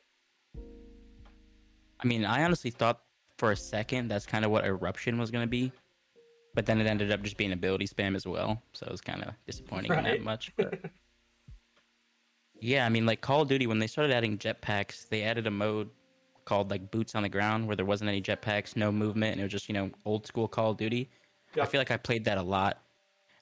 I 2.00 2.06
mean, 2.06 2.24
I 2.24 2.44
honestly 2.44 2.70
thought 2.70 3.00
for 3.38 3.52
a 3.52 3.56
second 3.56 4.08
that's 4.08 4.26
kind 4.26 4.44
of 4.44 4.50
what 4.50 4.64
eruption 4.64 5.18
was 5.18 5.30
gonna 5.30 5.46
be, 5.46 5.72
but 6.54 6.66
then 6.66 6.80
it 6.80 6.86
ended 6.86 7.12
up 7.12 7.22
just 7.22 7.36
being 7.36 7.52
ability 7.52 7.86
spam 7.86 8.14
as 8.14 8.26
well. 8.26 8.62
So 8.72 8.86
it 8.86 8.92
was 8.92 9.00
kind 9.00 9.22
of 9.22 9.34
disappointing 9.46 9.92
in 9.92 9.98
Right. 9.98 10.04
that 10.04 10.22
much. 10.22 10.52
But... 10.56 10.80
yeah, 12.60 12.86
I 12.86 12.88
mean, 12.88 13.06
like 13.06 13.20
Call 13.20 13.42
of 13.42 13.48
Duty 13.48 13.66
when 13.66 13.78
they 13.78 13.86
started 13.86 14.12
adding 14.12 14.38
jetpacks, 14.38 15.08
they 15.08 15.22
added 15.22 15.46
a 15.46 15.50
mode 15.50 15.90
called 16.46 16.70
like 16.70 16.90
boots 16.90 17.14
on 17.14 17.22
the 17.22 17.28
ground 17.28 17.66
where 17.66 17.76
there 17.76 17.84
wasn't 17.84 18.08
any 18.08 18.22
jetpacks, 18.22 18.76
no 18.76 18.90
movement, 18.90 19.32
and 19.32 19.40
it 19.40 19.44
was 19.44 19.52
just 19.52 19.68
you 19.68 19.74
know 19.74 19.90
old 20.06 20.26
school 20.26 20.48
Call 20.48 20.70
of 20.70 20.78
Duty. 20.78 21.10
I 21.60 21.66
feel 21.66 21.80
like 21.80 21.90
I 21.90 21.96
played 21.96 22.24
that 22.24 22.38
a 22.38 22.42
lot. 22.42 22.78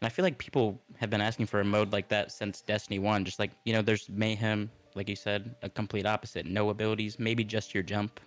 And 0.00 0.07
I 0.07 0.11
feel 0.11 0.24
like 0.24 0.38
people 0.38 0.82
have 0.96 1.11
been 1.11 1.20
asking 1.20 1.46
for 1.46 1.61
a 1.61 1.64
mode 1.64 1.92
like 1.92 2.09
that 2.09 2.30
since 2.30 2.61
Destiny 2.61 2.98
1. 2.98 3.24
Just 3.24 3.38
like, 3.38 3.52
you 3.64 3.72
know, 3.72 3.82
there's 3.82 4.09
Mayhem, 4.09 4.70
like 4.94 5.09
you 5.09 5.16
said, 5.16 5.55
a 5.62 5.68
complete 5.68 6.07
opposite. 6.07 6.46
No 6.46 6.70
abilities, 6.70 7.18
maybe 7.18 7.42
just 7.42 7.74
your 7.74 7.82
jump. 7.82 8.20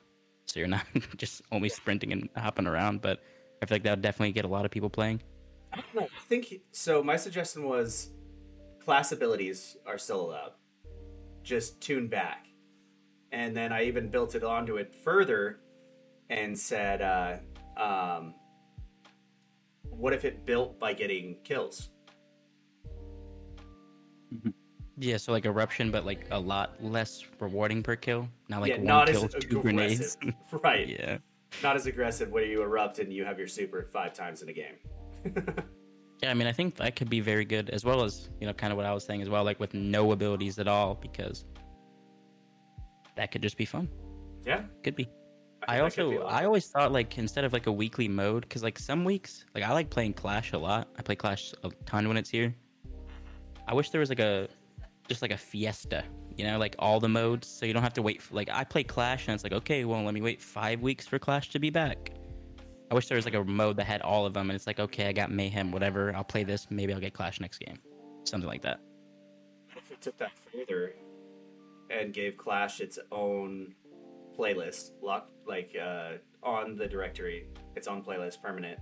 So 0.45 0.59
you're 0.59 0.67
not 0.67 0.85
just 1.17 1.41
only 1.51 1.69
sprinting 1.69 2.13
and 2.13 2.29
hopping 2.35 2.67
around. 2.67 3.01
But 3.01 3.21
I 3.61 3.65
feel 3.65 3.75
like 3.75 3.83
that 3.83 3.91
would 3.91 4.01
definitely 4.01 4.31
get 4.31 4.45
a 4.45 4.47
lot 4.47 4.65
of 4.65 4.71
people 4.71 4.89
playing. 4.89 5.21
I 5.73 5.77
don't 5.77 5.95
know. 5.95 6.01
I 6.03 6.21
think 6.27 6.53
so. 6.71 7.03
My 7.03 7.17
suggestion 7.17 7.63
was 7.63 8.09
class 8.83 9.11
abilities 9.11 9.77
are 9.85 9.97
still 9.97 10.21
allowed, 10.21 10.53
just 11.43 11.81
tune 11.81 12.07
back, 12.07 12.46
and 13.37 13.55
then 13.55 13.71
I 13.71 13.83
even 13.83 14.09
built 14.09 14.33
it 14.33 14.43
onto 14.43 14.77
it 14.77 14.91
further, 14.91 15.59
and 16.31 16.57
said, 16.57 17.03
uh, 17.03 17.37
um, 17.79 18.33
"What 19.83 20.13
if 20.13 20.25
it 20.25 20.43
built 20.43 20.79
by 20.79 20.93
getting 20.93 21.37
kills?" 21.43 21.89
Yeah, 24.97 25.17
so 25.17 25.31
like 25.31 25.45
Eruption, 25.45 25.91
but 25.91 26.03
like 26.03 26.25
a 26.31 26.39
lot 26.39 26.83
less 26.83 27.23
rewarding 27.39 27.83
per 27.83 27.95
kill. 27.95 28.27
Not 28.49 28.61
like 28.61 28.71
yeah, 28.71 28.77
one 28.77 28.85
not 28.85 29.07
kill, 29.07 29.25
as 29.25 29.35
two 29.35 29.61
grenades. 29.61 30.17
aggressive, 30.19 30.35
right? 30.63 30.87
yeah. 30.87 31.19
Not 31.61 31.75
as 31.75 31.85
aggressive 31.85 32.31
where 32.31 32.43
you 32.43 32.63
erupt 32.63 32.97
and 32.97 33.13
you 33.13 33.23
have 33.23 33.37
your 33.37 33.47
super 33.47 33.83
five 33.83 34.13
times 34.13 34.41
in 34.41 34.49
a 34.49 34.53
game. 34.53 34.75
Yeah, 36.23 36.31
I 36.31 36.33
mean, 36.33 36.47
I 36.47 36.51
think 36.51 36.77
that 36.77 36.95
could 36.95 37.11
be 37.11 37.19
very 37.19 37.45
good, 37.45 37.69
as 37.69 37.85
well 37.85 38.03
as 38.03 38.29
you 38.41 38.47
know, 38.47 38.53
kind 38.53 38.73
of 38.73 38.77
what 38.77 38.87
I 38.87 38.91
was 38.91 39.05
saying 39.05 39.21
as 39.21 39.29
well, 39.29 39.43
like 39.43 39.59
with 39.59 39.75
no 39.75 40.13
abilities 40.13 40.57
at 40.57 40.67
all, 40.67 40.95
because 40.95 41.45
that 43.17 43.31
could 43.31 43.41
just 43.41 43.57
be 43.57 43.65
fun. 43.65 43.89
Yeah, 44.45 44.63
Could 44.83 44.95
be. 44.95 45.09
I, 45.67 45.81
I 45.81 45.89
think 45.89 45.95
that 45.95 46.01
could 46.01 46.09
be 46.11 46.17
also. 46.17 46.27
I 46.27 46.45
always 46.45 46.67
thought 46.67 46.91
like 46.91 47.17
instead 47.17 47.43
of 47.43 47.51
like 47.51 47.67
a 47.67 47.71
weekly 47.71 48.07
mode, 48.07 48.43
because 48.43 48.63
like 48.63 48.79
some 48.79 49.03
weeks, 49.03 49.45
like 49.53 49.63
I 49.63 49.73
like 49.73 49.89
playing 49.89 50.13
Clash 50.13 50.53
a 50.53 50.57
lot. 50.57 50.87
I 50.97 51.01
play 51.01 51.15
Clash 51.15 51.53
a 51.63 51.69
ton 51.85 52.07
when 52.07 52.15
it's 52.15 52.29
here. 52.29 52.55
I 53.67 53.73
wish 53.73 53.89
there 53.89 53.99
was 53.99 54.09
like 54.09 54.19
a, 54.19 54.47
just 55.09 55.21
like 55.21 55.31
a 55.31 55.37
fiesta, 55.37 56.05
you 56.37 56.45
know, 56.45 56.57
like 56.57 56.75
all 56.79 57.01
the 57.01 57.09
modes, 57.09 57.47
so 57.47 57.65
you 57.65 57.73
don't 57.73 57.83
have 57.83 57.93
to 57.93 58.01
wait. 58.01 58.21
For, 58.21 58.35
like 58.35 58.49
I 58.49 58.63
play 58.63 58.83
Clash, 58.83 59.27
and 59.27 59.35
it's 59.35 59.43
like 59.43 59.53
okay, 59.53 59.83
well, 59.83 60.01
let 60.03 60.13
me 60.13 60.21
wait 60.21 60.41
five 60.41 60.81
weeks 60.81 61.05
for 61.05 61.19
Clash 61.19 61.49
to 61.49 61.59
be 61.59 61.69
back. 61.69 62.11
I 62.89 62.95
wish 62.95 63.07
there 63.07 63.17
was 63.17 63.25
like 63.25 63.33
a 63.33 63.43
mode 63.43 63.75
that 63.77 63.85
had 63.85 64.01
all 64.01 64.25
of 64.25 64.33
them, 64.33 64.49
and 64.49 64.55
it's 64.55 64.67
like 64.67 64.79
okay, 64.79 65.07
I 65.07 65.11
got 65.11 65.31
Mayhem, 65.31 65.71
whatever. 65.71 66.15
I'll 66.15 66.23
play 66.23 66.43
this. 66.45 66.67
Maybe 66.69 66.93
I'll 66.93 67.01
get 67.01 67.13
Clash 67.13 67.41
next 67.41 67.57
game, 67.57 67.79
something 68.23 68.47
like 68.47 68.61
that. 68.61 68.79
if 69.75 69.89
we 69.89 69.97
took 69.97 70.17
that 70.19 70.31
further 70.53 70.93
and 71.89 72.13
gave 72.13 72.37
Clash 72.37 72.79
its 72.81 72.99
own 73.11 73.73
playlist, 74.37 74.91
lock 75.01 75.29
like 75.45 75.75
uh, 75.81 76.13
on 76.43 76.75
the 76.75 76.87
directory, 76.87 77.47
its 77.75 77.87
own 77.87 78.03
playlist, 78.03 78.41
permanent, 78.41 78.79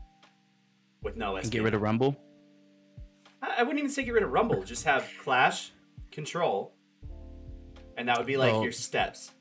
with 1.03 1.15
no 1.15 1.35
And 1.35 1.49
get 1.51 1.63
rid 1.63 1.73
of 1.73 1.81
Rumble. 1.81 2.15
I 3.41 3.55
I 3.59 3.63
wouldn't 3.63 3.79
even 3.79 3.91
say 3.91 4.03
get 4.03 4.13
rid 4.13 4.23
of 4.23 4.31
Rumble. 4.31 4.63
Just 4.63 4.85
have 4.85 5.07
Clash, 5.23 5.71
Control, 6.11 6.73
and 7.97 8.07
that 8.07 8.17
would 8.17 8.27
be 8.27 8.37
like 8.37 8.51
Well- 8.53 8.63
your 8.63 8.71
steps. 8.71 9.31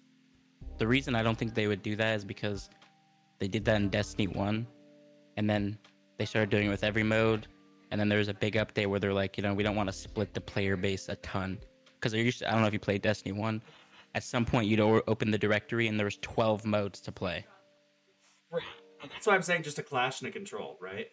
the 0.79 0.87
reason 0.87 1.15
I 1.15 1.23
don't 1.23 1.39
think 1.39 1.55
they 1.55 1.67
would 1.69 1.83
do 1.83 1.95
that 1.97 2.17
is 2.17 2.25
because 2.25 2.69
they 3.39 3.47
did 3.49 3.65
that 3.67 3.77
in 3.77 3.89
Destiny 3.91 4.27
1 4.27 4.67
and 5.37 5.49
then 5.49 5.79
they 6.19 6.25
started 6.25 6.51
doing 6.51 6.67
it 6.67 6.71
with 6.71 6.83
every 6.83 7.03
mode 7.05 7.47
and 7.93 8.01
then 8.01 8.09
there 8.09 8.19
was 8.19 8.27
a 8.29 8.35
big 8.35 8.55
update 8.55 8.87
where 8.89 8.99
they're 8.99 9.13
like, 9.15 9.37
you 9.37 9.43
know, 9.45 9.55
we 9.55 9.63
don't 9.63 9.77
want 9.77 9.89
to 9.89 9.93
split 9.93 10.35
the 10.35 10.41
player 10.41 10.77
base 10.77 11.09
a 11.09 11.15
ton 11.17 11.59
because 12.05 12.13
there 12.13 12.21
used 12.23 12.41
to, 12.41 12.49
I 12.49 12.53
don't 12.53 12.61
know 12.61 12.67
if 12.67 12.75
you 12.75 12.79
played 12.79 13.01
Destiny 13.01 13.33
1 13.33 13.63
at 14.15 14.23
some 14.23 14.45
point 14.45 14.67
you'd 14.69 14.79
o- 14.79 15.01
open 15.09 15.31
the 15.31 15.39
directory 15.39 15.89
and 15.89 15.99
there 15.99 16.05
was 16.05 16.19
12 16.19 16.67
modes 16.67 17.01
to 17.01 17.11
play. 17.11 17.47
Right. 18.53 18.63
That's 19.11 19.27
why 19.27 19.35
I'm 19.35 19.43
saying 19.43 19.63
just 19.63 19.79
a 19.79 19.83
Clash 19.83 20.21
and 20.21 20.29
a 20.29 20.33
Control, 20.33 20.77
right? 20.83 21.07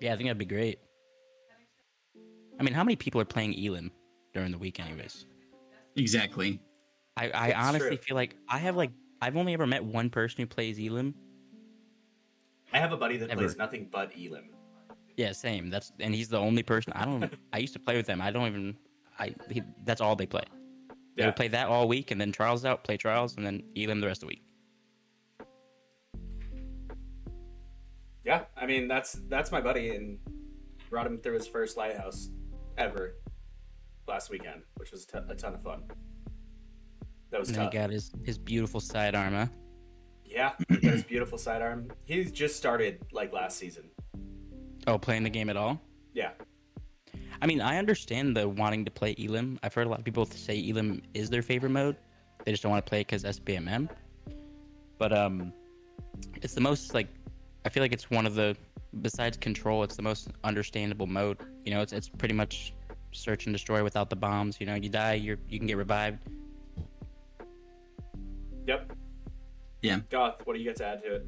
Yeah, 0.00 0.12
I 0.12 0.16
think 0.16 0.28
that'd 0.28 0.38
be 0.38 0.44
great. 0.44 0.78
I 2.60 2.62
mean, 2.62 2.72
how 2.72 2.84
many 2.84 2.94
people 2.94 3.20
are 3.20 3.24
playing 3.24 3.52
Elim 3.54 3.90
during 4.32 4.52
the 4.52 4.58
week 4.58 4.78
anyways? 4.78 5.26
Exactly. 5.96 6.60
I, 7.16 7.30
I 7.30 7.46
It's 7.48 7.56
honestly 7.58 7.88
true. 7.88 7.96
feel 7.98 8.14
like 8.16 8.36
I 8.48 8.58
have 8.58 8.76
like 8.76 8.92
I've 9.20 9.36
only 9.36 9.54
ever 9.54 9.66
met 9.66 9.84
one 9.84 10.08
person 10.08 10.40
who 10.40 10.46
plays 10.46 10.78
Elim. 10.78 11.16
I 12.72 12.78
have 12.78 12.92
a 12.92 12.96
buddy 12.96 13.16
that 13.16 13.30
Ever. 13.30 13.40
plays 13.42 13.56
nothing 13.56 13.88
but 13.90 14.12
Elim. 14.16 14.50
Yeah, 15.16 15.32
same. 15.32 15.68
That's 15.68 15.90
and 15.98 16.14
he's 16.14 16.28
the 16.28 16.38
only 16.38 16.62
person. 16.62 16.92
I 16.94 17.04
don't. 17.04 17.32
I 17.52 17.58
used 17.58 17.72
to 17.72 17.80
play 17.80 17.96
with 17.96 18.06
them. 18.06 18.20
I 18.22 18.30
don't 18.30 18.46
even. 18.46 18.76
I. 19.18 19.34
He, 19.50 19.62
that's 19.84 20.00
all 20.00 20.16
they 20.16 20.26
play. 20.26 20.42
They 21.16 21.22
Yeah. 21.22 21.26
would 21.26 21.36
play 21.36 21.48
that 21.48 21.68
all 21.68 21.88
week, 21.88 22.10
and 22.10 22.20
then 22.20 22.32
trials 22.32 22.64
out, 22.64 22.84
play 22.84 22.96
trials, 22.96 23.36
and 23.36 23.44
then 23.44 23.62
Elim 23.76 24.00
the 24.00 24.06
rest 24.06 24.22
of 24.22 24.28
the 24.28 24.34
week. 24.34 24.42
Yeah, 28.24 28.44
I 28.56 28.66
mean 28.66 28.88
that's 28.88 29.12
that's 29.28 29.50
my 29.50 29.60
buddy, 29.60 29.94
and 29.94 30.18
brought 30.90 31.06
him 31.06 31.18
through 31.18 31.34
his 31.34 31.46
first 31.46 31.76
lighthouse 31.76 32.28
ever 32.76 33.14
last 34.06 34.30
weekend, 34.30 34.62
which 34.76 34.90
was 34.90 35.04
t- 35.06 35.18
a 35.28 35.34
ton 35.34 35.54
of 35.54 35.62
fun. 35.62 35.84
That 37.30 37.40
was 37.40 37.48
And 37.50 37.58
tough. 37.58 37.72
he 37.72 37.78
got 37.78 37.90
his 37.90 38.10
his 38.24 38.38
beautiful 38.38 38.80
sidearm. 38.80 39.34
Huh? 39.34 39.46
Yeah, 40.24 40.52
he 40.68 40.76
got 40.76 40.92
his 40.92 41.02
beautiful 41.08 41.38
sidearm. 41.38 41.88
He's 42.04 42.30
just 42.30 42.56
started 42.56 43.00
like 43.12 43.32
last 43.32 43.56
season. 43.56 43.90
Oh, 44.86 44.98
playing 44.98 45.22
the 45.22 45.30
game 45.30 45.48
at 45.50 45.56
all? 45.56 45.80
Yeah, 46.14 46.30
I 47.40 47.46
mean, 47.46 47.60
I 47.60 47.78
understand 47.78 48.36
the 48.36 48.48
wanting 48.48 48.84
to 48.84 48.90
play 48.90 49.14
Elim. 49.18 49.58
I've 49.62 49.74
heard 49.74 49.86
a 49.86 49.90
lot 49.90 49.98
of 49.98 50.04
people 50.04 50.26
say 50.26 50.58
Elim 50.68 51.02
is 51.14 51.30
their 51.30 51.42
favorite 51.42 51.70
mode. 51.70 51.96
They 52.44 52.52
just 52.52 52.62
don't 52.62 52.70
want 52.70 52.84
to 52.84 52.88
play 52.88 53.00
it 53.00 53.06
because 53.06 53.24
SBMM. 53.24 53.88
But 54.98 55.12
um, 55.12 55.52
it's 56.42 56.54
the 56.54 56.60
most 56.60 56.94
like 56.94 57.08
I 57.64 57.68
feel 57.68 57.82
like 57.82 57.92
it's 57.92 58.10
one 58.10 58.26
of 58.26 58.34
the 58.34 58.56
besides 59.02 59.36
control, 59.36 59.82
it's 59.84 59.96
the 59.96 60.02
most 60.02 60.28
understandable 60.44 61.06
mode. 61.06 61.38
You 61.64 61.72
know, 61.72 61.82
it's 61.82 61.92
it's 61.92 62.08
pretty 62.08 62.34
much 62.34 62.74
search 63.12 63.46
and 63.46 63.54
destroy 63.54 63.84
without 63.84 64.10
the 64.10 64.16
bombs. 64.16 64.56
You 64.60 64.66
know, 64.66 64.74
you 64.74 64.88
die, 64.88 65.14
you're 65.14 65.38
you 65.48 65.58
can 65.58 65.66
get 65.66 65.76
revived. 65.76 66.18
yep. 68.66 68.92
Yeah. 69.82 70.00
Goth, 70.10 70.40
what 70.44 70.54
do 70.54 70.58
you 70.58 70.66
got 70.66 70.76
to 70.76 70.86
add 70.86 71.02
to 71.04 71.14
it? 71.16 71.26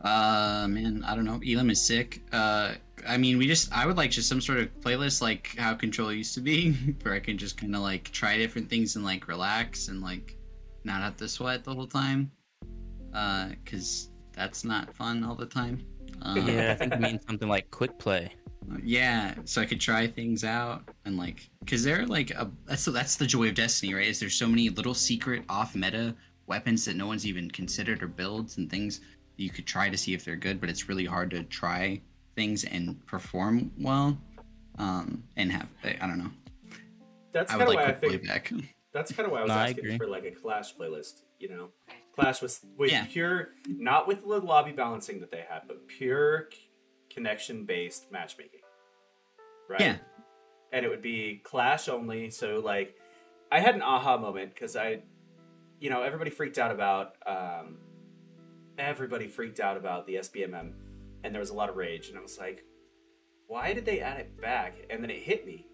Uh, 0.00 0.66
man, 0.68 1.04
I 1.06 1.14
don't 1.14 1.24
know. 1.24 1.40
Elim 1.44 1.70
is 1.70 1.80
sick. 1.80 2.22
Uh, 2.32 2.74
I 3.08 3.16
mean, 3.16 3.38
we 3.38 3.46
just, 3.46 3.72
I 3.72 3.86
would 3.86 3.96
like 3.96 4.10
just 4.10 4.28
some 4.28 4.40
sort 4.40 4.58
of 4.58 4.68
playlist 4.80 5.20
like 5.22 5.54
how 5.58 5.74
Control 5.74 6.12
used 6.12 6.34
to 6.34 6.40
be, 6.40 6.72
where 7.02 7.14
I 7.14 7.20
can 7.20 7.38
just 7.38 7.56
kind 7.56 7.74
of 7.74 7.82
like 7.82 8.10
try 8.12 8.36
different 8.36 8.68
things 8.68 8.96
and 8.96 9.04
like 9.04 9.28
relax 9.28 9.88
and 9.88 10.00
like 10.02 10.36
not 10.84 11.02
have 11.02 11.16
to 11.18 11.28
sweat 11.28 11.64
the 11.64 11.74
whole 11.74 11.86
time, 11.86 12.30
because 13.10 14.10
that's 14.32 14.64
not 14.64 14.94
fun 14.94 15.24
all 15.24 15.34
the 15.34 15.46
time. 15.46 15.84
Um, 16.22 16.48
Yeah, 16.48 16.72
I 16.72 16.74
think 16.74 16.92
it 16.92 17.00
means 17.00 17.24
something 17.26 17.48
like 17.48 17.70
quick 17.70 17.98
play. 17.98 18.32
yeah 18.82 19.32
so 19.44 19.62
i 19.62 19.64
could 19.64 19.80
try 19.80 20.08
things 20.08 20.42
out 20.42 20.82
and 21.04 21.16
like 21.16 21.48
because 21.60 21.84
they're 21.84 22.04
like 22.04 22.32
a 22.32 22.50
that's 22.64 22.84
that's 22.86 23.14
the 23.14 23.24
joy 23.26 23.48
of 23.48 23.54
destiny 23.54 23.94
right 23.94 24.08
is 24.08 24.18
there's 24.18 24.34
so 24.34 24.48
many 24.48 24.68
little 24.70 24.92
secret 24.94 25.44
off 25.48 25.76
meta 25.76 26.12
weapons 26.48 26.84
that 26.84 26.96
no 26.96 27.06
one's 27.06 27.24
even 27.24 27.48
considered 27.48 28.02
or 28.02 28.08
builds 28.08 28.56
and 28.56 28.68
things 28.68 29.02
you 29.36 29.50
could 29.50 29.66
try 29.66 29.88
to 29.88 29.96
see 29.96 30.14
if 30.14 30.24
they're 30.24 30.34
good 30.34 30.60
but 30.60 30.68
it's 30.68 30.88
really 30.88 31.04
hard 31.04 31.30
to 31.30 31.44
try 31.44 32.00
things 32.36 32.64
and 32.64 33.04
perform 33.06 33.72
well 33.78 34.16
um 34.78 35.22
and 35.36 35.50
have 35.50 35.68
i 35.84 36.06
don't 36.06 36.18
know 36.18 36.30
That's 37.32 37.50
kind 37.50 37.62
of 37.62 37.68
like 37.68 37.76
why 37.78 37.86
I 37.86 37.92
think 37.92 38.26
back 38.26 38.52
that's 38.92 39.12
kind 39.12 39.26
of 39.26 39.32
why 39.32 39.40
I 39.40 39.42
was 39.42 39.48
No, 39.48 39.54
asking 39.56 39.78
agree. 39.84 39.98
for 39.98 40.06
like 40.06 40.24
a 40.24 40.30
Clash 40.30 40.74
playlist. 40.74 41.22
You 41.38 41.50
know, 41.50 41.68
Clash 42.14 42.40
was 42.40 42.64
with 42.78 42.90
Yeah. 42.90 43.04
pure, 43.06 43.48
not 43.68 44.08
with 44.08 44.22
the 44.22 44.38
lobby 44.38 44.72
balancing 44.72 45.20
that 45.20 45.30
they 45.30 45.44
had, 45.46 45.62
but 45.68 45.86
pure 45.86 46.48
connection 47.10 47.66
based 47.66 48.10
matchmaking. 48.10 48.60
Right. 49.68 49.80
yeah 49.80 49.96
and 50.72 50.84
it 50.84 50.88
would 50.88 51.02
be 51.02 51.40
clash 51.44 51.88
only 51.88 52.30
so 52.30 52.60
like 52.64 52.94
i 53.52 53.58
had 53.60 53.74
an 53.74 53.82
aha 53.82 54.16
moment 54.16 54.54
because 54.54 54.76
i 54.76 55.00
you 55.80 55.90
know 55.90 56.02
everybody 56.02 56.30
freaked 56.30 56.58
out 56.58 56.70
about 56.70 57.14
um 57.26 57.78
everybody 58.78 59.26
freaked 59.28 59.60
out 59.60 59.76
about 59.76 60.06
the 60.06 60.14
sbmm 60.16 60.72
and 61.24 61.34
there 61.34 61.40
was 61.40 61.50
a 61.50 61.54
lot 61.54 61.68
of 61.68 61.76
rage 61.76 62.08
and 62.08 62.18
i 62.18 62.20
was 62.20 62.38
like 62.38 62.64
why 63.48 63.72
did 63.72 63.84
they 63.84 64.00
add 64.00 64.18
it 64.18 64.40
back 64.40 64.74
and 64.90 65.02
then 65.02 65.10
it 65.10 65.18
hit 65.22 65.46
me 65.46 65.66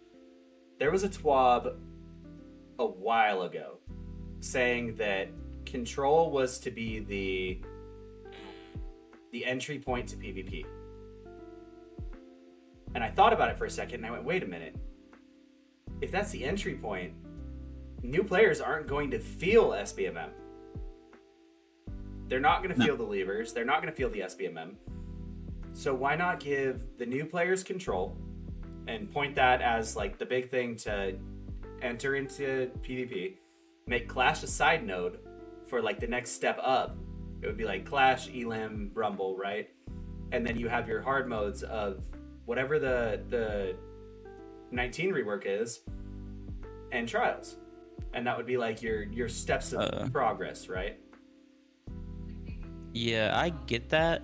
there 0.79 0.91
was 0.91 1.05
a 1.05 1.09
twab 1.09 1.77
a 2.79 2.87
while 2.87 3.43
ago 3.43 3.79
saying 4.41 4.95
that 4.97 5.29
control 5.65 6.31
was 6.31 6.59
to 6.59 6.71
be 6.71 6.99
the 7.01 7.61
the 9.33 9.45
entry 9.47 9.79
point 9.79 10.09
to 10.09 10.17
pvp 10.17 10.65
and 12.95 13.03
I 13.03 13.09
thought 13.09 13.33
about 13.33 13.49
it 13.49 13.57
for 13.57 13.65
a 13.65 13.71
second 13.71 13.97
and 14.01 14.07
I 14.07 14.11
went, 14.11 14.25
wait 14.25 14.43
a 14.43 14.47
minute. 14.47 14.77
If 16.03 16.11
that's 16.11 16.31
the 16.31 16.45
entry 16.45 16.75
point, 16.75 17.15
new 18.03 18.23
players 18.23 18.61
aren't 18.61 18.87
going 18.87 19.11
to 19.13 19.19
feel 19.19 19.71
SBMM. 19.71 20.29
They're 22.29 22.39
not 22.39 22.63
going 22.63 22.75
to 22.75 22.79
No. 22.79 22.85
feel 22.85 22.97
the 22.99 23.03
levers. 23.05 23.55
They're 23.55 23.65
not 23.65 23.81
going 23.81 23.91
to 23.91 23.97
feel 23.97 24.11
the 24.11 24.21
SBMM. 24.21 24.75
So 25.73 25.95
why 25.95 26.17
not 26.17 26.41
give 26.41 26.85
the 26.99 27.07
new 27.07 27.25
players 27.25 27.63
control 27.65 28.17
and 28.87 29.11
point 29.11 29.35
that 29.37 29.63
as 29.63 29.97
like 29.97 30.19
the 30.19 30.27
big 30.27 30.51
thing 30.51 30.77
to 30.77 31.17
enter 31.81 32.15
into 32.17 32.71
PvP? 32.83 33.37
Make 33.87 34.09
Clash 34.09 34.43
a 34.43 34.47
side 34.47 34.87
node 34.87 35.19
for 35.67 35.81
like 35.83 35.99
the 35.99 36.07
next 36.07 36.31
step 36.33 36.59
up. 36.63 36.97
It 37.43 37.47
would 37.47 37.57
be 37.57 37.65
like 37.65 37.85
Clash, 37.85 38.29
Elim, 38.29 38.91
Rumble, 38.95 39.37
right? 39.37 39.69
And 40.31 40.47
then 40.47 40.57
you 40.59 40.69
have 40.69 40.87
your 40.89 41.01
hard 41.01 41.29
modes 41.29 41.63
of 41.63 42.05
whatever 42.45 42.79
the 42.79 43.23
the 43.29 43.77
19 44.71 45.13
rework 45.13 45.43
is 45.45 45.81
and 46.93 47.07
trials 47.09 47.57
and 48.15 48.27
that 48.27 48.37
would 48.37 48.47
be 48.47 48.57
like 48.57 48.83
your 48.83 49.03
your 49.03 49.29
steps 49.29 49.73
of 49.73 49.81
Uh. 49.81 50.09
progress 50.09 50.69
right 50.69 50.99
Yeah, 52.95 53.33
I 53.39 53.51
get 53.51 53.89
that, 53.91 54.23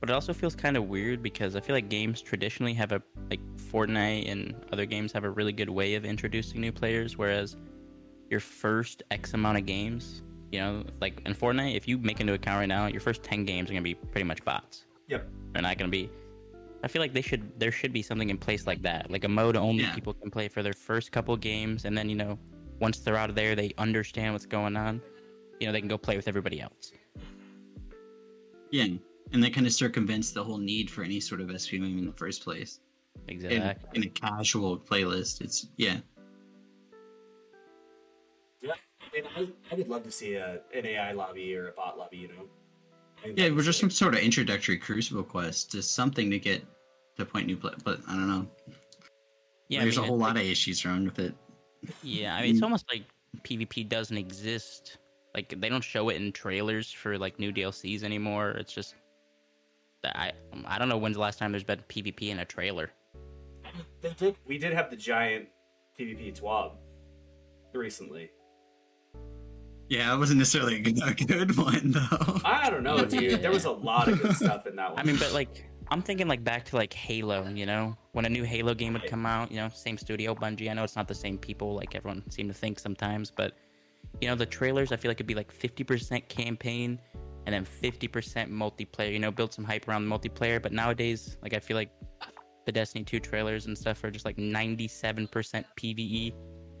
but 0.00 0.10
it 0.10 0.12
also 0.12 0.32
feels 0.32 0.54
kind 0.54 0.76
of 0.76 0.84
weird 0.88 1.22
because 1.22 1.54
I 1.56 1.60
feel 1.60 1.74
like 1.76 1.88
games 1.88 2.20
traditionally 2.22 2.74
have 2.74 2.92
a 2.92 3.02
like 3.30 3.40
Fortnite 3.56 4.30
and 4.30 4.54
other 4.72 4.86
games 4.86 5.12
have 5.12 5.24
a 5.24 5.30
really 5.30 5.52
good 5.52 5.68
way 5.70 5.94
of 5.94 6.04
introducing 6.04 6.60
new 6.60 6.72
players, 6.72 7.16
whereas 7.18 7.56
your 8.30 8.40
first 8.40 9.02
X 9.10 9.34
amount 9.34 9.58
of 9.58 9.66
games, 9.66 10.22
you 10.52 10.58
know, 10.60 10.84
like 11.00 11.20
in 11.26 11.34
Fortnite, 11.34 11.76
if 11.76 11.86
you 11.86 11.98
make 11.98 12.20
a 12.20 12.24
new 12.24 12.34
account 12.34 12.58
right 12.60 12.66
now, 12.66 12.86
your 12.86 13.00
first 13.00 13.22
ten 13.22 13.44
games 13.44 13.68
are 13.70 13.74
gonna 13.74 13.82
be 13.82 13.94
pretty 13.94 14.24
much 14.24 14.44
bots. 14.44 14.86
yep 15.08 15.28
They're 15.52 15.62
not 15.62 15.76
gonna 15.78 15.90
be. 15.90 16.10
I 16.82 16.88
feel 16.88 17.02
like 17.02 17.12
they 17.12 17.20
should. 17.20 17.58
There 17.60 17.70
should 17.72 17.92
be 17.92 18.00
something 18.00 18.30
in 18.30 18.38
place 18.38 18.66
like 18.66 18.80
that, 18.82 19.10
like 19.10 19.24
a 19.24 19.28
mode 19.28 19.54
only 19.56 19.82
Yeah. 19.84 19.94
people 19.94 20.14
can 20.14 20.30
play 20.30 20.48
for 20.48 20.62
their 20.62 20.72
first 20.72 21.12
couple 21.12 21.36
games, 21.36 21.84
and 21.84 21.96
then 21.98 22.08
you 22.08 22.16
know, 22.16 22.38
once 22.80 23.00
they're 23.00 23.16
out 23.18 23.28
of 23.28 23.36
there, 23.36 23.54
they 23.54 23.74
understand 23.76 24.32
what's 24.32 24.46
going 24.46 24.76
on. 24.78 25.02
You 25.60 25.66
know, 25.66 25.72
they 25.74 25.80
can 25.80 25.88
go 25.88 25.98
play 25.98 26.16
with 26.16 26.26
everybody 26.26 26.58
else. 26.60 26.92
yeah 28.70 28.86
and 29.32 29.42
that 29.44 29.52
kind 29.54 29.66
of 29.66 29.72
circumvents 29.72 30.32
the 30.32 30.42
whole 30.42 30.58
need 30.58 30.90
for 30.90 31.02
any 31.04 31.20
sort 31.20 31.40
of 31.40 31.48
SPM 31.48 31.98
in 31.98 32.06
the 32.06 32.12
first 32.12 32.42
place 32.44 32.80
Exactly. 33.28 33.74
in 33.94 34.02
a 34.04 34.08
casual 34.10 34.78
playlist 34.78 35.40
it's 35.40 35.68
yeah 35.76 35.96
yeah 38.62 38.72
I, 39.00 39.16
mean, 39.16 39.24
I, 39.36 39.72
I 39.72 39.74
would 39.76 39.88
love 39.88 40.04
to 40.04 40.10
see 40.10 40.34
a, 40.34 40.60
an 40.74 40.86
ai 40.86 41.12
lobby 41.12 41.54
or 41.54 41.68
a 41.68 41.72
bot 41.72 41.98
lobby 41.98 42.18
you 42.18 42.28
know 42.28 42.44
Yeah, 43.24 43.32
that'd 43.36 43.56
we're 43.56 43.62
just 43.62 43.80
some 43.80 43.90
sort 43.90 44.14
of 44.14 44.20
introductory 44.20 44.78
Crucible 44.78 45.22
quest, 45.22 45.72
just 45.72 45.94
something 45.94 46.30
to 46.30 46.38
get 46.38 46.64
to 47.16 47.24
point 47.26 47.46
new 47.46 47.56
play. 47.56 47.72
But 47.84 48.00
I 48.08 48.14
don't 48.14 48.28
know. 48.28 48.46
Yeah, 49.68 49.80
I 49.80 49.82
There's 49.82 49.96
mean, 49.98 50.04
a 50.04 50.08
whole 50.08 50.16
it- 50.16 50.20
lot 50.26 50.36
of 50.36 50.42
issues 50.42 50.86
around 50.86 51.04
with 51.04 51.18
it. 51.18 51.34
Yeah, 52.02 52.34
I 52.34 52.40
mean, 52.42 52.54
it's 52.54 52.62
almost 52.62 52.86
like 52.90 53.04
PvP 53.42 53.88
doesn't 53.90 54.16
exist. 54.16 54.96
Like 55.34 55.54
they 55.60 55.68
don't 55.68 55.84
show 55.84 56.08
it 56.08 56.16
in 56.16 56.32
trailers 56.32 56.90
for 56.90 57.18
like 57.18 57.38
new 57.38 57.52
DLCs 57.52 58.02
anymore. 58.04 58.52
It's 58.52 58.72
just 58.72 58.94
that 58.94 59.00
I 60.04 60.32
I 60.66 60.78
don't 60.78 60.88
know 60.88 60.98
when's 60.98 61.16
the 61.16 61.20
last 61.20 61.38
time 61.38 61.52
there's 61.52 61.64
been 61.64 61.80
PvP 61.88 62.28
in 62.30 62.38
a 62.40 62.44
trailer. 62.44 62.90
they 64.00 64.12
did 64.14 64.36
we 64.46 64.58
did 64.58 64.72
have 64.72 64.90
the 64.90 64.96
giant 64.96 65.48
pvp 65.98 66.40
twab 66.40 66.72
recently 67.74 68.30
Yeah, 69.88 70.14
it 70.14 70.18
wasn't 70.18 70.38
necessarily 70.38 70.76
a 70.76 70.80
good, 70.80 70.98
a 71.02 71.14
good 71.14 71.56
one 71.56 71.90
though. 71.92 72.40
i 72.44 72.70
don't 72.70 72.82
know 72.82 73.04
dude 73.04 73.42
there 73.42 73.50
was 73.50 73.64
a 73.64 73.70
lot 73.90 74.08
of 74.08 74.20
good 74.22 74.34
stuff 74.34 74.66
in 74.66 74.76
that 74.76 74.90
one 74.90 74.98
I 74.98 75.02
mean, 75.02 75.16
but 75.18 75.32
like 75.32 75.66
I'm 75.92 76.02
thinking 76.02 76.28
like 76.28 76.44
back 76.44 76.64
to 76.66 76.76
like 76.76 76.92
Halo, 76.94 77.48
you 77.48 77.66
know, 77.66 77.96
when 78.12 78.24
a 78.24 78.28
new 78.28 78.44
Halo 78.44 78.74
game 78.74 78.92
would 78.92 79.06
come 79.08 79.26
out, 79.26 79.50
you 79.50 79.56
know, 79.56 79.68
same 79.74 79.98
studio, 79.98 80.36
Bungie. 80.36 80.70
I 80.70 80.72
know 80.74 80.84
it's 80.84 80.94
not 80.94 81.08
the 81.08 81.16
same 81.16 81.36
people, 81.36 81.74
like 81.74 81.96
everyone 81.96 82.22
seemed 82.30 82.48
to 82.48 82.54
think 82.54 82.78
sometimes, 82.78 83.32
but 83.32 83.54
you 84.20 84.28
know, 84.28 84.36
the 84.36 84.46
trailers 84.46 84.92
I 84.92 84.96
feel 84.96 85.10
like 85.10 85.16
it'd 85.16 85.26
be 85.26 85.34
like 85.34 85.52
50% 85.52 86.28
campaign 86.28 87.00
and 87.46 87.54
then 87.54 87.64
50% 87.64 88.50
multiplayer. 88.50 89.12
You 89.12 89.18
know, 89.18 89.30
build 89.30 89.52
some 89.52 89.64
hype 89.64 89.88
around 89.88 90.08
the 90.08 90.18
multiplayer. 90.18 90.62
But 90.62 90.72
nowadays, 90.72 91.36
like 91.42 91.54
I 91.54 91.58
feel 91.58 91.76
like 91.76 91.90
the 92.66 92.72
Destiny 92.72 93.04
2 93.04 93.20
trailers 93.20 93.66
and 93.66 93.76
stuff 93.76 94.02
are 94.04 94.10
just 94.10 94.24
like 94.24 94.36
97% 94.36 95.28
PVE, 95.76 96.34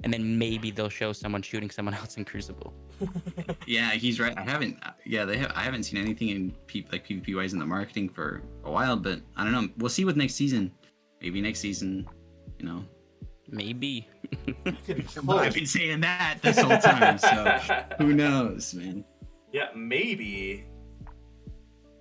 and 0.04 0.12
then 0.12 0.38
maybe 0.38 0.70
they'll 0.70 0.88
show 0.88 1.12
someone 1.12 1.42
shooting 1.42 1.70
someone 1.70 1.94
else 1.94 2.16
in 2.16 2.24
Crucible. 2.24 2.74
yeah, 3.66 3.90
he's 3.92 4.20
right. 4.20 4.36
I 4.36 4.42
haven't. 4.42 4.78
Yeah, 5.04 5.24
they 5.24 5.38
have. 5.38 5.52
I 5.54 5.62
haven't 5.62 5.84
seen 5.84 6.00
anything 6.00 6.28
in 6.28 6.52
P, 6.66 6.86
like 6.92 7.06
PvP 7.06 7.34
wise 7.34 7.52
in 7.52 7.58
the 7.58 7.66
marketing 7.66 8.08
for 8.08 8.42
a 8.64 8.70
while. 8.70 8.96
But 8.96 9.20
I 9.36 9.44
don't 9.44 9.52
know. 9.52 9.68
We'll 9.78 9.90
see 9.90 10.04
with 10.04 10.16
next 10.16 10.34
season. 10.34 10.72
Maybe 11.20 11.40
next 11.40 11.60
season. 11.60 12.08
You 12.58 12.66
know. 12.66 12.84
Maybe. 13.48 14.08
I've 15.28 15.54
been 15.54 15.66
saying 15.66 16.00
that 16.00 16.38
this 16.42 16.58
whole 16.58 16.78
time. 16.78 17.18
So 17.18 17.84
who 17.98 18.12
knows, 18.12 18.74
man? 18.74 19.04
Yeah, 19.52 19.68
maybe. 19.74 20.66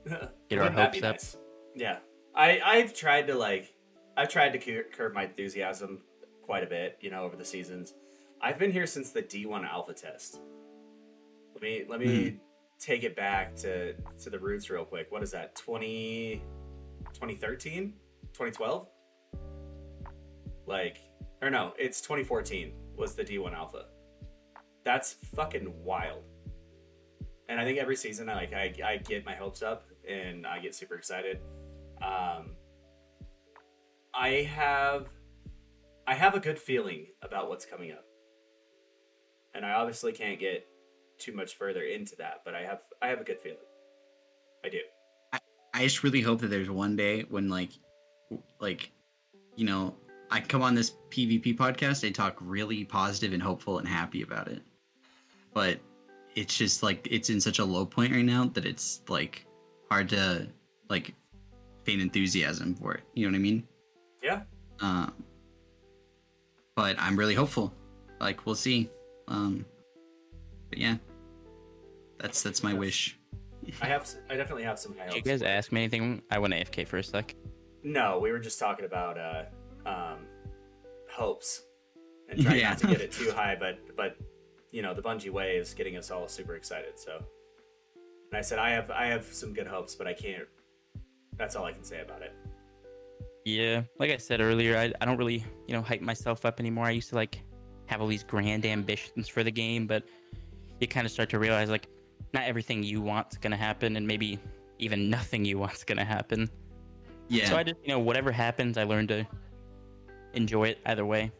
Get 0.50 0.60
our 0.60 0.72
hopes 0.72 0.97
up. 0.97 1.04
nice? 1.04 1.38
Yeah, 1.76 1.97
I 2.36 2.62
I've 2.64 2.93
tried 2.93 3.28
to 3.28 3.36
like 3.36 3.74
I've 4.18 4.30
tried 4.30 4.54
to 4.54 4.60
cur- 4.60 4.88
curb 4.91 5.14
my 5.14 5.26
enthusiasm 5.26 6.02
quite 6.43 6.64
a 6.64 6.68
bit, 6.68 6.97
you 7.02 7.10
know, 7.10 7.24
over 7.24 7.36
the 7.36 7.45
seasons. 7.45 7.93
I've 8.41 8.58
been 8.58 8.72
here 8.72 8.88
since 8.88 9.12
the 9.12 9.22
D1 9.22 9.68
alpha 9.68 9.93
test. 9.93 10.39
Let 11.54 11.62
me 11.62 11.86
let 11.88 12.00
me 12.00 12.30
hmm. 12.30 12.38
take 12.80 13.04
it 13.04 13.16
back 13.16 13.56
to 13.58 13.93
to 13.93 14.30
the 14.30 14.39
roots 14.39 14.70
real 14.70 14.86
quick. 14.86 15.12
What 15.12 15.24
is 15.24 15.32
that? 15.32 15.56
20 15.56 16.41
2013? 17.14 17.93
2012? 18.34 18.88
Like 20.66 21.00
or 21.41 21.50
no, 21.50 21.74
it's 21.78 22.02
2014 22.02 22.74
was 22.95 23.16
the 23.16 23.24
D1 23.24 23.54
alpha. 23.54 23.86
That's 24.84 25.14
fucking 25.36 25.74
wild 25.84 26.24
and 27.50 27.60
I 27.60 27.66
think 27.66 27.80
every 27.80 27.95
season 27.95 28.30
I 28.30 28.36
like 28.36 28.54
I, 28.54 28.74
I 28.86 28.97
get 28.97 29.26
my 29.26 29.34
hopes 29.34 29.62
up 29.62 29.84
and 30.08 30.47
I 30.47 30.60
get 30.60 30.74
super 30.76 30.95
excited. 30.95 31.39
Um, 32.02 32.52
I 34.14 34.47
have 34.56 35.10
I 36.08 36.14
have 36.14 36.36
a 36.36 36.39
good 36.39 36.58
feeling 36.58 37.08
about 37.22 37.50
what's 37.50 37.66
coming 37.66 37.91
up, 37.91 38.06
and 39.54 39.66
I 39.66 39.74
obviously 39.74 40.14
can't 40.14 40.39
get 40.39 40.66
too 41.18 41.34
much 41.34 41.56
further 41.56 41.82
into 41.82 42.16
that, 42.18 42.41
but 42.45 42.56
I 42.56 42.62
have 42.62 42.84
I 43.02 43.08
have 43.08 43.20
a 43.20 43.24
good 43.26 43.39
feeling. 43.39 43.58
I 44.64 44.70
do. 44.70 44.80
I 45.74 45.84
just 45.84 46.04
really 46.04 46.22
hope 46.22 46.41
that 46.41 46.47
there's 46.47 46.70
one 46.70 46.95
day 46.95 47.22
when 47.30 47.47
like, 47.47 47.72
like, 48.60 48.91
you 49.56 49.66
know, 49.66 49.95
I 50.30 50.41
come 50.41 50.62
on 50.62 50.76
this 50.76 50.95
PvP 51.10 51.56
podcast, 51.58 52.02
they 52.02 52.12
talk 52.12 52.38
really 52.41 52.84
positive 52.84 53.34
and 53.34 53.41
hopeful 53.41 53.78
and 53.78 53.88
happy 53.88 54.22
about 54.22 54.47
it. 54.47 54.62
But 55.54 55.80
it's 56.36 56.55
just 56.57 56.84
like 56.84 57.07
it's 57.09 57.30
in 57.30 57.39
such 57.41 57.59
a 57.59 57.65
low 57.65 57.86
point 57.86 58.11
right 58.13 58.25
now 58.25 58.45
that 58.53 58.65
it's 58.65 59.01
like 59.07 59.45
hard 59.89 60.09
to 60.09 60.47
like 60.89 61.13
feign 61.84 61.99
enthusiasm 61.99 62.75
for 62.75 62.93
it. 62.93 63.03
You 63.13 63.25
know 63.27 63.32
what 63.32 63.38
I 63.38 63.41
mean? 63.41 63.67
Yeah. 64.23 64.41
Um, 64.80 65.13
but 66.75 66.95
I'm 66.99 67.17
really 67.17 67.34
hopeful. 67.36 67.73
Like 68.19 68.45
we'll 68.45 68.55
see. 68.55 68.89
Um, 69.27 69.65
but 70.69 70.77
yeah, 70.80 70.97
That's 72.19 72.41
that's 72.43 72.63
my 72.63 72.73
wish. 72.73 73.17
I 73.82 73.88
have, 73.88 74.09
I 74.30 74.36
definitely 74.36 74.63
have 74.63 74.80
some 74.80 74.95
high 74.97 75.05
Did 75.05 75.13
you 75.15 75.19
hopes. 75.19 75.27
guys 75.30 75.39
for 75.41 75.45
it. 75.47 75.49
ask 75.51 75.71
me 75.71 75.82
anything? 75.82 76.21
I 76.32 76.39
went 76.39 76.53
AFK 76.53 76.88
for 76.88 76.97
a 76.97 77.03
sec. 77.03 77.36
No, 77.84 78.19
we 78.19 78.32
were 78.32 78.39
just 78.39 78.57
talking 78.59 78.86
about 78.86 79.17
uh, 79.17 79.43
um, 79.88 80.19
hopes 81.11 81.63
and 82.30 82.41
trying 82.41 82.59
Yeah. 82.59 82.69
not 82.69 82.77
to 82.80 82.88
get 82.93 83.01
it 83.01 83.11
too 83.11 83.32
high, 83.32 83.55
but 83.59 83.80
but 83.95 84.15
you 84.72 84.82
know 84.82 84.93
the 84.93 85.01
Bungie 85.01 85.32
way 85.32 85.57
is 85.57 85.74
getting 85.74 85.97
us 85.97 86.11
all 86.11 86.28
super 86.28 86.55
excited. 86.55 86.99
So, 86.99 87.24
and 88.32 88.38
I 88.38 88.41
said 88.41 88.59
I 88.59 88.70
have 88.72 88.91
I 88.91 89.05
have 89.05 89.26
some 89.26 89.53
good 89.53 89.67
hopes, 89.67 89.95
but 89.95 90.07
I 90.07 90.13
can't. 90.13 90.47
That's 91.38 91.55
all 91.55 91.65
I 91.65 91.72
can 91.72 91.84
say 91.84 92.01
about 92.01 92.22
it. 92.22 92.34
Yeah, 93.45 93.84
like 93.97 94.11
I 94.11 94.17
said 94.17 94.41
earlier, 94.41 94.78
I, 94.78 94.91
I 94.99 95.05
don't 95.05 95.17
really, 95.17 95.43
you 95.67 95.74
know, 95.74 95.82
hype 95.82 96.01
myself 96.01 96.45
up 96.45 96.59
anymore. 96.59 96.86
I 96.86 96.91
used 96.91 97.09
to 97.09 97.15
like 97.15 97.41
have 97.88 98.01
all 98.01 98.07
these 98.07 98.24
grand 98.24 98.65
ambitions 98.65 99.28
for 99.28 99.43
the 99.43 99.51
game, 99.51 99.88
but 99.88 100.03
you 100.80 100.88
kind 100.88 101.05
of 101.05 101.11
start 101.11 101.30
to 101.30 101.39
realize 101.39 101.70
like 101.70 101.88
not 102.34 102.43
everything 102.43 102.84
you 102.84 103.01
want's 103.01 103.38
gonna 103.38 103.57
happen, 103.57 103.95
and 103.95 104.05
maybe 104.05 104.39
even 104.78 105.09
nothing 105.09 105.45
you 105.45 105.57
want's 105.57 105.84
gonna 105.84 106.05
happen. 106.05 106.49
Yeah. 107.30 107.49
So 107.49 107.57
I 107.57 107.63
just, 107.63 107.78
you 107.84 107.89
know, 107.89 107.99
whatever 107.99 108.32
happens, 108.32 108.78
I 108.78 108.84
learn 108.84 109.07
to 109.07 109.26
enjoy 110.34 110.70
it 110.70 110.80
either 110.86 111.05
way. 111.05 111.32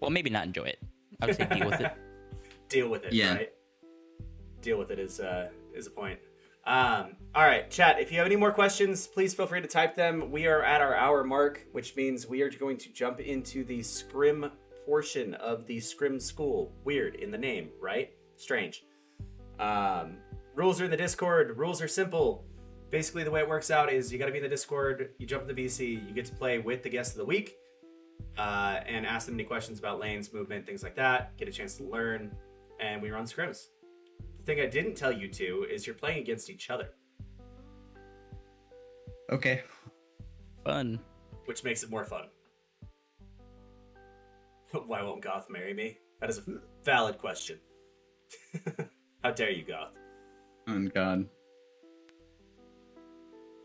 Well, 0.00 0.10
maybe 0.10 0.30
not 0.30 0.46
enjoy 0.46 0.64
it. 0.64 0.78
I 1.20 1.26
would 1.26 1.36
say 1.36 1.46
deal 1.46 1.68
with 1.68 1.80
it. 1.80 1.92
Deal 2.68 2.88
with 2.88 3.04
it. 3.04 3.12
Yeah. 3.12 3.34
Right. 3.36 3.52
Deal 4.60 4.76
with 4.76 4.90
it 4.90 4.98
is 4.98 5.20
uh, 5.20 5.50
is 5.72 5.86
a 5.86 5.90
point. 5.90 6.18
Um, 6.66 7.14
all 7.32 7.44
right, 7.44 7.70
chat. 7.70 8.00
If 8.00 8.10
you 8.10 8.18
have 8.18 8.26
any 8.26 8.34
more 8.34 8.50
questions, 8.50 9.06
please 9.06 9.32
feel 9.34 9.46
free 9.46 9.60
to 9.60 9.68
type 9.68 9.94
them. 9.94 10.32
We 10.32 10.48
are 10.48 10.64
at 10.64 10.80
our 10.80 10.96
hour 10.96 11.22
mark, 11.22 11.64
which 11.70 11.94
means 11.94 12.26
we 12.26 12.42
are 12.42 12.50
going 12.50 12.76
to 12.78 12.92
jump 12.92 13.20
into 13.20 13.62
the 13.62 13.84
scrim 13.84 14.50
portion 14.84 15.34
of 15.34 15.64
the 15.66 15.78
scrim 15.78 16.18
school. 16.18 16.72
Weird 16.82 17.14
in 17.14 17.30
the 17.30 17.38
name, 17.38 17.68
right? 17.80 18.10
Strange. 18.34 18.84
Um, 19.60 20.16
rules 20.56 20.80
are 20.80 20.86
in 20.86 20.90
the 20.90 20.96
Discord. 20.96 21.56
Rules 21.56 21.80
are 21.80 21.88
simple. 21.88 22.44
Basically, 22.90 23.22
the 23.22 23.30
way 23.30 23.40
it 23.40 23.48
works 23.48 23.70
out 23.70 23.92
is 23.92 24.12
you 24.12 24.18
got 24.18 24.26
to 24.26 24.32
be 24.32 24.38
in 24.38 24.44
the 24.44 24.50
Discord. 24.50 25.10
You 25.18 25.26
jump 25.26 25.48
in 25.48 25.54
the 25.54 25.66
VC. 25.66 26.06
You 26.08 26.14
get 26.14 26.24
to 26.26 26.34
play 26.34 26.58
with 26.58 26.82
the 26.82 26.90
guest 26.90 27.12
of 27.12 27.18
the 27.18 27.24
week, 27.24 27.56
uh, 28.38 28.80
and 28.86 29.06
ask 29.06 29.26
them 29.26 29.34
any 29.34 29.44
questions 29.44 29.78
about 29.78 30.00
lanes, 30.00 30.32
movement, 30.32 30.66
things 30.66 30.82
like 30.82 30.96
that. 30.96 31.36
Get 31.36 31.48
a 31.48 31.52
chance 31.52 31.74
to 31.76 31.84
learn, 31.84 32.34
and 32.80 33.00
we 33.00 33.10
run 33.10 33.24
scrims. 33.24 33.66
The 34.38 34.44
thing 34.44 34.60
I 34.60 34.66
didn't 34.66 34.94
tell 34.94 35.12
you 35.12 35.28
to 35.28 35.66
is 35.70 35.86
you're 35.86 35.96
playing 35.96 36.18
against 36.18 36.50
each 36.50 36.70
other, 36.70 36.90
okay. 39.32 39.62
Fun. 40.64 40.98
which 41.46 41.64
makes 41.64 41.82
it 41.82 41.90
more 41.90 42.04
fun. 42.04 42.26
Why 44.86 45.02
won't 45.02 45.22
Goth 45.22 45.48
marry 45.48 45.74
me? 45.74 45.98
That 46.20 46.30
is 46.30 46.38
a 46.38 46.42
valid 46.84 47.18
question. 47.18 47.58
How 49.22 49.30
dare 49.30 49.50
you, 49.50 49.64
Goth? 49.64 49.96
Oh 50.68 50.88
God. 50.92 51.26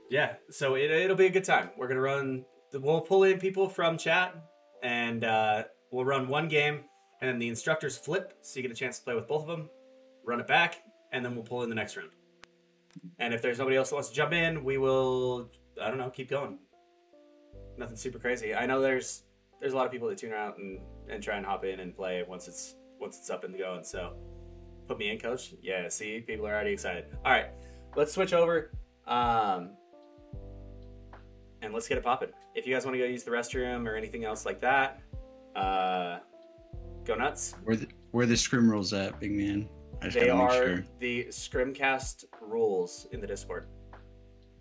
Yeah, 0.10 0.34
so 0.50 0.76
it, 0.76 0.92
it'll 0.92 1.16
be 1.16 1.28
a 1.28 1.32
good 1.32 1.46
time. 1.46 1.70
We're 1.78 1.88
gonna 1.88 2.02
run. 2.02 2.46
We'll 2.74 3.02
pull 3.02 3.24
in 3.24 3.40
people 3.40 3.70
from 3.70 3.98
chat, 3.98 4.36
and 4.82 5.24
uh, 5.24 5.64
we'll 5.92 6.06
run 6.06 6.28
one 6.28 6.48
game, 6.48 6.82
and 7.22 7.30
then 7.30 7.40
the 7.40 7.48
instructors 7.48 7.98
flip, 7.98 8.34
so 8.42 8.58
you 8.58 8.64
get 8.64 8.72
a 8.72 8.76
chance 8.76 9.00
to 9.00 9.04
play 9.04 9.16
with 9.16 9.28
both 9.28 9.44
of 9.44 9.48
them. 9.48 9.70
Run 10.24 10.40
it 10.40 10.48
back, 10.48 10.84
and 11.12 11.24
then 11.24 11.36
we'll 11.36 11.44
pull 11.44 11.64
in 11.64 11.70
the 11.70 11.76
next 11.76 11.98
round. 11.98 12.12
And 13.20 13.34
if 13.34 13.42
there's 13.42 13.60
nobody 13.60 13.78
else 13.78 13.90
that 13.90 13.96
wants 13.96 14.10
to 14.10 14.16
jump 14.16 14.34
in, 14.34 14.64
we 14.64 14.78
will. 14.78 15.50
I 15.82 15.88
don't 15.88 15.98
know. 15.98 16.10
Keep 16.10 16.30
going. 16.30 16.60
Nothing 17.78 17.96
super 17.96 18.20
crazy. 18.20 18.54
I 18.54 18.66
know 18.66 18.82
there's 18.82 19.24
there's 19.60 19.74
a 19.74 19.76
lot 19.76 19.86
of 19.86 19.92
people 19.92 20.10
that 20.10 20.18
tune 20.18 20.34
out 20.34 20.58
and, 20.58 20.80
and 21.10 21.24
try 21.24 21.38
and 21.38 21.46
hop 21.46 21.64
in 21.64 21.80
and 21.80 21.96
play 21.96 22.24
once 22.28 22.48
it's 22.48 22.76
once 23.00 23.18
it's 23.18 23.30
up 23.30 23.44
and 23.44 23.58
going. 23.58 23.84
So 23.84 24.16
put 24.88 24.98
me 24.98 25.10
in, 25.10 25.20
coach. 25.20 25.54
Yeah. 25.62 25.88
See, 25.90 26.20
people 26.20 26.46
are 26.48 26.54
already 26.54 26.74
excited. 26.74 27.06
All 27.26 27.32
right, 27.32 27.48
let's 27.96 28.14
switch 28.14 28.34
over. 28.34 28.72
Um, 29.08 29.72
and 31.62 31.74
let's 31.74 31.88
get 31.88 31.98
it 31.98 32.04
popping. 32.04 32.30
If 32.56 32.66
you 32.68 32.74
guys 32.74 32.86
want 32.86 32.96
to 32.96 33.00
go 33.00 33.06
use 33.06 33.24
the 33.24 33.32
restroom 33.32 33.88
or 33.88 33.96
anything 33.96 34.26
else 34.26 34.46
like 34.46 34.60
that, 34.62 35.02
uh, 35.56 36.20
go 37.06 37.16
nuts. 37.16 37.56
Where 37.64 37.76
the 37.76 37.88
where 38.12 38.26
the 38.26 38.36
scrim 38.38 38.70
rules 38.70 38.94
at, 38.94 39.20
big 39.20 39.32
man? 39.32 39.70
I 40.02 40.06
just 40.06 40.18
They 40.18 40.28
gotta 40.28 40.40
make 40.44 40.52
are 40.52 40.76
sure. 40.78 40.86
the 41.00 41.26
Scrimcast 41.26 42.26
rules 42.42 43.08
in 43.12 43.22
the 43.22 43.28
Discord. 43.28 43.68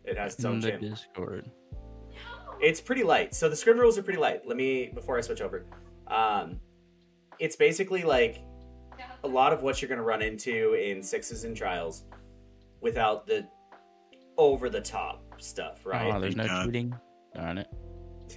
It 0.04 0.16
has 0.18 0.34
its 0.34 0.44
In 0.44 0.50
own 0.50 0.60
the 0.60 0.70
gym. 0.72 0.80
Discord. 0.80 1.50
It's 2.60 2.80
pretty 2.80 3.02
light. 3.04 3.34
So 3.34 3.48
the 3.48 3.56
scrim 3.56 3.78
rules 3.78 3.96
are 3.96 4.02
pretty 4.02 4.18
light. 4.18 4.46
Let 4.46 4.56
me 4.56 4.90
before 4.94 5.16
I 5.16 5.22
switch 5.22 5.40
over. 5.40 5.64
Um, 6.08 6.60
it's 7.38 7.56
basically 7.56 8.02
like 8.02 8.42
a 9.24 9.28
lot 9.28 9.52
of 9.54 9.62
what 9.62 9.80
you're 9.80 9.88
going 9.88 9.98
to 9.98 10.04
run 10.04 10.20
into 10.20 10.74
in 10.74 11.02
sixes 11.02 11.44
and 11.44 11.56
trials, 11.56 12.04
without 12.82 13.26
the 13.26 13.46
over 14.36 14.68
the 14.68 14.80
top 14.80 15.22
stuff, 15.42 15.84
right? 15.84 16.12
Oh, 16.12 16.20
there's 16.20 16.36
no 16.36 16.46
God. 16.46 16.66
cheating. 16.66 16.94
Darn 17.34 17.58
it. 17.58 17.68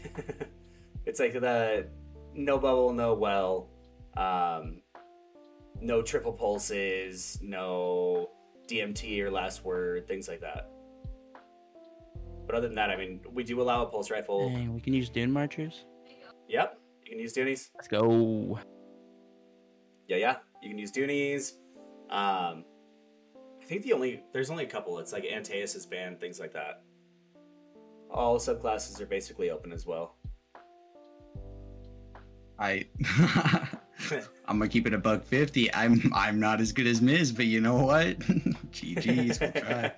it's 1.05 1.19
like 1.19 1.33
the 1.33 1.87
no 2.33 2.57
bubble, 2.57 2.93
no 2.93 3.13
well, 3.13 3.69
um, 4.17 4.81
no 5.81 6.01
triple 6.01 6.33
pulses, 6.33 7.39
no 7.41 8.29
DMT 8.67 9.19
or 9.21 9.31
last 9.31 9.63
word, 9.63 10.07
things 10.07 10.27
like 10.27 10.41
that. 10.41 10.69
But 12.45 12.55
other 12.55 12.67
than 12.67 12.75
that, 12.75 12.89
I 12.89 12.97
mean, 12.97 13.21
we 13.31 13.43
do 13.43 13.61
allow 13.61 13.83
a 13.83 13.85
pulse 13.85 14.11
rifle. 14.11 14.49
Dang, 14.49 14.73
we 14.73 14.81
can 14.81 14.93
use 14.93 15.09
Dune 15.09 15.31
Marchers. 15.31 15.85
Yep, 16.49 16.77
you 17.03 17.09
can 17.11 17.19
use 17.19 17.33
Doonies. 17.33 17.69
Let's 17.75 17.87
go. 17.87 18.59
Yeah, 20.07 20.17
yeah, 20.17 20.35
you 20.61 20.69
can 20.69 20.77
use 20.77 20.91
Doonies. 20.91 21.53
Um, 22.09 22.65
I 23.61 23.65
think 23.65 23.83
the 23.83 23.93
only 23.93 24.23
there's 24.33 24.49
only 24.49 24.65
a 24.65 24.67
couple. 24.67 24.99
It's 24.99 25.13
like 25.13 25.23
Antaeus 25.23 25.75
is 25.75 25.85
banned, 25.85 26.19
things 26.19 26.39
like 26.39 26.51
that. 26.53 26.83
All 28.13 28.37
subclasses 28.37 29.01
are 29.01 29.05
basically 29.05 29.49
open 29.49 29.71
as 29.71 29.85
well. 29.85 30.15
I 32.59 32.85
I'm 34.47 34.59
gonna 34.59 34.67
keep 34.67 34.87
it 34.87 34.93
a 34.93 34.97
buck 34.97 35.23
fifty. 35.23 35.73
I'm 35.73 36.11
I'm 36.13 36.39
not 36.39 36.61
as 36.61 36.71
good 36.71 36.87
as 36.87 37.01
Miz, 37.01 37.31
but 37.31 37.45
you 37.45 37.61
know 37.61 37.83
what? 37.83 38.19
GG's, 38.71 39.39
we'll 39.39 39.51
try. 39.51 39.91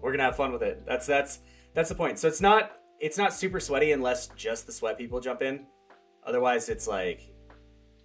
We're 0.00 0.12
gonna 0.12 0.24
have 0.24 0.36
fun 0.36 0.52
with 0.52 0.62
it. 0.62 0.84
That's 0.86 1.06
that's 1.06 1.40
that's 1.74 1.88
the 1.88 1.94
point. 1.94 2.18
So 2.18 2.28
it's 2.28 2.40
not 2.40 2.72
it's 3.00 3.18
not 3.18 3.32
super 3.32 3.60
sweaty 3.60 3.92
unless 3.92 4.28
just 4.28 4.66
the 4.66 4.72
sweat 4.72 4.98
people 4.98 5.20
jump 5.20 5.42
in. 5.42 5.66
Otherwise, 6.26 6.68
it's 6.68 6.86
like 6.86 7.22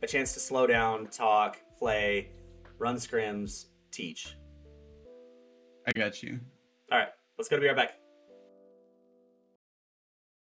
a 0.02 0.08
chance 0.08 0.34
to 0.34 0.40
slow 0.40 0.68
down, 0.68 1.08
talk, 1.08 1.58
play, 1.78 2.30
run 2.78 2.96
scrims, 2.96 3.66
teach. 3.92 4.36
I 5.88 5.92
got 5.92 6.24
you. 6.24 6.40
All 6.92 7.00
right, 7.00 7.10
let's 7.38 7.50
go 7.50 7.58
to 7.58 7.62
be 7.62 7.68
right 7.68 7.76
back. 7.76 8.03